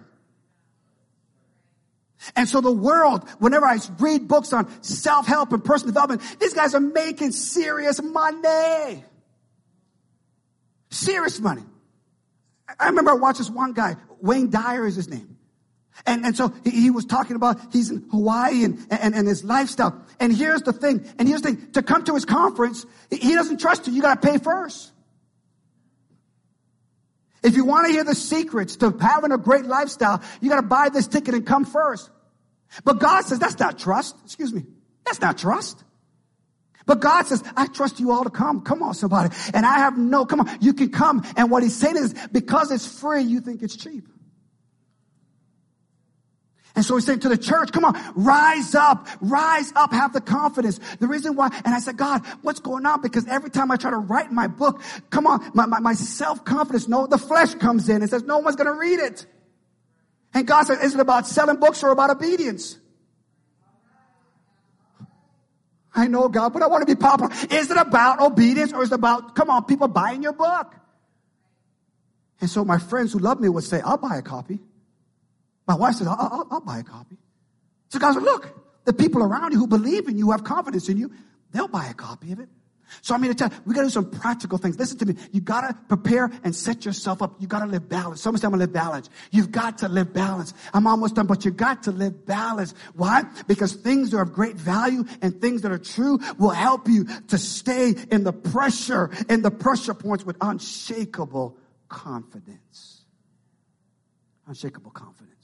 And 2.35 2.49
so 2.49 2.61
the 2.61 2.71
world, 2.71 3.29
whenever 3.37 3.67
I 3.67 3.77
read 3.99 4.27
books 4.27 4.51
on 4.53 4.67
self-help 4.81 5.53
and 5.53 5.63
personal 5.63 5.93
development, 5.93 6.39
these 6.39 6.53
guys 6.53 6.73
are 6.73 6.79
making 6.79 7.31
serious 7.31 8.01
money. 8.01 9.03
Serious 10.89 11.39
money. 11.39 11.63
I 12.79 12.87
remember 12.87 13.11
I 13.11 13.15
watched 13.15 13.37
this 13.37 13.51
one 13.51 13.73
guy, 13.73 13.97
Wayne 14.19 14.49
Dyer 14.49 14.87
is 14.87 14.95
his 14.95 15.07
name. 15.07 15.36
And, 16.05 16.25
and 16.25 16.35
so 16.37 16.53
he, 16.63 16.89
was 16.89 17.05
talking 17.05 17.35
about 17.35 17.59
he's 17.73 17.89
in 17.89 18.05
Hawaii 18.11 18.63
and, 18.63 18.85
and, 18.89 19.15
and 19.15 19.27
his 19.27 19.43
lifestyle. 19.43 20.05
And 20.19 20.35
here's 20.35 20.61
the 20.61 20.73
thing, 20.73 21.05
and 21.17 21.27
here's 21.27 21.41
the 21.41 21.53
thing, 21.53 21.71
to 21.71 21.81
come 21.81 22.03
to 22.05 22.13
his 22.13 22.25
conference, 22.25 22.85
he 23.09 23.33
doesn't 23.33 23.59
trust 23.59 23.87
you. 23.87 23.93
You 23.93 24.01
gotta 24.01 24.19
pay 24.19 24.37
first. 24.37 24.91
If 27.43 27.55
you 27.55 27.65
want 27.65 27.87
to 27.87 27.93
hear 27.93 28.03
the 28.03 28.15
secrets 28.15 28.75
to 28.77 28.95
having 28.99 29.31
a 29.31 29.37
great 29.37 29.65
lifestyle, 29.65 30.21
you 30.41 30.49
got 30.49 30.57
to 30.57 30.67
buy 30.67 30.89
this 30.89 31.07
ticket 31.07 31.33
and 31.33 31.45
come 31.45 31.65
first. 31.65 32.09
But 32.83 32.99
God 32.99 33.21
says 33.25 33.39
that's 33.39 33.59
not 33.59 33.77
trust. 33.77 34.15
Excuse 34.25 34.53
me. 34.53 34.65
That's 35.05 35.21
not 35.21 35.37
trust. 35.37 35.83
But 36.85 36.99
God 36.99 37.25
says, 37.27 37.43
I 37.55 37.67
trust 37.67 37.99
you 37.99 38.11
all 38.11 38.23
to 38.23 38.29
come. 38.29 38.61
Come 38.61 38.81
on, 38.81 38.93
somebody. 38.93 39.35
And 39.53 39.65
I 39.65 39.79
have 39.79 39.97
no, 39.97 40.25
come 40.25 40.41
on, 40.41 40.57
you 40.61 40.73
can 40.73 40.89
come. 40.89 41.23
And 41.35 41.51
what 41.51 41.61
he's 41.61 41.75
saying 41.75 41.97
is, 41.97 42.15
because 42.31 42.71
it's 42.71 42.87
free, 42.87 43.23
you 43.23 43.41
think 43.41 43.61
it's 43.61 43.75
cheap. 43.75 44.07
And 46.77 46.85
so 46.85 46.93
he's 46.95 47.07
saying 47.07 47.21
to 47.21 47.29
the 47.29 47.39
church, 47.39 47.71
come 47.71 47.83
on, 47.83 47.99
rise 48.13 48.75
up, 48.75 49.07
rise 49.19 49.73
up, 49.75 49.91
have 49.91 50.13
the 50.13 50.21
confidence. 50.21 50.79
The 50.99 51.07
reason 51.07 51.35
why, 51.35 51.49
and 51.65 51.73
I 51.73 51.79
said, 51.79 51.97
God, 51.97 52.23
what's 52.43 52.59
going 52.59 52.85
on? 52.85 53.01
Because 53.01 53.27
every 53.27 53.49
time 53.49 53.71
I 53.71 53.77
try 53.77 53.89
to 53.89 53.97
write 53.97 54.31
my 54.31 54.45
book, 54.45 54.83
come 55.09 55.25
on, 55.25 55.51
my, 55.55 55.65
my, 55.65 55.79
my 55.79 55.95
self-confidence, 55.95 56.87
no, 56.87 57.07
the 57.07 57.17
flesh 57.17 57.55
comes 57.55 57.89
in 57.89 58.03
and 58.03 58.09
says, 58.11 58.21
no 58.25 58.37
one's 58.37 58.57
going 58.57 58.67
to 58.67 58.79
read 58.79 58.99
it. 58.99 59.25
And 60.35 60.45
God 60.45 60.67
said, 60.67 60.83
is 60.83 60.93
it 60.93 60.99
about 60.99 61.25
selling 61.25 61.57
books 61.57 61.81
or 61.81 61.89
about 61.89 62.11
obedience? 62.11 62.77
I 65.95 66.05
know 66.05 66.29
God, 66.29 66.53
but 66.53 66.61
I 66.61 66.67
want 66.67 66.87
to 66.87 66.95
be 66.95 66.99
popular. 66.99 67.33
Is 67.49 67.71
it 67.71 67.77
about 67.77 68.21
obedience 68.21 68.71
or 68.71 68.83
is 68.83 68.91
it 68.91 68.95
about, 68.95 69.33
come 69.33 69.49
on, 69.49 69.65
people 69.65 69.87
buying 69.87 70.21
your 70.21 70.33
book? 70.33 70.75
And 72.39 72.47
so 72.47 72.63
my 72.63 72.77
friends 72.77 73.13
who 73.13 73.17
love 73.19 73.39
me 73.39 73.49
would 73.49 73.63
say, 73.63 73.81
I'll 73.81 73.97
buy 73.97 74.17
a 74.17 74.21
copy. 74.21 74.59
My 75.67 75.75
wife 75.75 75.95
says, 75.95 76.07
I'll, 76.07 76.17
I'll, 76.19 76.47
I'll 76.51 76.61
buy 76.61 76.79
a 76.79 76.83
copy. 76.83 77.17
So 77.89 77.99
God 77.99 78.13
said, 78.13 78.23
look, 78.23 78.85
the 78.85 78.93
people 78.93 79.21
around 79.21 79.51
you 79.51 79.59
who 79.59 79.67
believe 79.67 80.07
in 80.07 80.17
you, 80.17 80.31
have 80.31 80.43
confidence 80.43 80.89
in 80.89 80.97
you, 80.97 81.11
they'll 81.51 81.67
buy 81.67 81.87
a 81.87 81.93
copy 81.93 82.31
of 82.31 82.39
it. 82.39 82.49
So 83.01 83.13
I'm 83.13 83.21
here 83.21 83.33
to 83.33 83.37
tell 83.37 83.49
you, 83.49 83.57
we 83.65 83.73
gotta 83.73 83.87
do 83.87 83.91
some 83.91 84.09
practical 84.09 84.57
things. 84.57 84.79
Listen 84.79 84.97
to 84.99 85.05
me. 85.05 85.15
You 85.31 85.41
gotta 85.41 85.77
prepare 85.87 86.31
and 86.43 86.55
set 86.55 86.85
yourself 86.85 87.21
up. 87.21 87.35
You 87.39 87.47
gotta 87.47 87.65
live 87.65 87.89
balance. 87.89 88.25
I'm 88.25 88.35
gonna 88.35 88.57
live 88.57 88.71
balance. 88.71 89.09
You've 89.31 89.51
got 89.51 89.79
to 89.79 89.89
live 89.89 90.13
balance. 90.13 90.53
I'm 90.73 90.87
almost 90.87 91.15
done, 91.15 91.27
but 91.27 91.43
you 91.43 91.51
got 91.51 91.83
to 91.83 91.91
live 91.91 92.25
balance. 92.25 92.73
Why? 92.95 93.23
Because 93.47 93.73
things 93.73 94.11
that 94.11 94.17
are 94.17 94.23
of 94.23 94.33
great 94.33 94.55
value 94.55 95.03
and 95.21 95.39
things 95.41 95.63
that 95.63 95.71
are 95.71 95.77
true 95.77 96.19
will 96.37 96.51
help 96.51 96.87
you 96.87 97.05
to 97.27 97.37
stay 97.37 97.93
in 98.09 98.23
the 98.23 98.33
pressure, 98.33 99.11
in 99.29 99.41
the 99.41 99.51
pressure 99.51 99.93
points 99.93 100.25
with 100.25 100.37
unshakable 100.39 101.57
confidence. 101.89 103.03
Unshakable 104.47 104.91
confidence. 104.91 105.36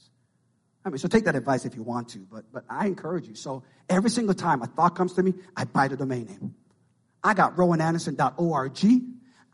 I 0.84 0.90
mean, 0.90 0.98
so 0.98 1.08
take 1.08 1.24
that 1.24 1.34
advice 1.34 1.64
if 1.64 1.74
you 1.74 1.82
want 1.82 2.10
to, 2.10 2.18
but, 2.30 2.44
but 2.52 2.64
I 2.68 2.86
encourage 2.86 3.26
you. 3.26 3.34
So 3.34 3.64
every 3.88 4.10
single 4.10 4.34
time 4.34 4.60
a 4.62 4.66
thought 4.66 4.94
comes 4.94 5.14
to 5.14 5.22
me, 5.22 5.32
I 5.56 5.64
buy 5.64 5.88
the 5.88 5.96
domain 5.96 6.26
name. 6.26 6.54
I 7.22 7.32
got 7.32 7.56
rowananderson.org. 7.56 8.84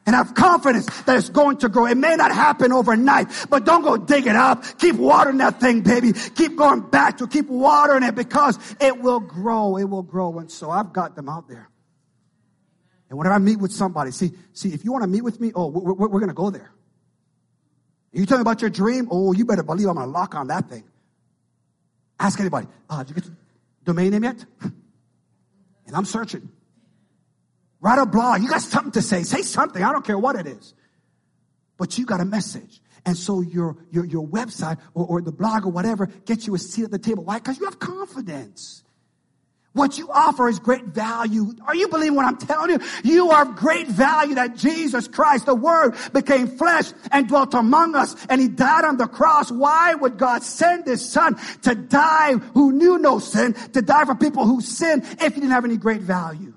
And 0.08 0.16
have 0.16 0.34
confidence 0.34 0.86
that 1.04 1.18
it's 1.18 1.30
going 1.30 1.58
to 1.58 1.70
grow. 1.70 1.86
It 1.86 1.98
may 1.98 2.16
not 2.16 2.32
happen 2.32 2.72
overnight, 2.72 3.28
but 3.50 3.66
don't 3.66 3.84
go 3.84 3.98
dig 3.98 4.26
it 4.26 4.38
up. 4.38 4.64
Keep 4.80 4.96
watering 4.96 5.40
that 5.40 5.60
thing, 5.60 5.82
baby. 5.82 6.14
Keep 6.14 6.56
going 6.56 6.80
back 6.80 7.18
to 7.18 7.28
keep 7.28 7.48
watering 7.50 8.04
it 8.04 8.16
because 8.16 8.58
it 8.80 9.02
will 9.02 9.20
grow. 9.20 9.78
It 9.78 9.84
will 9.84 10.04
grow. 10.04 10.40
And 10.40 10.50
so 10.50 10.72
I've 10.72 10.94
got 10.94 11.18
them 11.18 11.28
out 11.28 11.50
there. 11.50 11.70
And 13.10 13.18
whenever 13.18 13.36
I 13.36 13.40
meet 13.40 13.60
with 13.60 13.72
somebody, 13.72 14.12
see, 14.12 14.32
see, 14.54 14.74
if 14.74 14.84
you 14.84 14.92
want 14.92 15.04
to 15.04 15.08
meet 15.08 15.24
with 15.24 15.40
me, 15.40 15.52
oh, 15.56 15.68
we're, 15.68 15.94
we're, 15.94 16.08
we're 16.08 16.20
going 16.20 16.28
to 16.30 16.34
go 16.34 16.50
there. 16.50 16.72
You 18.12 18.26
tell 18.26 18.38
me 18.38 18.42
about 18.42 18.62
your 18.62 18.70
dream, 18.70 19.08
oh, 19.12 19.34
you 19.34 19.46
better 19.46 19.64
believe 19.64 19.88
I'm 19.88 19.96
going 19.96 20.08
to 20.08 20.12
lock 20.12 20.36
on 20.36 20.48
that 20.48 20.70
thing. 20.70 20.84
Ask 22.20 22.40
anybody, 22.40 22.68
uh, 22.90 23.04
did 23.04 23.10
you 23.10 23.16
get 23.16 23.24
the 23.26 23.36
domain 23.86 24.12
name 24.12 24.24
yet? 24.24 24.44
and 24.62 25.96
I'm 25.96 26.06
searching. 26.06 26.50
Write 27.80 28.00
a 28.00 28.06
blog. 28.06 28.42
You 28.42 28.50
got 28.50 28.62
something 28.62 28.92
to 28.94 29.02
say. 29.02 29.24
Say 29.24 29.44
something. 29.44 29.84
I 29.84 29.92
don't 29.92 30.06
care 30.06 30.18
what 30.18 30.36
it 30.36 30.48
is. 30.48 30.74
But 31.78 31.98
you 31.98 32.06
got 32.06 32.22
a 32.22 32.26
message. 32.26 32.82
And 33.06 33.16
so 33.16 33.42
your, 33.42 33.78
your, 33.92 34.04
your 34.04 34.28
website 34.28 34.80
or, 34.94 35.06
or 35.06 35.22
the 35.22 35.32
blog 35.32 35.66
or 35.66 35.72
whatever 35.72 36.08
gets 36.08 36.48
you 36.48 36.56
a 36.56 36.58
seat 36.58 36.86
at 36.86 36.92
the 36.92 37.00
table. 37.00 37.24
Why? 37.24 37.38
Because 37.38 37.60
you 37.60 37.66
have 37.66 37.80
confidence. 37.80 38.84
What 39.78 40.00
you 40.00 40.10
offer 40.12 40.50
is 40.50 40.58
great 40.58 40.86
value. 40.86 41.54
Are 41.68 41.76
you 41.76 41.88
believing 41.88 42.16
what 42.16 42.26
I'm 42.26 42.38
telling 42.38 42.72
you? 42.72 42.80
You 43.04 43.30
are 43.30 43.44
of 43.44 43.56
great 43.56 43.88
value 43.88 44.34
that 44.34 44.56
Jesus 44.56 45.08
Christ, 45.08 45.46
the 45.46 45.54
Word, 45.54 45.96
became 46.14 46.48
flesh 46.48 46.92
and 47.12 47.28
dwelt 47.28 47.54
among 47.54 47.96
us 47.96 48.16
and 48.28 48.42
He 48.42 48.48
died 48.48 48.86
on 48.86 48.98
the 48.98 49.06
cross. 49.06 49.52
Why 49.52 49.94
would 49.94 50.18
God 50.18 50.42
send 50.42 50.88
His 50.88 51.08
Son 51.08 51.38
to 51.62 51.76
die 51.76 52.34
who 52.34 52.72
knew 52.72 52.98
no 52.98 53.20
sin, 53.20 53.54
to 53.74 53.84
die 53.84 54.06
for 54.06 54.16
people 54.16 54.48
who 54.48 54.62
sin 54.62 55.04
if 55.04 55.36
He 55.36 55.42
didn't 55.42 55.52
have 55.52 55.64
any 55.64 55.78
great 55.78 56.02
value? 56.02 56.54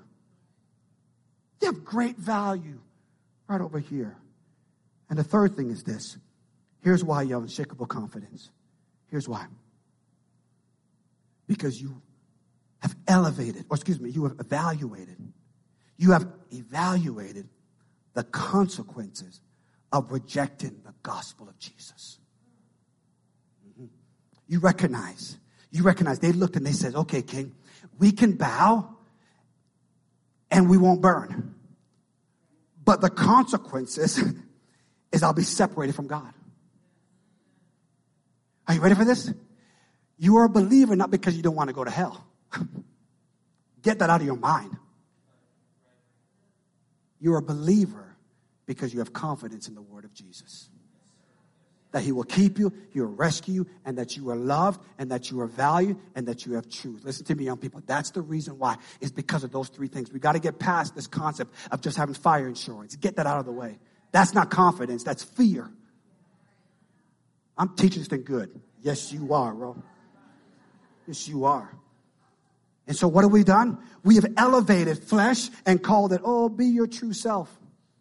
You 1.61 1.67
have 1.67 1.85
great 1.85 2.17
value 2.17 2.79
right 3.47 3.61
over 3.61 3.77
here. 3.77 4.17
And 5.11 5.19
the 5.19 5.23
third 5.23 5.55
thing 5.55 5.69
is 5.69 5.83
this. 5.83 6.17
Here's 6.81 7.03
why 7.03 7.21
you 7.21 7.35
have 7.35 7.43
unshakable 7.43 7.85
confidence. 7.85 8.49
Here's 9.11 9.29
why. 9.29 9.45
Because 11.45 11.79
you 11.79 12.01
have 12.81 12.95
elevated, 13.07 13.65
or 13.69 13.75
excuse 13.75 13.99
me, 13.99 14.09
you 14.09 14.23
have 14.23 14.35
evaluated, 14.39 15.17
you 15.97 16.11
have 16.11 16.27
evaluated 16.51 17.47
the 18.13 18.23
consequences 18.23 19.41
of 19.91 20.11
rejecting 20.11 20.81
the 20.83 20.93
gospel 21.03 21.47
of 21.47 21.57
Jesus. 21.59 22.19
Mm-hmm. 23.67 23.85
You 24.47 24.59
recognize, 24.59 25.37
you 25.69 25.83
recognize, 25.83 26.19
they 26.19 26.31
looked 26.31 26.55
and 26.55 26.65
they 26.65 26.71
said, 26.71 26.95
okay, 26.95 27.21
King, 27.21 27.53
we 27.99 28.11
can 28.11 28.33
bow 28.33 28.97
and 30.49 30.69
we 30.69 30.77
won't 30.77 31.01
burn. 31.01 31.55
But 32.83 33.01
the 33.01 33.09
consequences 33.09 34.21
is 35.11 35.23
I'll 35.23 35.33
be 35.33 35.43
separated 35.43 35.95
from 35.95 36.07
God. 36.07 36.33
Are 38.67 38.73
you 38.73 38.81
ready 38.81 38.95
for 38.95 39.05
this? 39.05 39.31
You 40.17 40.37
are 40.37 40.45
a 40.45 40.49
believer 40.49 40.95
not 40.95 41.11
because 41.11 41.35
you 41.35 41.43
don't 41.43 41.55
want 41.55 41.69
to 41.69 41.73
go 41.73 41.83
to 41.83 41.91
hell. 41.91 42.25
Get 43.81 43.99
that 43.99 44.09
out 44.09 44.21
of 44.21 44.25
your 44.25 44.37
mind. 44.37 44.77
You're 47.19 47.37
a 47.37 47.41
believer 47.41 48.15
because 48.65 48.93
you 48.93 48.99
have 48.99 49.13
confidence 49.13 49.67
in 49.67 49.75
the 49.75 49.81
word 49.81 50.05
of 50.05 50.13
Jesus. 50.13 50.69
That 51.91 52.03
he 52.03 52.11
will 52.11 52.23
keep 52.23 52.57
you, 52.57 52.71
he 52.91 53.01
will 53.01 53.07
rescue 53.07 53.53
you, 53.53 53.67
and 53.83 53.97
that 53.97 54.15
you 54.15 54.29
are 54.29 54.35
loved, 54.35 54.81
and 54.97 55.11
that 55.11 55.29
you 55.29 55.41
are 55.41 55.47
valued, 55.47 55.97
and 56.15 56.25
that 56.27 56.45
you 56.45 56.53
have 56.53 56.69
truth. 56.69 57.03
Listen 57.03 57.25
to 57.25 57.35
me, 57.35 57.45
young 57.45 57.57
people. 57.57 57.81
That's 57.85 58.11
the 58.11 58.21
reason 58.21 58.57
why. 58.57 58.77
Is 59.01 59.11
because 59.11 59.43
of 59.43 59.51
those 59.51 59.67
three 59.67 59.89
things. 59.89 60.11
We 60.11 60.19
got 60.19 60.33
to 60.33 60.39
get 60.39 60.57
past 60.57 60.95
this 60.95 61.05
concept 61.05 61.53
of 61.69 61.81
just 61.81 61.97
having 61.97 62.15
fire 62.15 62.47
insurance. 62.47 62.95
Get 62.95 63.17
that 63.17 63.27
out 63.27 63.39
of 63.39 63.45
the 63.45 63.51
way. 63.51 63.77
That's 64.11 64.33
not 64.33 64.49
confidence, 64.49 65.03
that's 65.03 65.23
fear. 65.23 65.69
I'm 67.57 67.75
teaching 67.75 67.99
this 67.99 68.07
thing 68.07 68.23
good. 68.23 68.59
Yes, 68.81 69.11
you 69.11 69.33
are, 69.33 69.53
bro. 69.53 69.81
Yes, 71.07 71.27
you 71.27 71.45
are. 71.45 71.71
And 72.91 72.97
so 72.97 73.07
what 73.07 73.23
have 73.23 73.31
we 73.31 73.45
done? 73.45 73.77
We 74.03 74.15
have 74.15 74.25
elevated 74.35 75.01
flesh 75.01 75.49
and 75.65 75.81
called 75.81 76.11
it, 76.11 76.19
oh, 76.25 76.49
be 76.49 76.65
your 76.65 76.87
true 76.87 77.13
self. 77.13 77.49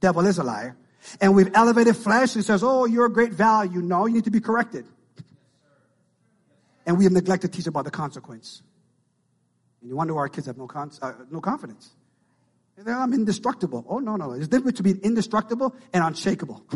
Devil 0.01 0.27
is 0.27 0.39
a 0.39 0.43
liar. 0.43 0.77
And 1.21 1.37
we've 1.37 1.53
elevated 1.55 1.95
flesh 1.95 2.35
and 2.35 2.45
says, 2.45 2.65
oh, 2.65 2.87
you're 2.87 3.07
a 3.07 3.13
great 3.13 3.33
value. 3.33 3.83
No, 3.83 4.07
you 4.07 4.15
need 4.15 4.25
to 4.25 4.33
be 4.33 4.41
corrected. 4.41 4.85
And 6.85 6.99
we 6.99 7.05
have 7.05 7.13
neglected 7.13 7.53
to 7.53 7.57
teach 7.57 7.69
about 7.69 7.85
the 7.85 7.93
consequence. 7.93 8.63
And 9.81 9.91
you 9.91 9.95
wonder 9.95 10.13
why 10.13 10.23
our 10.23 10.29
kids 10.29 10.49
have 10.49 10.59
no, 10.59 10.67
con- 10.67 10.91
uh, 11.01 11.13
no 11.31 11.41
confidence. 11.41 11.91
I'm 12.85 13.13
indestructible. 13.13 13.85
Oh, 13.89 14.01
no, 14.01 14.17
no. 14.17 14.33
There's 14.33 14.47
a 14.47 14.51
difference 14.51 14.81
between 14.81 15.01
indestructible 15.05 15.73
and 15.93 16.03
unshakable. 16.03 16.67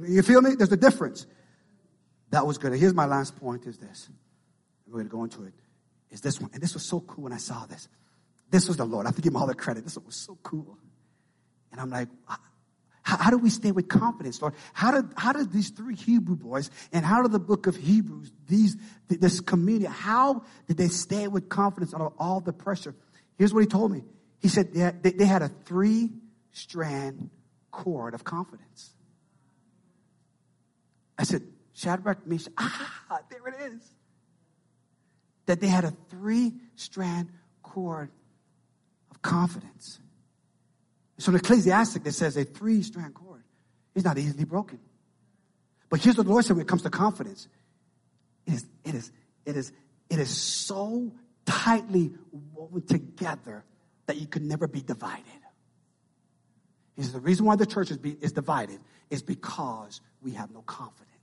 You 0.00 0.22
feel 0.22 0.40
me? 0.40 0.54
There's 0.54 0.72
a 0.72 0.78
difference. 0.78 1.26
That 2.30 2.46
was 2.46 2.56
good. 2.56 2.72
here's 2.72 2.94
my 2.94 3.04
last 3.04 3.38
point 3.38 3.66
is 3.66 3.76
this. 3.76 4.08
We're 4.86 4.94
going 4.94 5.04
to 5.04 5.12
go 5.12 5.24
into 5.24 5.44
it 5.44 5.52
is 6.14 6.20
this 6.20 6.40
one. 6.40 6.50
And 6.54 6.62
this 6.62 6.72
was 6.74 6.84
so 6.84 7.00
cool 7.00 7.24
when 7.24 7.32
I 7.32 7.38
saw 7.38 7.66
this. 7.66 7.88
This 8.50 8.68
was 8.68 8.76
the 8.76 8.84
Lord. 8.84 9.04
I 9.04 9.08
have 9.08 9.16
to 9.16 9.22
give 9.22 9.32
him 9.32 9.36
all 9.36 9.48
the 9.48 9.54
credit. 9.54 9.82
This 9.82 9.98
was 9.98 10.14
so 10.14 10.38
cool. 10.42 10.78
And 11.72 11.80
I'm 11.80 11.90
like, 11.90 12.08
how, 13.02 13.16
how 13.16 13.30
do 13.30 13.36
we 13.36 13.50
stay 13.50 13.72
with 13.72 13.88
confidence, 13.88 14.40
Lord? 14.40 14.54
How 14.72 14.92
did, 14.92 15.12
how 15.16 15.32
did 15.32 15.52
these 15.52 15.70
three 15.70 15.96
Hebrew 15.96 16.36
boys 16.36 16.70
and 16.92 17.04
how 17.04 17.20
did 17.22 17.32
the 17.32 17.40
book 17.40 17.66
of 17.66 17.74
Hebrews, 17.74 18.30
these, 18.46 18.76
this 19.08 19.40
community, 19.40 19.86
how 19.86 20.44
did 20.68 20.76
they 20.76 20.86
stay 20.86 21.26
with 21.26 21.48
confidence 21.48 21.92
of 21.92 22.12
all 22.16 22.40
the 22.40 22.52
pressure? 22.52 22.94
Here's 23.36 23.52
what 23.52 23.60
he 23.60 23.66
told 23.66 23.90
me. 23.90 24.04
He 24.40 24.48
said 24.48 24.72
they 24.72 24.80
had, 24.80 25.02
they 25.02 25.26
had 25.26 25.42
a 25.42 25.48
three 25.48 26.10
strand 26.52 27.30
cord 27.72 28.14
of 28.14 28.22
confidence. 28.22 28.94
I 31.18 31.24
said, 31.24 31.42
Shadrach, 31.72 32.24
Meshach, 32.24 32.52
ah, 32.58 33.18
there 33.30 33.48
it 33.48 33.72
is 33.72 33.94
that 35.46 35.60
they 35.60 35.66
had 35.66 35.84
a 35.84 35.92
three 36.10 36.54
strand 36.76 37.30
cord 37.62 38.10
of 39.10 39.22
confidence. 39.22 40.00
So 41.18 41.30
in 41.30 41.36
Ecclesiastic, 41.36 42.06
it 42.06 42.12
says 42.12 42.36
a 42.36 42.44
three 42.44 42.82
strand 42.82 43.14
cord 43.14 43.42
is 43.94 44.04
not 44.04 44.18
easily 44.18 44.44
broken. 44.44 44.80
But 45.88 46.00
here's 46.00 46.16
what 46.16 46.26
the 46.26 46.32
Lord 46.32 46.44
said 46.44 46.56
when 46.56 46.64
it 46.64 46.68
comes 46.68 46.82
to 46.82 46.90
confidence. 46.90 47.48
It 48.46 48.54
is, 48.54 48.66
it 48.84 48.94
is, 48.94 49.12
it 49.46 49.56
is, 49.56 49.72
it 50.10 50.18
is 50.18 50.30
so 50.30 51.12
tightly 51.46 52.12
woven 52.52 52.82
together 52.82 53.64
that 54.06 54.16
you 54.16 54.26
could 54.26 54.42
never 54.42 54.66
be 54.66 54.80
divided. 54.80 55.24
He 56.96 57.02
says 57.02 57.12
the 57.12 57.20
reason 57.20 57.46
why 57.46 57.56
the 57.56 57.66
church 57.66 57.90
is, 57.90 57.98
be, 57.98 58.16
is 58.20 58.32
divided 58.32 58.78
is 59.10 59.22
because 59.22 60.00
we 60.20 60.32
have 60.32 60.50
no 60.50 60.62
confidence. 60.62 61.13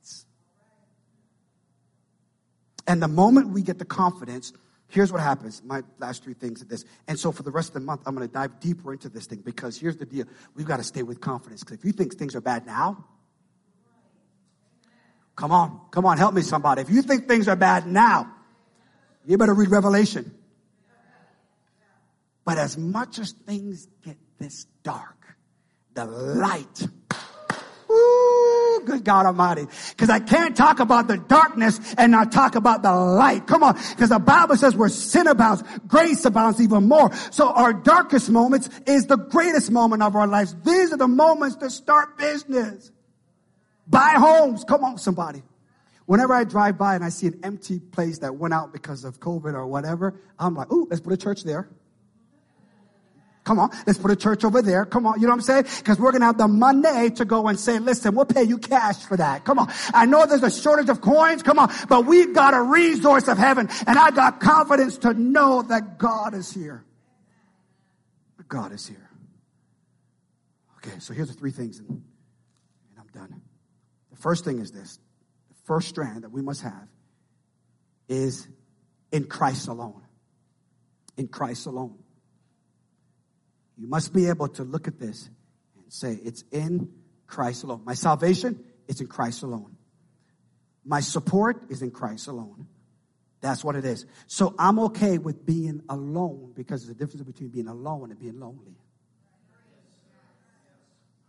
And 2.88 3.02
the 3.02 3.08
moment 3.08 3.50
we 3.50 3.62
get 3.62 3.80
the 3.80 3.86
confidence, 3.86 4.54
here's 4.88 5.12
what 5.12 5.22
happens. 5.22 5.62
My 5.64 5.84
last 6.00 6.24
three 6.24 6.34
things 6.34 6.62
are 6.62 6.66
this. 6.66 6.86
And 7.08 7.20
so 7.20 7.32
for 7.32 7.44
the 7.44 7.52
rest 7.52 7.70
of 7.70 7.74
the 7.76 7.80
month, 7.82 8.02
I'm 8.06 8.16
going 8.16 8.28
to 8.28 8.34
dive 8.34 8.60
deeper 8.60 8.94
into 8.94 9.10
this 9.10 9.26
thing 9.26 9.42
because 9.44 9.80
here's 9.80 9.98
the 9.98 10.06
deal. 10.06 10.26
We've 10.56 10.68
got 10.68 10.78
to 10.78 10.84
stay 10.84 11.04
with 11.04 11.22
confidence. 11.22 11.64
Because 11.64 11.80
if 11.80 11.86
you 11.86 11.92
think 11.92 12.18
things 12.18 12.36
are 12.36 12.42
bad 12.42 12.66
now, 12.66 13.06
come 15.36 15.52
on, 15.52 15.82
come 15.92 16.06
on, 16.06 16.18
help 16.18 16.34
me 16.34 16.42
somebody. 16.42 16.82
If 16.82 16.90
you 16.90 17.02
think 17.02 17.28
things 17.28 17.48
are 17.48 17.56
bad 17.56 17.88
now, 17.88 18.32
you 19.26 19.38
better 19.38 19.54
read 19.54 19.70
Revelation. 19.70 20.32
But 22.44 22.58
as 22.58 22.78
much 22.78 23.20
as 23.20 23.32
things 23.32 23.88
get 24.04 24.18
this 24.40 24.66
dark, 24.84 25.38
the 25.94 26.06
light 26.06 26.88
good 28.86 29.04
God 29.04 29.26
Almighty. 29.26 29.68
Because 29.90 30.10
I 30.10 30.20
can't 30.20 30.56
talk 30.56 30.80
about 30.80 31.08
the 31.08 31.18
darkness 31.18 31.80
and 31.98 32.12
not 32.12 32.32
talk 32.32 32.56
about 32.56 32.84
the 32.84 32.94
light. 32.94 33.48
Come 33.48 33.64
on. 33.64 33.76
Because 33.90 34.10
the 34.10 34.20
Bible 34.20 34.56
says 34.58 34.76
where 34.76 34.90
sin 34.90 35.28
abounds, 35.28 35.64
grace 35.88 36.26
abounds 36.26 36.62
even 36.62 36.88
more. 36.88 37.14
So 37.32 37.52
our 37.52 37.74
darkest 37.74 38.30
moments 38.30 38.70
is 38.86 39.08
the 39.08 39.18
greatest 39.18 39.72
moment 39.72 40.04
of 40.04 40.16
our 40.16 40.28
lives. 40.28 40.56
These 40.64 40.94
are 40.94 40.98
the 40.98 41.08
moments 41.08 41.58
to 41.58 41.70
start 41.70 42.18
business. 42.18 42.92
Buy 43.88 44.16
homes. 44.18 44.64
Come 44.64 44.84
on, 44.84 44.98
somebody. 44.98 45.44
Whenever 46.06 46.34
I 46.34 46.44
drive 46.44 46.78
by 46.78 46.96
and 46.96 47.04
I 47.04 47.10
see 47.10 47.28
an 47.28 47.40
empty 47.44 47.80
place 47.80 48.20
that 48.20 48.36
went 48.36 48.54
out 48.54 48.74
because 48.74 49.04
of 49.04 49.20
COVID 49.20 49.54
or 49.54 49.68
whatever, 49.68 50.20
I'm 50.38 50.56
like, 50.56 50.72
ooh, 50.72 50.88
let's 50.90 51.02
put 51.02 51.14
a 51.14 51.18
church 51.18 51.44
there. 51.44 51.70
Come 53.44 53.58
on, 53.58 53.72
let's 53.88 53.98
put 53.98 54.12
a 54.12 54.16
church 54.16 54.44
over 54.44 54.62
there. 54.62 54.86
Come 54.86 55.08
on, 55.08 55.20
you 55.20 55.26
know 55.26 55.32
what 55.32 55.40
I'm 55.40 55.42
saying? 55.42 55.66
Because 55.80 56.00
we're 56.00 56.12
to 56.12 56.20
have 56.20 56.38
the 56.38 56.48
money 56.48 57.10
to 57.10 57.26
go 57.26 57.48
and 57.48 57.60
say, 57.60 57.80
listen, 57.80 58.14
we'll 58.14 58.26
pay 58.26 58.44
you 58.44 58.60
cash 58.60 58.98
for 58.98 59.18
that. 59.18 59.46
Come 59.46 59.58
on. 59.58 59.72
I 59.94 60.06
know 60.06 60.28
there's 60.28 60.44
a 60.44 60.52
shortage 60.52 60.90
of 60.90 61.02
coins. 61.02 61.42
Come 61.42 61.58
on. 61.58 61.74
But 61.90 62.06
we've 62.06 62.36
got 62.36 62.54
a 62.54 62.62
resource 62.62 63.28
of 63.28 63.40
heaven. 63.40 63.68
And 63.88 63.98
I 63.98 64.12
got 64.12 64.40
confidence 64.40 65.00
to 65.00 65.16
know 65.16 65.64
that 65.64 65.98
God 65.98 66.36
is 66.36 66.54
here. 66.54 66.86
God 68.52 68.74
is 68.74 68.86
here. 68.86 69.10
Okay, 70.78 71.00
so 71.00 71.14
here's 71.14 71.30
the 71.30 71.34
three 71.34 71.52
things, 71.52 71.80
and, 71.80 71.90
and 71.90 72.02
I'm 73.00 73.08
done. 73.14 73.42
The 74.10 74.18
first 74.18 74.44
thing 74.44 74.60
is 74.60 74.72
this 74.72 75.00
the 75.48 75.56
first 75.64 75.88
strand 75.88 76.24
that 76.24 76.32
we 76.32 76.42
must 76.42 76.62
have 76.62 76.88
is 78.10 78.48
in 79.12 79.24
Christ 79.24 79.70
alone. 79.70 80.02
In 81.16 81.30
Christ 81.30 81.66
alone. 81.66 81.98
You 83.82 83.88
must 83.88 84.14
be 84.14 84.28
able 84.28 84.48
to 84.50 84.64
look 84.64 84.88
at 84.88 85.00
this 85.00 85.28
and 85.76 85.92
say, 85.92 86.20
it's 86.24 86.44
in 86.52 86.92
Christ 87.26 87.64
alone. 87.64 87.82
My 87.84 87.96
salvation 87.96 88.64
is 88.88 89.02
in 89.02 89.08
Christ 89.08 89.42
alone. 89.42 89.76
My 90.86 91.00
support 91.00 91.64
is 91.72 91.82
in 91.82 91.90
Christ 91.90 92.28
alone. 92.28 92.68
That's 93.42 93.64
what 93.64 93.76
it 93.76 93.84
is. 93.84 94.06
So 94.28 94.54
I'm 94.60 94.78
okay 94.80 95.18
with 95.18 95.48
being 95.48 95.82
alone 95.90 96.54
because 96.56 96.86
there's 96.86 96.96
a 96.96 97.00
difference 97.00 97.24
between 97.24 97.50
being 97.50 97.68
alone 97.68 98.12
and 98.12 98.20
being 98.20 98.40
lonely. 98.40 98.78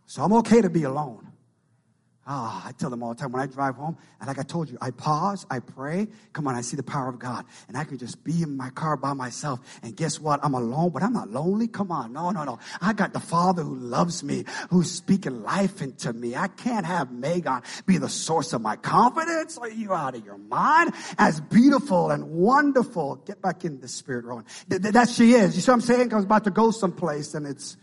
So 0.05 0.21
I'm 0.21 0.33
okay 0.33 0.61
to 0.61 0.69
be 0.69 0.83
alone. 0.83 1.31
Ah, 2.25 2.65
I 2.65 2.71
tell 2.71 2.89
them 2.89 3.03
all 3.03 3.13
the 3.13 3.19
time 3.19 3.33
when 3.33 3.41
I 3.41 3.47
drive 3.47 3.75
home, 3.75 3.97
and 4.21 4.27
like 4.29 4.39
I 4.39 4.43
told 4.43 4.69
you, 4.69 4.77
I 4.79 4.91
pause, 4.91 5.45
I 5.51 5.59
pray. 5.59 6.07
Come 6.31 6.47
on, 6.47 6.55
I 6.55 6.61
see 6.61 6.77
the 6.77 6.83
power 6.83 7.09
of 7.09 7.19
God, 7.19 7.43
and 7.67 7.77
I 7.77 7.83
can 7.83 7.97
just 7.97 8.23
be 8.23 8.41
in 8.41 8.55
my 8.55 8.69
car 8.69 8.95
by 8.95 9.11
myself. 9.11 9.59
And 9.83 9.93
guess 9.93 10.21
what? 10.21 10.39
I'm 10.41 10.53
alone, 10.53 10.91
but 10.91 11.03
I'm 11.03 11.11
not 11.11 11.29
lonely. 11.29 11.67
Come 11.67 11.91
on, 11.91 12.13
no, 12.13 12.29
no, 12.29 12.45
no. 12.45 12.59
I 12.79 12.93
got 12.93 13.11
the 13.11 13.19
Father 13.19 13.61
who 13.61 13.75
loves 13.75 14.23
me, 14.23 14.45
who's 14.69 14.89
speaking 14.89 15.43
life 15.43 15.81
into 15.81 16.13
me. 16.13 16.33
I 16.33 16.47
can't 16.47 16.85
have 16.85 17.11
Megan 17.11 17.61
be 17.85 17.97
the 17.97 18.07
source 18.07 18.53
of 18.53 18.61
my 18.61 18.77
confidence. 18.77 19.57
Are 19.57 19.69
you 19.69 19.93
out 19.93 20.15
of 20.15 20.23
your 20.23 20.37
mind? 20.37 20.93
As 21.17 21.41
beautiful 21.41 22.09
and 22.09 22.31
wonderful. 22.31 23.17
Get 23.25 23.41
back 23.41 23.65
in 23.65 23.81
the 23.81 23.89
spirit, 23.89 24.23
Rowan. 24.23 24.45
That 24.69 25.09
she 25.09 25.33
is. 25.33 25.55
You 25.57 25.61
see 25.61 25.71
what 25.71 25.75
I'm 25.75 25.81
saying? 25.81 26.13
I 26.13 26.15
was 26.15 26.25
about 26.25 26.45
to 26.45 26.51
go 26.51 26.71
someplace, 26.71 27.33
and 27.33 27.45
it's 27.45 27.75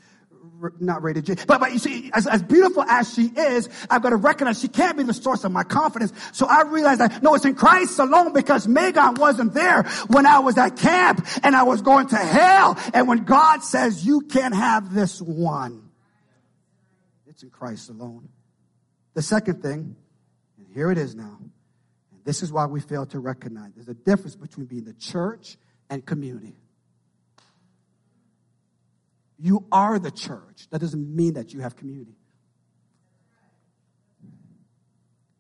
not 0.78 1.02
rated 1.02 1.26
G. 1.26 1.34
But, 1.46 1.61
but 1.61 1.72
you 1.72 1.78
see, 1.78 2.11
as, 2.12 2.26
as 2.26 2.42
beautiful 2.42 2.82
as 2.82 3.12
she 3.12 3.26
is, 3.26 3.68
I've 3.88 4.02
got 4.02 4.11
to 4.11 4.16
recognize 4.16 4.61
she 4.61 4.68
can't 4.68 4.96
be 4.96 5.02
the 5.02 5.14
source 5.14 5.44
of 5.44 5.52
my 5.52 5.64
confidence. 5.64 6.12
So 6.32 6.46
I 6.46 6.62
realized 6.62 7.00
that, 7.00 7.22
no, 7.22 7.34
it's 7.34 7.44
in 7.44 7.54
Christ 7.54 7.98
alone 7.98 8.32
because 8.32 8.68
Megan 8.68 9.14
wasn't 9.14 9.54
there 9.54 9.84
when 10.08 10.26
I 10.26 10.40
was 10.40 10.58
at 10.58 10.76
camp 10.76 11.26
and 11.42 11.56
I 11.56 11.62
was 11.62 11.82
going 11.82 12.08
to 12.08 12.16
hell. 12.16 12.78
And 12.92 13.08
when 13.08 13.24
God 13.24 13.62
says, 13.62 14.04
you 14.04 14.22
can't 14.22 14.54
have 14.54 14.92
this 14.92 15.20
one, 15.20 15.90
it's 17.26 17.42
in 17.42 17.50
Christ 17.50 17.88
alone. 17.88 18.28
The 19.14 19.22
second 19.22 19.62
thing, 19.62 19.96
and 20.58 20.66
here 20.74 20.90
it 20.90 20.98
is 20.98 21.14
now, 21.14 21.38
and 21.40 22.24
this 22.24 22.42
is 22.42 22.52
why 22.52 22.66
we 22.66 22.80
fail 22.80 23.06
to 23.06 23.18
recognize 23.18 23.72
there's 23.74 23.88
a 23.88 23.94
difference 23.94 24.36
between 24.36 24.66
being 24.66 24.84
the 24.84 24.94
church 24.94 25.56
and 25.88 26.04
community. 26.04 26.56
You 29.41 29.66
are 29.72 29.99
the 29.99 30.11
church. 30.11 30.68
That 30.70 30.80
doesn't 30.80 31.16
mean 31.16 31.34
that 31.34 31.55
you 31.55 31.61
have 31.61 31.74
community. 31.74 32.14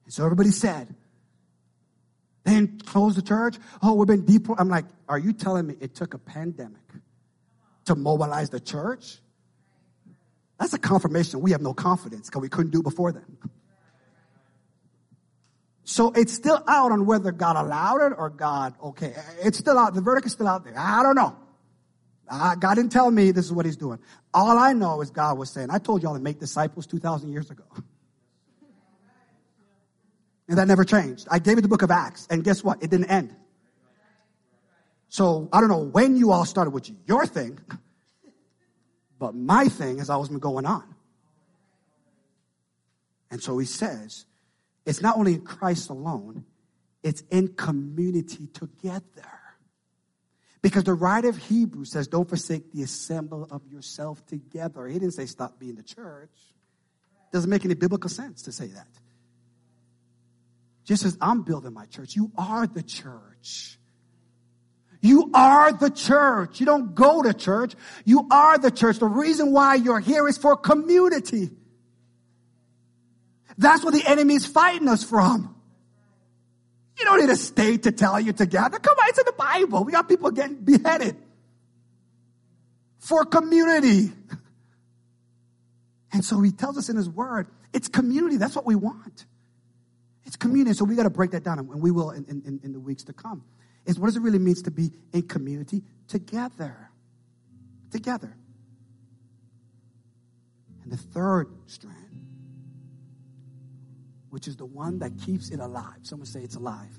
And 0.04 0.12
so 0.12 0.24
everybody 0.24 0.50
said, 0.50 0.94
they 2.44 2.54
didn't 2.54 2.86
close 2.86 3.14
the 3.14 3.22
church. 3.22 3.56
Oh, 3.82 3.94
we've 3.94 4.08
been 4.08 4.24
deep. 4.24 4.46
I'm 4.58 4.68
like, 4.68 4.86
are 5.08 5.18
you 5.18 5.34
telling 5.34 5.66
me 5.66 5.76
it 5.80 5.94
took 5.94 6.14
a 6.14 6.18
pandemic 6.18 6.80
to 7.84 7.94
mobilize 7.94 8.48
the 8.48 8.60
church? 8.60 9.18
That's 10.58 10.72
a 10.72 10.78
confirmation 10.78 11.40
we 11.40 11.52
have 11.52 11.60
no 11.60 11.74
confidence 11.74 12.28
because 12.28 12.40
we 12.40 12.48
couldn't 12.48 12.70
do 12.70 12.82
before 12.82 13.12
then. 13.12 13.36
So 15.84 16.12
it's 16.12 16.32
still 16.32 16.62
out 16.68 16.92
on 16.92 17.04
whether 17.04 17.32
God 17.32 17.56
allowed 17.56 18.12
it 18.12 18.14
or 18.16 18.30
God, 18.30 18.74
okay, 18.82 19.14
it's 19.42 19.58
still 19.58 19.78
out. 19.78 19.92
The 19.92 20.00
verdict 20.00 20.26
is 20.26 20.32
still 20.32 20.48
out 20.48 20.64
there. 20.64 20.74
I 20.76 21.02
don't 21.02 21.16
know. 21.16 21.36
God 22.30 22.74
didn't 22.76 22.92
tell 22.92 23.10
me 23.10 23.32
this 23.32 23.44
is 23.44 23.52
what 23.52 23.66
he's 23.66 23.76
doing. 23.76 23.98
All 24.32 24.56
I 24.56 24.72
know 24.72 25.00
is 25.00 25.10
God 25.10 25.36
was 25.36 25.50
saying, 25.50 25.68
I 25.70 25.78
told 25.78 26.02
y'all 26.02 26.14
to 26.14 26.20
make 26.20 26.38
disciples 26.38 26.86
2,000 26.86 27.30
years 27.30 27.50
ago. 27.50 27.64
And 30.48 30.58
that 30.58 30.68
never 30.68 30.84
changed. 30.84 31.26
I 31.30 31.38
gave 31.38 31.56
you 31.56 31.62
the 31.62 31.68
book 31.68 31.82
of 31.82 31.90
Acts, 31.90 32.26
and 32.30 32.42
guess 32.44 32.62
what? 32.62 32.82
It 32.82 32.90
didn't 32.90 33.10
end. 33.10 33.34
So 35.08 35.48
I 35.52 35.60
don't 35.60 35.68
know 35.68 35.82
when 35.82 36.16
you 36.16 36.30
all 36.30 36.44
started 36.44 36.70
with 36.70 36.88
your 37.06 37.26
thing, 37.26 37.58
but 39.18 39.34
my 39.34 39.66
thing 39.66 39.98
has 39.98 40.08
always 40.08 40.28
been 40.28 40.38
going 40.38 40.66
on. 40.66 40.94
And 43.30 43.42
so 43.42 43.58
he 43.58 43.66
says, 43.66 44.24
it's 44.86 45.02
not 45.02 45.16
only 45.16 45.34
in 45.34 45.42
Christ 45.42 45.90
alone, 45.90 46.44
it's 47.02 47.22
in 47.30 47.48
community 47.48 48.48
together. 48.52 49.39
Because 50.62 50.84
the 50.84 50.94
writer 50.94 51.28
of 51.28 51.38
Hebrews 51.38 51.90
says, 51.90 52.06
don't 52.06 52.28
forsake 52.28 52.72
the 52.72 52.82
assembly 52.82 53.46
of 53.50 53.66
yourself 53.66 54.24
together. 54.26 54.86
He 54.86 54.98
didn't 54.98 55.14
say 55.14 55.26
stop 55.26 55.58
being 55.58 55.74
the 55.74 55.82
church. 55.82 56.30
Doesn't 57.32 57.48
make 57.48 57.64
any 57.64 57.74
biblical 57.74 58.10
sense 58.10 58.42
to 58.42 58.52
say 58.52 58.66
that. 58.68 58.88
Just 60.84 61.04
as 61.04 61.16
I'm 61.20 61.42
building 61.42 61.72
my 61.72 61.86
church, 61.86 62.16
you 62.16 62.32
are 62.36 62.66
the 62.66 62.82
church. 62.82 63.78
You 65.00 65.30
are 65.32 65.72
the 65.72 65.88
church. 65.88 66.60
You 66.60 66.66
don't 66.66 66.94
go 66.94 67.22
to 67.22 67.32
church. 67.32 67.74
You 68.04 68.26
are 68.30 68.58
the 68.58 68.70
church. 68.70 68.98
The 68.98 69.06
reason 69.06 69.52
why 69.52 69.76
you're 69.76 70.00
here 70.00 70.28
is 70.28 70.36
for 70.36 70.56
community. 70.56 71.50
That's 73.56 73.82
what 73.82 73.94
the 73.94 74.06
enemy 74.06 74.34
is 74.34 74.46
fighting 74.46 74.88
us 74.88 75.02
from. 75.02 75.54
You 77.00 77.06
don't 77.06 77.20
need 77.20 77.30
a 77.30 77.36
state 77.36 77.84
to 77.84 77.92
tell 77.92 78.20
you 78.20 78.34
together. 78.34 78.78
Come 78.78 78.96
on, 78.98 79.08
it's 79.08 79.18
in 79.18 79.24
the 79.24 79.32
Bible. 79.32 79.84
We 79.84 79.92
got 79.92 80.06
people 80.06 80.30
getting 80.30 80.56
beheaded 80.56 81.16
for 82.98 83.24
community. 83.24 84.12
And 86.12 86.24
so 86.24 86.40
he 86.40 86.50
tells 86.50 86.76
us 86.76 86.88
in 86.88 86.96
his 86.96 87.08
word, 87.08 87.46
it's 87.72 87.86
community. 87.86 88.36
That's 88.36 88.56
what 88.56 88.66
we 88.66 88.74
want. 88.74 89.26
It's 90.24 90.34
community. 90.34 90.74
So 90.74 90.84
we 90.84 90.96
got 90.96 91.04
to 91.04 91.10
break 91.10 91.30
that 91.30 91.44
down, 91.44 91.60
and 91.60 91.80
we 91.80 91.92
will 91.92 92.10
in, 92.10 92.24
in, 92.24 92.60
in 92.64 92.72
the 92.72 92.80
weeks 92.80 93.04
to 93.04 93.12
come. 93.12 93.44
Is 93.86 93.98
what 93.98 94.08
does 94.08 94.16
it 94.16 94.22
really 94.22 94.40
mean 94.40 94.56
to 94.56 94.70
be 94.70 94.90
in 95.12 95.22
community 95.22 95.82
together? 96.08 96.90
Together. 97.90 98.36
And 100.82 100.92
the 100.92 100.96
third 100.96 101.48
strand 101.66 102.09
which 104.30 104.48
is 104.48 104.56
the 104.56 104.64
one 104.64 104.98
that 105.00 105.18
keeps 105.18 105.50
it 105.50 105.60
alive. 105.60 105.98
Someone 106.02 106.26
say 106.26 106.40
it's 106.40 106.56
alive. 106.56 106.98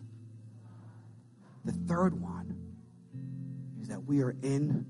The 1.65 1.71
third 1.71 2.19
one 2.21 2.57
is 3.81 3.87
that 3.87 4.03
we 4.05 4.21
are 4.21 4.35
in 4.41 4.85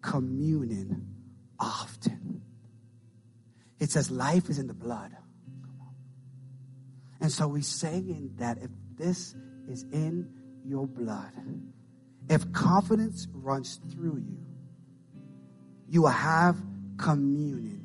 communion 0.00 1.06
often. 1.58 2.42
It 3.78 3.90
says 3.90 4.10
life 4.10 4.48
is 4.48 4.58
in 4.58 4.66
the 4.66 4.74
blood. 4.74 5.16
And 7.20 7.30
so 7.30 7.48
we 7.48 7.62
say 7.62 7.96
in 7.96 8.32
that 8.38 8.58
if 8.58 8.70
this 8.96 9.34
is 9.68 9.84
in 9.92 10.30
your 10.64 10.86
blood, 10.86 11.32
if 12.28 12.50
confidence 12.52 13.26
runs 13.32 13.80
through 13.90 14.18
you, 14.18 14.38
you 15.88 16.02
will 16.02 16.08
have 16.08 16.56
communion 16.96 17.79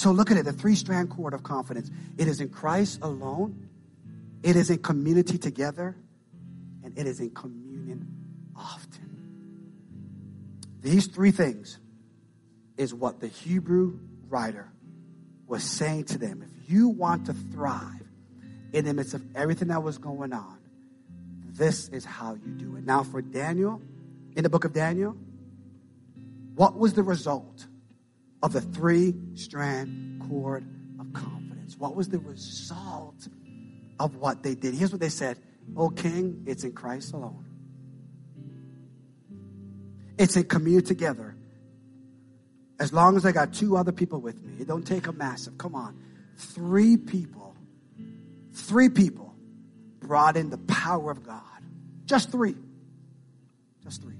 So 0.00 0.12
look 0.12 0.30
at 0.30 0.38
it, 0.38 0.46
the 0.46 0.52
three 0.54 0.76
strand 0.76 1.10
cord 1.10 1.34
of 1.34 1.42
confidence. 1.42 1.90
It 2.16 2.26
is 2.26 2.40
in 2.40 2.48
Christ 2.48 3.00
alone, 3.02 3.68
it 4.42 4.56
is 4.56 4.70
in 4.70 4.78
community 4.78 5.36
together, 5.36 5.94
and 6.82 6.96
it 6.96 7.06
is 7.06 7.20
in 7.20 7.28
communion 7.34 8.08
often. 8.56 9.10
These 10.80 11.08
three 11.08 11.32
things 11.32 11.78
is 12.78 12.94
what 12.94 13.20
the 13.20 13.26
Hebrew 13.26 13.98
writer 14.30 14.72
was 15.46 15.62
saying 15.64 16.04
to 16.04 16.16
them. 16.16 16.50
If 16.50 16.70
you 16.70 16.88
want 16.88 17.26
to 17.26 17.34
thrive 17.34 18.08
in 18.72 18.86
the 18.86 18.94
midst 18.94 19.12
of 19.12 19.22
everything 19.36 19.68
that 19.68 19.82
was 19.82 19.98
going 19.98 20.32
on, 20.32 20.56
this 21.44 21.90
is 21.90 22.06
how 22.06 22.38
you 22.42 22.52
do 22.52 22.76
it. 22.76 22.86
Now, 22.86 23.02
for 23.02 23.20
Daniel, 23.20 23.82
in 24.34 24.44
the 24.44 24.48
book 24.48 24.64
of 24.64 24.72
Daniel, 24.72 25.14
what 26.54 26.74
was 26.78 26.94
the 26.94 27.02
result 27.02 27.66
of 28.42 28.52
the 28.52 28.60
three 28.60 29.14
strand 29.34 30.22
cord 30.28 30.64
of 30.98 31.12
confidence. 31.12 31.76
What 31.76 31.94
was 31.94 32.08
the 32.08 32.18
result 32.18 33.28
of 33.98 34.16
what 34.16 34.42
they 34.42 34.54
did? 34.54 34.74
Here's 34.74 34.92
what 34.92 35.00
they 35.00 35.08
said 35.08 35.38
O 35.76 35.90
King, 35.90 36.44
it's 36.46 36.64
in 36.64 36.72
Christ 36.72 37.12
alone. 37.12 37.44
It's 40.18 40.36
in 40.36 40.44
community 40.44 40.86
together. 40.86 41.36
As 42.78 42.92
long 42.92 43.16
as 43.16 43.26
I 43.26 43.32
got 43.32 43.52
two 43.52 43.76
other 43.76 43.92
people 43.92 44.20
with 44.20 44.42
me, 44.42 44.54
it 44.60 44.66
don't 44.66 44.86
take 44.86 45.06
a 45.06 45.12
massive. 45.12 45.58
Come 45.58 45.74
on. 45.74 45.98
Three 46.36 46.96
people, 46.96 47.54
three 48.52 48.88
people 48.88 49.34
brought 49.98 50.36
in 50.36 50.48
the 50.48 50.58
power 50.58 51.10
of 51.10 51.22
God. 51.22 51.42
Just 52.06 52.30
three. 52.32 52.56
Just 53.82 54.02
three 54.02 54.19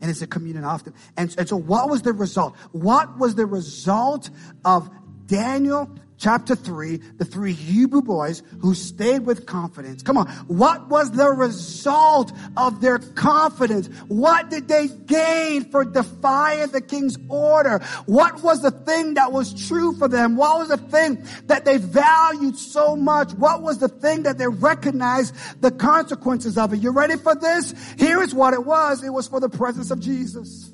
and 0.00 0.10
it's 0.10 0.22
a 0.22 0.26
communion 0.26 0.64
often. 0.64 0.94
And, 1.16 1.34
and 1.38 1.48
so 1.48 1.56
what 1.56 1.88
was 1.88 2.02
the 2.02 2.12
result? 2.12 2.56
What 2.72 3.18
was 3.18 3.34
the 3.34 3.46
result 3.46 4.30
of 4.64 4.90
Daniel 5.28 5.90
chapter 6.16 6.56
3, 6.56 6.96
the 7.18 7.24
three 7.24 7.52
Hebrew 7.52 8.02
boys 8.02 8.42
who 8.60 8.74
stayed 8.74 9.20
with 9.20 9.46
confidence. 9.46 10.02
Come 10.02 10.16
on. 10.16 10.26
What 10.48 10.88
was 10.88 11.12
the 11.12 11.28
result 11.28 12.32
of 12.56 12.80
their 12.80 12.98
confidence? 12.98 13.88
What 14.08 14.50
did 14.50 14.68
they 14.68 14.88
gain 14.88 15.70
for 15.70 15.84
defying 15.84 16.70
the 16.70 16.80
king's 16.80 17.16
order? 17.28 17.78
What 18.06 18.42
was 18.42 18.62
the 18.62 18.70
thing 18.70 19.14
that 19.14 19.30
was 19.32 19.68
true 19.68 19.92
for 19.96 20.08
them? 20.08 20.36
What 20.36 20.58
was 20.58 20.68
the 20.68 20.76
thing 20.76 21.24
that 21.46 21.64
they 21.64 21.76
valued 21.76 22.58
so 22.58 22.96
much? 22.96 23.32
What 23.32 23.62
was 23.62 23.78
the 23.78 23.88
thing 23.88 24.24
that 24.24 24.38
they 24.38 24.48
recognized 24.48 25.34
the 25.60 25.70
consequences 25.70 26.58
of 26.58 26.72
it? 26.72 26.80
You 26.80 26.90
ready 26.90 27.16
for 27.16 27.34
this? 27.34 27.74
Here 27.98 28.22
is 28.22 28.34
what 28.34 28.54
it 28.54 28.64
was. 28.64 29.04
It 29.04 29.12
was 29.12 29.28
for 29.28 29.40
the 29.40 29.50
presence 29.50 29.90
of 29.90 30.00
Jesus. 30.00 30.72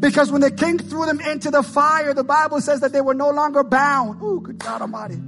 Because 0.00 0.32
when 0.32 0.40
the 0.40 0.50
king 0.50 0.78
threw 0.78 1.04
them 1.04 1.20
into 1.20 1.50
the 1.50 1.62
fire, 1.62 2.14
the 2.14 2.24
Bible 2.24 2.60
says 2.60 2.80
that 2.80 2.92
they 2.92 3.02
were 3.02 3.14
no 3.14 3.30
longer 3.30 3.62
bound. 3.62 4.18
Oh, 4.22 4.40
good 4.40 4.58
God 4.58 4.80
Almighty. 4.80 5.20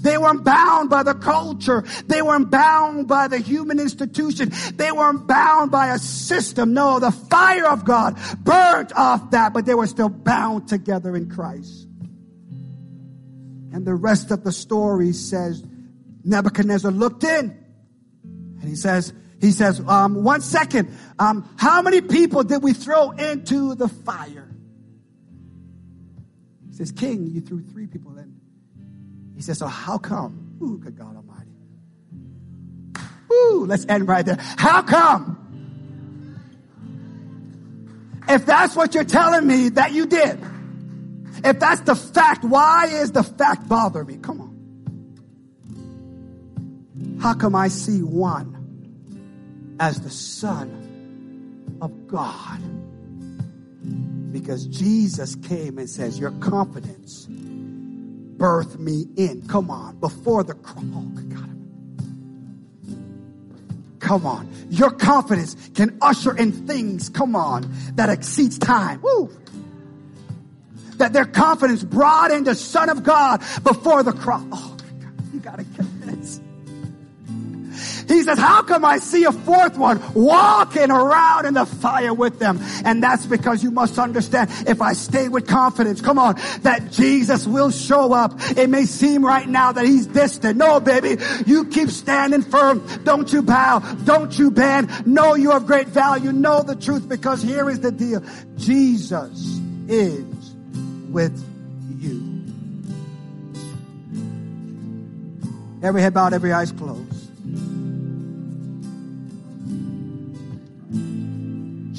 They 0.00 0.18
weren't 0.18 0.44
bound 0.44 0.90
by 0.90 1.04
the 1.04 1.14
culture. 1.14 1.84
They 2.06 2.22
weren't 2.22 2.50
bound 2.50 3.06
by 3.06 3.28
the 3.28 3.38
human 3.38 3.78
institution. 3.78 4.50
They 4.74 4.90
weren't 4.90 5.28
bound 5.28 5.70
by 5.70 5.94
a 5.94 5.98
system. 5.98 6.74
No, 6.74 6.98
the 6.98 7.12
fire 7.12 7.66
of 7.66 7.84
God 7.84 8.18
burnt 8.38 8.92
off 8.96 9.30
that, 9.30 9.52
but 9.52 9.66
they 9.66 9.74
were 9.74 9.86
still 9.86 10.08
bound 10.08 10.68
together 10.68 11.14
in 11.14 11.30
Christ. 11.30 11.86
And 13.72 13.86
the 13.86 13.94
rest 13.94 14.32
of 14.32 14.42
the 14.42 14.50
story 14.50 15.12
says 15.12 15.62
Nebuchadnezzar 16.24 16.90
looked 16.90 17.22
in 17.22 17.56
and 18.24 18.68
he 18.68 18.74
says, 18.74 19.12
he 19.40 19.52
says, 19.52 19.80
um, 19.86 20.22
one 20.22 20.42
second, 20.42 20.94
um, 21.18 21.48
how 21.56 21.80
many 21.80 22.02
people 22.02 22.42
did 22.42 22.62
we 22.62 22.74
throw 22.74 23.10
into 23.12 23.74
the 23.74 23.88
fire? 23.88 24.48
He 26.68 26.76
says, 26.76 26.92
King, 26.92 27.26
you 27.26 27.40
threw 27.40 27.62
three 27.62 27.86
people 27.86 28.18
in. 28.18 28.38
He 29.34 29.40
says, 29.42 29.56
so 29.58 29.66
how 29.66 29.96
come? 29.96 30.58
Ooh, 30.62 30.76
good 30.76 30.98
God 30.98 31.16
Almighty. 31.16 31.50
Ooh, 33.32 33.64
let's 33.66 33.86
end 33.88 34.06
right 34.06 34.26
there. 34.26 34.36
How 34.38 34.82
come? 34.82 35.38
If 38.28 38.44
that's 38.44 38.76
what 38.76 38.94
you're 38.94 39.04
telling 39.04 39.46
me 39.46 39.70
that 39.70 39.92
you 39.92 40.04
did, 40.04 40.38
if 41.42 41.58
that's 41.58 41.80
the 41.80 41.94
fact, 41.94 42.44
why 42.44 42.88
is 42.88 43.12
the 43.12 43.22
fact 43.22 43.66
bother 43.66 44.04
me? 44.04 44.18
Come 44.18 44.42
on. 44.42 44.50
How 47.22 47.32
come 47.32 47.54
I 47.54 47.68
see 47.68 48.02
one 48.02 48.59
as 49.80 50.00
the 50.00 50.10
Son 50.10 50.68
of 51.80 52.06
God? 52.06 52.60
Because 54.32 54.66
Jesus 54.66 55.34
came 55.34 55.78
and 55.78 55.90
says, 55.90 56.20
Your 56.20 56.30
confidence 56.32 57.26
birthed 57.26 58.78
me 58.78 59.06
in. 59.16 59.42
Come 59.48 59.70
on, 59.70 59.98
before 59.98 60.44
the 60.44 60.54
cross. 60.54 60.84
Oh. 60.94 61.06
Come 63.98 64.26
on. 64.26 64.48
Your 64.70 64.90
confidence 64.90 65.56
can 65.74 65.98
usher 66.00 66.36
in 66.36 66.52
things, 66.66 67.08
come 67.08 67.36
on, 67.36 67.72
that 67.94 68.08
exceeds 68.08 68.58
time. 68.58 69.00
Woo 69.02 69.30
that 71.00 71.12
their 71.14 71.24
confidence 71.24 71.82
brought 71.82 72.30
into 72.30 72.54
Son 72.54 72.88
of 72.88 73.02
God 73.02 73.40
before 73.64 74.02
the 74.02 74.12
cross. 74.12 74.44
Oh, 74.52 74.76
He 78.10 78.24
says, 78.24 78.38
how 78.40 78.62
come 78.62 78.84
I 78.84 78.98
see 78.98 79.22
a 79.22 79.30
fourth 79.30 79.78
one 79.78 80.02
walking 80.14 80.90
around 80.90 81.46
in 81.46 81.54
the 81.54 81.64
fire 81.64 82.12
with 82.12 82.40
them? 82.40 82.58
And 82.84 83.00
that's 83.00 83.24
because 83.24 83.62
you 83.62 83.70
must 83.70 84.00
understand 84.00 84.50
if 84.66 84.82
I 84.82 84.94
stay 84.94 85.28
with 85.28 85.46
confidence, 85.46 86.00
come 86.00 86.18
on, 86.18 86.34
that 86.62 86.90
Jesus 86.90 87.46
will 87.46 87.70
show 87.70 88.12
up. 88.12 88.34
It 88.56 88.68
may 88.68 88.84
seem 88.84 89.24
right 89.24 89.48
now 89.48 89.70
that 89.70 89.84
he's 89.84 90.08
distant. 90.08 90.56
No, 90.58 90.80
baby, 90.80 91.22
you 91.46 91.66
keep 91.66 91.88
standing 91.88 92.42
firm. 92.42 92.84
Don't 93.04 93.32
you 93.32 93.42
bow. 93.42 93.78
Don't 93.78 94.36
you 94.36 94.50
bend. 94.50 95.06
Know 95.06 95.36
you 95.36 95.52
have 95.52 95.66
great 95.66 95.86
value. 95.86 96.32
Know 96.32 96.64
the 96.64 96.74
truth 96.74 97.08
because 97.08 97.42
here 97.42 97.70
is 97.70 97.78
the 97.78 97.92
deal. 97.92 98.24
Jesus 98.56 99.60
is 99.86 100.54
with 101.10 101.38
you. 102.00 102.26
Every 105.82 106.02
head 106.02 106.12
bowed, 106.12 106.34
every 106.34 106.52
eyes 106.52 106.72
closed. 106.72 107.09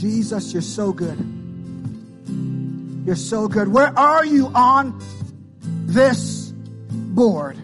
Jesus, 0.02 0.52
you're 0.52 0.64
so 0.64 0.92
good. 0.92 1.16
You're 3.06 3.16
so 3.16 3.48
good. 3.48 3.68
Where 3.68 3.96
are 4.00 4.26
you 4.26 4.48
on 4.48 5.00
this 5.86 6.52
board? 6.90 7.56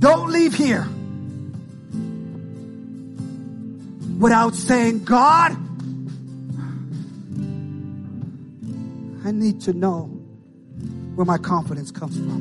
Don't 0.00 0.30
leave 0.32 0.54
here 0.54 0.88
without 4.18 4.56
saying, 4.56 5.04
God, 5.04 5.52
I 9.24 9.30
need 9.30 9.60
to 9.60 9.72
know 9.72 10.06
where 11.14 11.24
my 11.24 11.38
confidence 11.38 11.92
comes 11.92 12.16
from. 12.16 12.40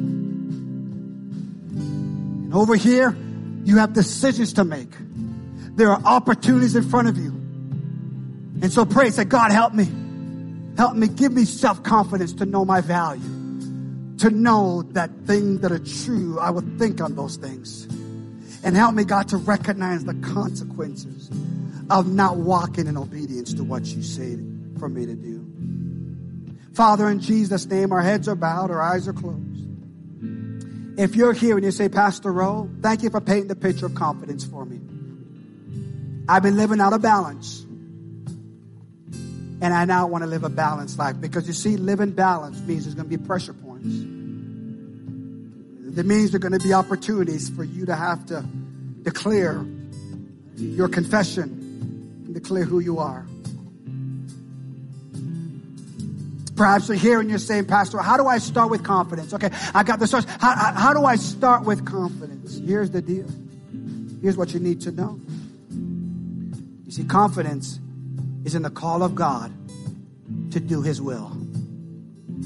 And 2.45 2.55
over 2.55 2.75
here, 2.75 3.15
you 3.65 3.77
have 3.77 3.93
decisions 3.93 4.53
to 4.53 4.63
make. 4.63 4.89
There 5.75 5.89
are 5.89 6.01
opportunities 6.03 6.75
in 6.75 6.83
front 6.83 7.07
of 7.07 7.17
you. 7.17 7.31
And 8.61 8.71
so 8.71 8.85
pray, 8.85 9.09
say, 9.09 9.25
God, 9.25 9.51
help 9.51 9.73
me. 9.73 9.87
Help 10.77 10.95
me. 10.95 11.07
Give 11.07 11.31
me 11.31 11.45
self-confidence 11.45 12.33
to 12.33 12.45
know 12.45 12.63
my 12.63 12.81
value. 12.81 13.21
To 14.19 14.29
know 14.29 14.83
that 14.91 15.09
things 15.25 15.61
that 15.61 15.71
are 15.71 15.79
true, 15.79 16.39
I 16.39 16.51
will 16.51 16.63
think 16.77 17.01
on 17.01 17.15
those 17.15 17.35
things. 17.35 17.85
And 18.63 18.75
help 18.75 18.93
me, 18.93 19.03
God, 19.03 19.27
to 19.29 19.37
recognize 19.37 20.05
the 20.05 20.13
consequences 20.13 21.29
of 21.89 22.13
not 22.13 22.37
walking 22.37 22.87
in 22.87 22.95
obedience 22.95 23.53
to 23.55 23.63
what 23.63 23.85
you 23.85 24.01
say 24.03 24.37
for 24.79 24.87
me 24.87 25.05
to 25.05 25.15
do. 25.15 25.45
Father, 26.73 27.09
in 27.09 27.19
Jesus' 27.19 27.65
name, 27.65 27.91
our 27.91 28.01
heads 28.01 28.27
are 28.27 28.35
bowed, 28.35 28.71
our 28.71 28.81
eyes 28.81 29.07
are 29.07 29.13
closed. 29.13 29.39
If 30.97 31.15
you're 31.15 31.33
here 31.33 31.55
and 31.57 31.65
you 31.65 31.71
say, 31.71 31.89
Pastor 31.89 32.31
Rowe, 32.31 32.69
thank 32.81 33.03
you 33.03 33.09
for 33.09 33.19
painting 33.19 33.47
the 33.47 33.55
picture 33.55 33.87
of 33.87 33.95
confidence 33.95 34.45
for 34.45 34.63
me. 34.63 34.79
I've 36.27 36.43
been 36.43 36.55
living 36.57 36.79
out 36.79 36.93
of 36.93 37.01
balance. 37.01 37.65
And 39.61 39.73
I 39.73 39.85
now 39.85 40.07
want 40.07 40.23
to 40.23 40.27
live 40.29 40.43
a 40.43 40.49
balanced 40.49 40.99
life 40.99 41.21
because 41.21 41.47
you 41.47 41.53
see, 41.53 41.77
living 41.77 42.11
balanced 42.11 42.65
means 42.65 42.83
there's 42.83 42.95
going 42.95 43.09
to 43.09 43.17
be 43.17 43.23
pressure 43.23 43.53
points. 43.53 43.95
That 45.95 46.05
means 46.05 46.31
there 46.31 46.37
are 46.37 46.39
going 46.39 46.59
to 46.59 46.65
be 46.65 46.73
opportunities 46.73 47.49
for 47.49 47.63
you 47.63 47.85
to 47.85 47.95
have 47.95 48.25
to 48.25 48.43
declare 49.03 49.63
your 50.55 50.89
confession 50.89 51.43
and 52.25 52.33
declare 52.33 52.65
who 52.65 52.79
you 52.79 52.99
are. 52.99 53.25
Perhaps 56.55 56.87
you're 56.87 56.97
here 56.97 57.19
and 57.19 57.29
you're 57.29 57.39
saying, 57.39 57.65
Pastor, 57.65 57.99
how 57.99 58.17
do 58.17 58.27
I 58.27 58.37
start 58.37 58.69
with 58.69 58.83
confidence? 58.83 59.33
Okay, 59.33 59.49
I 59.73 59.83
got 59.83 59.99
the 59.99 60.07
source. 60.07 60.25
How, 60.25 60.55
how, 60.55 60.73
how 60.73 60.93
do 60.93 61.05
I 61.05 61.15
start 61.15 61.63
with 61.63 61.85
confidence? 61.85 62.57
Here's 62.57 62.91
the 62.91 63.01
deal. 63.01 63.27
Here's 64.21 64.37
what 64.37 64.53
you 64.53 64.59
need 64.59 64.81
to 64.81 64.91
know. 64.91 65.19
See, 66.93 67.03
confidence 67.03 67.79
is 68.45 68.53
in 68.53 68.61
the 68.61 68.69
call 68.69 69.01
of 69.01 69.15
God 69.15 69.51
to 70.51 70.59
do 70.59 70.83
His 70.83 71.01
will. 71.01 71.25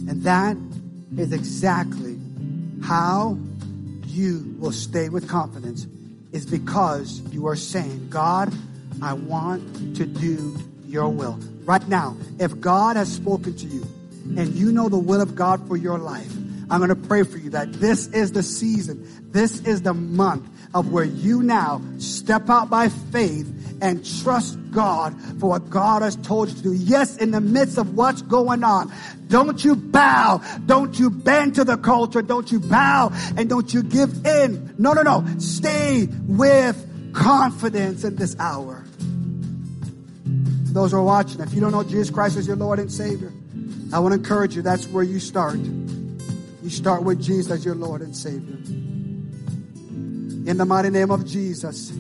And 0.08 0.24
that 0.24 0.56
is 1.18 1.34
exactly 1.34 2.18
how 2.82 3.38
you 4.06 4.56
will 4.58 4.72
stay 4.72 5.10
with 5.10 5.28
confidence 5.28 5.86
is 6.32 6.45
because 6.45 7.20
you 7.34 7.45
are 7.48 7.58
saying, 7.58 8.08
God, 8.08 8.54
I 9.02 9.12
want 9.16 9.98
to 9.98 10.06
do 10.06 10.58
your 10.86 11.10
will. 11.10 11.38
Right 11.66 11.86
now, 11.89 12.16
if 12.39 12.58
God 12.62 12.95
has 12.95 13.12
spoken 13.12 13.54
to 13.54 13.66
you, 13.66 13.86
and 14.38 14.56
you 14.56 14.72
know 14.72 14.88
the 14.88 14.98
will 14.98 15.20
of 15.20 15.36
God 15.36 15.68
for 15.68 15.76
your 15.76 15.98
life, 15.98 16.34
I'm 16.70 16.80
going 16.80 16.88
to 16.88 16.95
pray 16.95 17.24
for 17.24 17.38
you 17.38 17.50
that 17.50 17.74
this 17.74 18.08
is 18.08 18.32
the 18.32 18.43
season, 18.43 19.06
this 19.32 19.60
is 19.62 19.82
the 19.82 19.93
month 19.93 20.48
of 20.74 20.93
where 20.93 21.04
you 21.04 21.43
now 21.43 21.82
step 21.98 22.50
out 22.50 22.70
by 22.70 22.88
faith 22.88 23.57
and 23.82 24.05
trust 24.21 24.57
God 24.71 25.15
for 25.39 25.49
what 25.49 25.69
God 25.69 26.01
has 26.01 26.15
told 26.17 26.49
you 26.49 26.55
to 26.55 26.61
do. 26.63 26.73
Yes, 26.73 27.17
in 27.17 27.32
the 27.32 27.41
midst 27.41 27.78
of 27.78 27.95
what's 27.95 28.21
going 28.21 28.63
on, 28.63 28.91
don't 29.28 29.63
you 29.63 29.75
bow. 29.75 30.41
Don't 30.65 30.97
you 30.97 31.09
bend 31.09 31.55
to 31.55 31.63
the 31.63 31.78
culture. 31.78 32.21
Don't 32.21 32.51
you 32.51 32.59
bow 32.59 33.11
and 33.36 33.49
don't 33.49 33.73
you 33.73 33.84
give 33.84 34.25
in. 34.25 34.75
No, 34.78 34.93
no, 34.93 35.01
no. 35.01 35.25
Stay 35.39 36.07
with 36.28 37.13
confidence 37.13 38.03
in 38.03 38.15
this 38.15 38.36
hour. 38.39 38.84
Those 40.73 40.91
who 40.91 40.97
are 40.97 41.03
watching, 41.03 41.41
if 41.41 41.53
you 41.53 41.61
don't 41.61 41.71
know 41.71 41.84
Jesus 41.84 42.09
Christ 42.09 42.38
as 42.38 42.45
your 42.45 42.55
Lord 42.55 42.80
and 42.80 42.91
Savior, 42.91 43.32
I 43.91 43.99
want 43.99 44.13
to 44.13 44.19
encourage 44.19 44.55
you. 44.55 44.61
That's 44.61 44.88
where 44.88 45.03
you 45.03 45.19
start. 45.19 45.57
You 45.57 46.69
start 46.69 47.03
with 47.03 47.21
Jesus 47.21 47.51
as 47.51 47.65
your 47.65 47.75
Lord 47.75 48.01
and 48.01 48.15
Savior. 48.15 48.57
In 50.47 50.57
the 50.57 50.65
mighty 50.65 50.89
name 50.89 51.11
of 51.11 51.25
Jesus. 51.25 51.91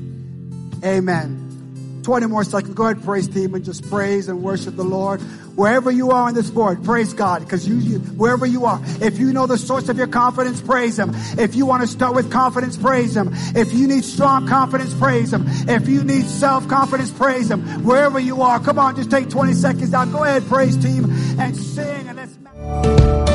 Amen. 0.83 1.46
20 2.07 2.27
more 2.27 2.45
seconds. 2.45 2.73
Go 2.73 2.85
ahead, 2.85 3.03
praise 3.03 3.27
team, 3.27 3.53
and 3.53 3.65
just 3.65 3.89
praise 3.89 4.29
and 4.29 4.41
worship 4.41 4.77
the 4.77 4.83
Lord. 4.85 5.19
Wherever 5.57 5.91
you 5.91 6.11
are 6.11 6.29
on 6.29 6.35
this 6.35 6.49
board, 6.49 6.81
praise 6.85 7.13
God. 7.13 7.41
Because 7.41 7.67
you, 7.67 7.75
you, 7.75 7.99
wherever 7.99 8.45
you 8.45 8.63
are, 8.63 8.79
if 9.01 9.19
you 9.19 9.33
know 9.33 9.45
the 9.45 9.57
source 9.57 9.89
of 9.89 9.97
your 9.97 10.07
confidence, 10.07 10.61
praise 10.61 10.97
Him. 10.97 11.11
If 11.37 11.53
you 11.53 11.65
want 11.65 11.81
to 11.81 11.87
start 11.87 12.15
with 12.15 12.31
confidence, 12.31 12.77
praise 12.77 13.13
Him. 13.13 13.31
If 13.57 13.73
you 13.73 13.89
need 13.89 14.05
strong 14.05 14.47
confidence, 14.47 14.93
praise 14.93 15.33
Him. 15.33 15.43
If 15.67 15.89
you 15.89 16.01
need 16.05 16.27
self-confidence, 16.27 17.11
praise 17.11 17.51
Him. 17.51 17.83
Wherever 17.83 18.21
you 18.21 18.41
are, 18.41 18.61
come 18.61 18.79
on, 18.79 18.95
just 18.95 19.11
take 19.11 19.29
20 19.29 19.53
seconds 19.53 19.93
out. 19.93 20.09
Go 20.13 20.23
ahead, 20.23 20.47
praise 20.47 20.77
team, 20.77 21.11
and 21.37 21.57
sing. 21.57 23.26